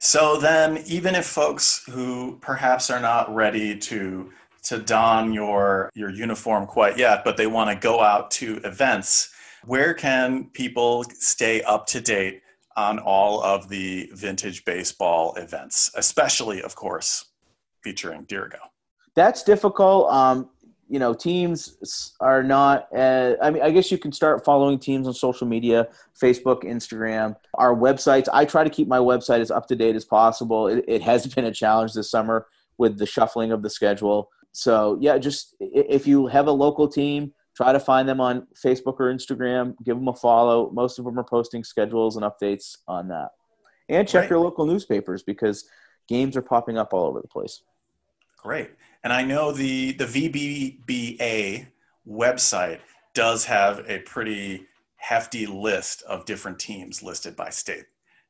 So 0.00 0.38
then, 0.38 0.82
even 0.86 1.14
if 1.14 1.24
folks 1.24 1.82
who 1.90 2.38
perhaps 2.40 2.90
are 2.90 3.00
not 3.00 3.34
ready 3.34 3.78
to 3.78 4.30
to 4.64 4.78
don 4.78 5.32
your 5.32 5.90
your 5.94 6.10
uniform 6.10 6.66
quite 6.66 6.98
yet, 6.98 7.24
but 7.24 7.36
they 7.36 7.46
want 7.46 7.70
to 7.70 7.76
go 7.76 8.00
out 8.00 8.30
to 8.32 8.56
events, 8.64 9.30
where 9.64 9.94
can 9.94 10.50
people 10.52 11.04
stay 11.04 11.62
up 11.62 11.86
to 11.86 12.00
date 12.00 12.42
on 12.76 12.98
all 12.98 13.42
of 13.42 13.68
the 13.68 14.10
vintage 14.12 14.64
baseball 14.64 15.34
events, 15.36 15.90
especially, 15.96 16.60
of 16.62 16.74
course, 16.74 17.26
featuring 17.82 18.26
Dirigo? 18.26 18.58
That's 19.14 19.42
difficult. 19.42 20.10
Um, 20.12 20.50
you 20.94 21.00
know 21.00 21.12
teams 21.12 22.14
are 22.20 22.42
not 22.42 22.86
uh, 22.96 23.34
i 23.42 23.50
mean 23.50 23.62
i 23.62 23.70
guess 23.70 23.90
you 23.90 23.98
can 23.98 24.12
start 24.12 24.44
following 24.44 24.78
teams 24.78 25.06
on 25.08 25.14
social 25.14 25.46
media 25.46 25.88
facebook 26.20 26.62
instagram 26.62 27.34
our 27.54 27.74
websites 27.74 28.28
i 28.32 28.44
try 28.44 28.62
to 28.62 28.70
keep 28.70 28.86
my 28.86 28.98
website 28.98 29.40
as 29.40 29.50
up 29.50 29.66
to 29.66 29.74
date 29.74 29.96
as 29.96 30.04
possible 30.04 30.68
it, 30.68 30.84
it 30.86 31.02
has 31.02 31.26
been 31.34 31.46
a 31.46 31.52
challenge 31.52 31.92
this 31.94 32.10
summer 32.10 32.46
with 32.78 32.98
the 32.98 33.06
shuffling 33.06 33.52
of 33.52 33.62
the 33.62 33.70
schedule. 33.70 34.30
So 34.52 34.98
yeah, 35.00 35.18
just 35.18 35.54
if 35.60 36.06
you 36.06 36.26
have 36.26 36.46
a 36.46 36.52
local 36.52 36.88
team, 36.88 37.32
try 37.56 37.72
to 37.72 37.80
find 37.80 38.08
them 38.08 38.20
on 38.20 38.46
Facebook 38.64 39.00
or 39.00 39.12
Instagram. 39.12 39.74
Give 39.84 39.96
them 39.96 40.08
a 40.08 40.14
follow. 40.14 40.70
Most 40.72 40.98
of 40.98 41.04
them 41.04 41.18
are 41.18 41.24
posting 41.24 41.64
schedules 41.64 42.16
and 42.16 42.24
updates 42.24 42.78
on 42.86 43.08
that. 43.08 43.30
And 43.88 44.08
check 44.08 44.22
right. 44.22 44.30
your 44.30 44.38
local 44.38 44.66
newspapers 44.66 45.22
because 45.22 45.68
games 46.08 46.36
are 46.36 46.42
popping 46.42 46.78
up 46.78 46.92
all 46.92 47.06
over 47.06 47.20
the 47.20 47.28
place. 47.28 47.62
Great. 48.38 48.70
And 49.04 49.12
I 49.12 49.22
know 49.22 49.52
the 49.52 49.92
the 49.92 50.06
VBBA 50.06 51.66
website 52.08 52.80
does 53.14 53.44
have 53.44 53.84
a 53.88 54.00
pretty 54.00 54.66
hefty 54.96 55.46
list 55.46 56.02
of 56.02 56.24
different 56.24 56.58
teams 56.58 57.02
listed 57.02 57.36
by 57.36 57.50
state. 57.50 57.84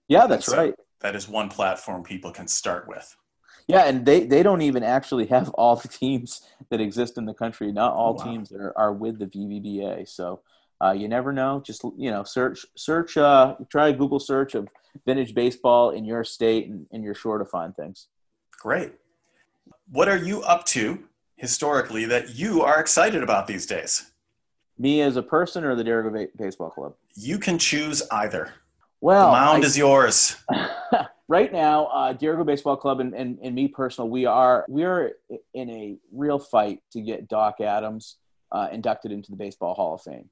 Yeah, 0.08 0.26
that's 0.26 0.46
so 0.46 0.56
right. 0.56 0.74
That 1.00 1.14
is 1.14 1.28
one 1.28 1.48
platform 1.48 2.02
people 2.02 2.32
can 2.32 2.48
start 2.48 2.88
with. 2.88 3.16
Yeah, 3.66 3.84
and 3.84 4.04
they, 4.04 4.24
they 4.24 4.42
don't 4.42 4.60
even 4.60 4.82
actually 4.82 5.26
have 5.26 5.48
all 5.54 5.76
the 5.76 5.88
teams 5.88 6.42
that 6.70 6.80
exist 6.80 7.16
in 7.16 7.24
the 7.24 7.34
country. 7.34 7.72
Not 7.72 7.94
all 7.94 8.14
wow. 8.16 8.24
teams 8.24 8.52
are, 8.52 8.72
are 8.76 8.92
with 8.92 9.18
the 9.18 9.26
VBBA. 9.26 10.08
So 10.08 10.42
uh, 10.82 10.92
you 10.92 11.08
never 11.08 11.32
know. 11.32 11.62
Just 11.64 11.84
you 11.96 12.10
know, 12.10 12.24
search 12.24 12.66
search. 12.76 13.16
Uh, 13.16 13.54
try 13.70 13.88
a 13.88 13.92
Google 13.92 14.20
search 14.20 14.54
of 14.54 14.68
vintage 15.06 15.34
baseball 15.34 15.90
in 15.90 16.04
your 16.04 16.24
state, 16.24 16.68
and, 16.68 16.86
and 16.90 17.04
you're 17.04 17.14
sure 17.14 17.38
to 17.38 17.44
find 17.44 17.76
things. 17.76 18.08
Great. 18.60 18.92
What 19.90 20.08
are 20.08 20.16
you 20.16 20.42
up 20.42 20.64
to 20.66 21.04
historically 21.36 22.04
that 22.06 22.34
you 22.34 22.62
are 22.62 22.80
excited 22.80 23.22
about 23.22 23.46
these 23.46 23.66
days? 23.66 24.10
Me 24.78 25.02
as 25.02 25.16
a 25.16 25.22
person 25.22 25.64
or 25.64 25.74
the 25.74 25.84
Dirigo 25.84 26.26
Baseball 26.36 26.70
Club? 26.70 26.94
You 27.14 27.38
can 27.38 27.58
choose 27.58 28.02
either. 28.10 28.54
Well, 29.00 29.26
the 29.26 29.32
mound 29.32 29.64
I, 29.64 29.66
is 29.66 29.76
yours. 29.76 30.36
right 31.28 31.52
now, 31.52 31.86
uh, 31.86 32.14
Dirigo 32.14 32.44
Baseball 32.44 32.76
Club 32.76 33.00
and, 33.00 33.14
and, 33.14 33.38
and 33.42 33.54
me 33.54 33.68
personal, 33.68 34.08
we 34.08 34.24
are 34.24 34.64
we 34.68 34.84
are 34.84 35.12
in 35.52 35.70
a 35.70 35.96
real 36.12 36.38
fight 36.38 36.80
to 36.92 37.00
get 37.00 37.28
Doc 37.28 37.60
Adams 37.60 38.16
uh, 38.50 38.68
inducted 38.72 39.12
into 39.12 39.30
the 39.30 39.36
Baseball 39.36 39.74
Hall 39.74 39.94
of 39.94 40.02
Fame. 40.02 40.30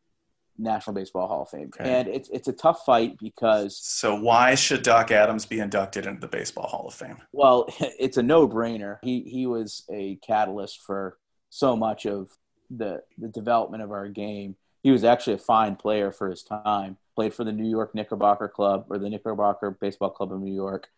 National 0.62 0.94
Baseball 0.94 1.28
Hall 1.28 1.42
of 1.42 1.50
Fame. 1.50 1.70
Okay. 1.74 1.92
And 1.92 2.08
it's 2.08 2.28
it's 2.30 2.48
a 2.48 2.52
tough 2.52 2.84
fight 2.84 3.18
because 3.18 3.78
So 3.82 4.14
why 4.14 4.54
should 4.54 4.82
Doc 4.82 5.10
Adams 5.10 5.46
be 5.46 5.60
inducted 5.60 6.06
into 6.06 6.20
the 6.20 6.28
Baseball 6.28 6.66
Hall 6.66 6.86
of 6.88 6.94
Fame? 6.94 7.18
Well, 7.32 7.66
it's 7.80 8.16
a 8.16 8.22
no-brainer. 8.22 8.98
He 9.02 9.20
he 9.22 9.46
was 9.46 9.84
a 9.92 10.16
catalyst 10.26 10.82
for 10.82 11.18
so 11.50 11.76
much 11.76 12.06
of 12.06 12.30
the 12.70 13.02
the 13.18 13.28
development 13.28 13.82
of 13.82 13.92
our 13.92 14.08
game. 14.08 14.56
He 14.82 14.90
was 14.90 15.04
actually 15.04 15.34
a 15.34 15.38
fine 15.38 15.76
player 15.76 16.10
for 16.10 16.28
his 16.30 16.42
time. 16.42 16.96
Played 17.14 17.34
for 17.34 17.44
the 17.44 17.52
New 17.52 17.68
York 17.68 17.94
Knickerbocker 17.94 18.48
Club 18.48 18.86
or 18.88 18.98
the 18.98 19.10
Knickerbocker 19.10 19.70
Baseball 19.72 20.10
Club 20.10 20.32
of 20.32 20.40
New 20.40 20.54
York. 20.54 20.88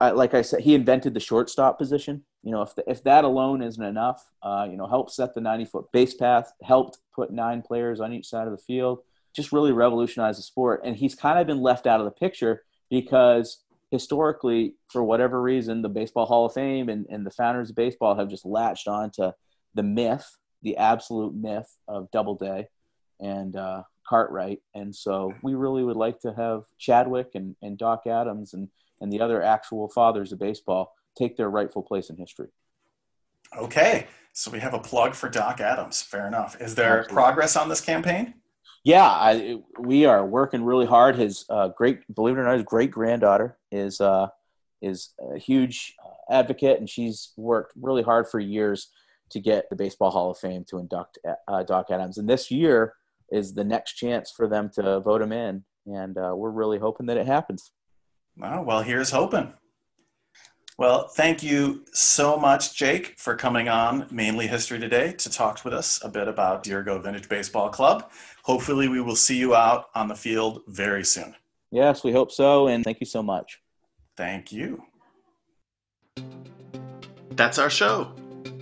I, 0.00 0.10
like 0.10 0.34
I 0.34 0.42
said, 0.42 0.60
he 0.60 0.74
invented 0.74 1.14
the 1.14 1.20
shortstop 1.20 1.78
position. 1.78 2.24
You 2.46 2.52
know, 2.52 2.62
if 2.62 2.76
the, 2.76 2.88
if 2.88 3.02
that 3.02 3.24
alone 3.24 3.60
isn't 3.60 3.82
enough, 3.82 4.24
uh, 4.40 4.68
you 4.70 4.76
know, 4.76 4.86
helped 4.86 5.10
set 5.10 5.34
the 5.34 5.40
90 5.40 5.64
foot 5.64 5.90
base 5.90 6.14
path, 6.14 6.52
helped 6.62 6.98
put 7.12 7.32
nine 7.32 7.60
players 7.60 7.98
on 7.98 8.12
each 8.12 8.28
side 8.28 8.46
of 8.46 8.52
the 8.52 8.62
field, 8.62 9.00
just 9.34 9.50
really 9.50 9.72
revolutionized 9.72 10.38
the 10.38 10.44
sport. 10.44 10.82
And 10.84 10.96
he's 10.96 11.16
kind 11.16 11.40
of 11.40 11.48
been 11.48 11.60
left 11.60 11.88
out 11.88 11.98
of 11.98 12.04
the 12.04 12.12
picture 12.12 12.62
because 12.88 13.64
historically, 13.90 14.76
for 14.92 15.02
whatever 15.02 15.42
reason, 15.42 15.82
the 15.82 15.88
Baseball 15.88 16.24
Hall 16.24 16.46
of 16.46 16.52
Fame 16.52 16.88
and, 16.88 17.04
and 17.10 17.26
the 17.26 17.32
founders 17.32 17.70
of 17.70 17.74
baseball 17.74 18.14
have 18.14 18.30
just 18.30 18.46
latched 18.46 18.86
onto 18.86 19.32
the 19.74 19.82
myth, 19.82 20.36
the 20.62 20.76
absolute 20.76 21.34
myth 21.34 21.76
of 21.88 22.08
Doubleday 22.12 22.68
and 23.18 23.56
uh, 23.56 23.82
Cartwright. 24.08 24.60
And 24.72 24.94
so 24.94 25.34
we 25.42 25.56
really 25.56 25.82
would 25.82 25.96
like 25.96 26.20
to 26.20 26.32
have 26.32 26.62
Chadwick 26.78 27.30
and, 27.34 27.56
and 27.60 27.76
Doc 27.76 28.06
Adams 28.06 28.54
and 28.54 28.68
and 29.00 29.12
the 29.12 29.20
other 29.20 29.42
actual 29.42 29.88
fathers 29.88 30.32
of 30.32 30.38
baseball 30.38 30.94
take 31.16 31.36
their 31.36 31.50
rightful 31.50 31.82
place 31.82 32.10
in 32.10 32.16
history. 32.16 32.48
Okay, 33.56 34.06
so 34.32 34.50
we 34.50 34.58
have 34.60 34.74
a 34.74 34.78
plug 34.78 35.14
for 35.14 35.28
Doc 35.28 35.60
Adams. 35.60 36.02
Fair 36.02 36.26
enough. 36.26 36.60
Is 36.60 36.74
there 36.74 37.00
Absolutely. 37.00 37.14
progress 37.14 37.56
on 37.56 37.68
this 37.68 37.80
campaign? 37.80 38.34
Yeah, 38.84 39.08
I, 39.08 39.58
we 39.80 40.04
are 40.04 40.24
working 40.24 40.64
really 40.64 40.86
hard. 40.86 41.16
His 41.16 41.44
uh, 41.50 41.68
great, 41.68 42.00
believe 42.14 42.36
it 42.36 42.40
or 42.40 42.44
not, 42.44 42.54
his 42.54 42.62
great 42.62 42.90
granddaughter 42.90 43.58
is 43.72 44.00
uh, 44.00 44.28
is 44.80 45.10
a 45.32 45.38
huge 45.38 45.94
uh, 46.04 46.32
advocate, 46.32 46.78
and 46.78 46.88
she's 46.88 47.32
worked 47.36 47.72
really 47.80 48.02
hard 48.02 48.28
for 48.28 48.38
years 48.38 48.88
to 49.30 49.40
get 49.40 49.68
the 49.70 49.76
Baseball 49.76 50.10
Hall 50.10 50.30
of 50.30 50.38
Fame 50.38 50.64
to 50.68 50.78
induct 50.78 51.18
uh, 51.48 51.62
Doc 51.64 51.86
Adams. 51.90 52.18
And 52.18 52.28
this 52.28 52.48
year 52.50 52.94
is 53.32 53.54
the 53.54 53.64
next 53.64 53.94
chance 53.94 54.30
for 54.30 54.46
them 54.46 54.70
to 54.74 55.00
vote 55.00 55.20
him 55.20 55.32
in, 55.32 55.64
and 55.86 56.16
uh, 56.16 56.32
we're 56.36 56.50
really 56.50 56.78
hoping 56.78 57.06
that 57.06 57.16
it 57.16 57.26
happens. 57.26 57.72
Oh, 58.40 58.62
well, 58.62 58.82
here's 58.82 59.10
hoping. 59.10 59.52
Well, 60.78 61.08
thank 61.08 61.42
you 61.42 61.86
so 61.92 62.36
much, 62.36 62.74
Jake, 62.74 63.14
for 63.18 63.34
coming 63.34 63.66
on 63.66 64.06
Mainly 64.10 64.46
History 64.46 64.78
today 64.78 65.12
to 65.12 65.30
talk 65.30 65.64
with 65.64 65.72
us 65.72 66.04
a 66.04 66.08
bit 66.10 66.28
about 66.28 66.62
Dirigo 66.64 67.02
Vintage 67.02 67.30
Baseball 67.30 67.70
Club. 67.70 68.10
Hopefully, 68.42 68.86
we 68.86 69.00
will 69.00 69.16
see 69.16 69.38
you 69.38 69.54
out 69.54 69.86
on 69.94 70.08
the 70.08 70.14
field 70.14 70.60
very 70.66 71.02
soon. 71.02 71.34
Yes, 71.70 72.04
we 72.04 72.12
hope 72.12 72.30
so, 72.30 72.68
and 72.68 72.84
thank 72.84 73.00
you 73.00 73.06
so 73.06 73.22
much. 73.22 73.62
Thank 74.18 74.52
you. 74.52 74.82
That's 77.30 77.58
our 77.58 77.70
show. 77.70 78.14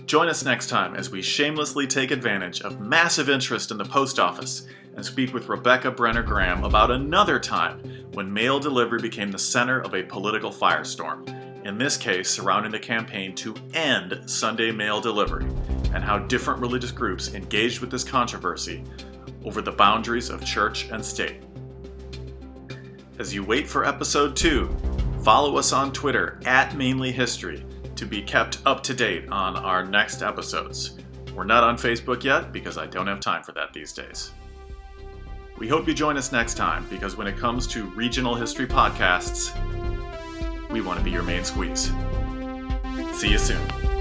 Join 0.05 0.29
us 0.29 0.45
next 0.45 0.67
time 0.67 0.95
as 0.95 1.09
we 1.09 1.21
shamelessly 1.21 1.85
take 1.85 2.11
advantage 2.11 2.61
of 2.61 2.79
massive 2.79 3.29
interest 3.29 3.71
in 3.71 3.77
the 3.77 3.83
post 3.83 4.19
office 4.19 4.67
and 4.95 5.05
speak 5.05 5.33
with 5.33 5.49
Rebecca 5.49 5.91
Brenner 5.91 6.23
Graham 6.23 6.63
about 6.63 6.91
another 6.91 7.39
time 7.39 7.79
when 8.13 8.31
mail 8.31 8.57
delivery 8.57 9.01
became 9.01 9.31
the 9.31 9.39
center 9.39 9.81
of 9.81 9.93
a 9.93 10.03
political 10.03 10.51
firestorm, 10.51 11.27
in 11.65 11.79
this 11.79 11.97
case 11.97 12.29
surrounding 12.29 12.71
the 12.71 12.79
campaign 12.79 13.35
to 13.35 13.55
end 13.73 14.21
Sunday 14.27 14.71
mail 14.71 15.01
delivery, 15.01 15.45
and 15.93 16.03
how 16.03 16.19
different 16.19 16.59
religious 16.61 16.91
groups 16.91 17.33
engaged 17.33 17.81
with 17.81 17.89
this 17.89 18.03
controversy 18.03 18.83
over 19.43 19.61
the 19.61 19.71
boundaries 19.71 20.29
of 20.29 20.45
church 20.45 20.89
and 20.89 21.03
state. 21.03 21.41
As 23.17 23.33
you 23.33 23.43
wait 23.43 23.67
for 23.67 23.85
episode 23.85 24.35
2, 24.35 24.69
follow 25.23 25.57
us 25.57 25.73
on 25.73 25.91
Twitter 25.91 26.39
at 26.45 26.75
Mainly 26.75 27.11
History 27.11 27.65
to 27.95 28.05
be 28.05 28.21
kept 28.21 28.59
up 28.65 28.83
to 28.83 28.93
date 28.93 29.27
on 29.29 29.55
our 29.55 29.83
next 29.83 30.21
episodes. 30.21 30.97
We're 31.33 31.45
not 31.45 31.63
on 31.63 31.77
Facebook 31.77 32.23
yet 32.23 32.51
because 32.51 32.77
I 32.77 32.85
don't 32.85 33.07
have 33.07 33.19
time 33.19 33.41
for 33.41 33.53
that 33.53 33.73
these 33.73 33.91
days. 33.91 34.31
We 35.57 35.67
hope 35.67 35.87
you 35.87 35.93
join 35.93 36.17
us 36.17 36.31
next 36.31 36.55
time 36.55 36.85
because 36.89 37.15
when 37.15 37.27
it 37.27 37.37
comes 37.37 37.65
to 37.67 37.85
regional 37.91 38.35
history 38.35 38.67
podcasts, 38.67 39.55
we 40.69 40.81
want 40.81 40.99
to 40.99 41.03
be 41.03 41.11
your 41.11 41.23
main 41.23 41.43
squeeze. 41.43 41.91
See 43.13 43.29
you 43.29 43.37
soon. 43.37 43.94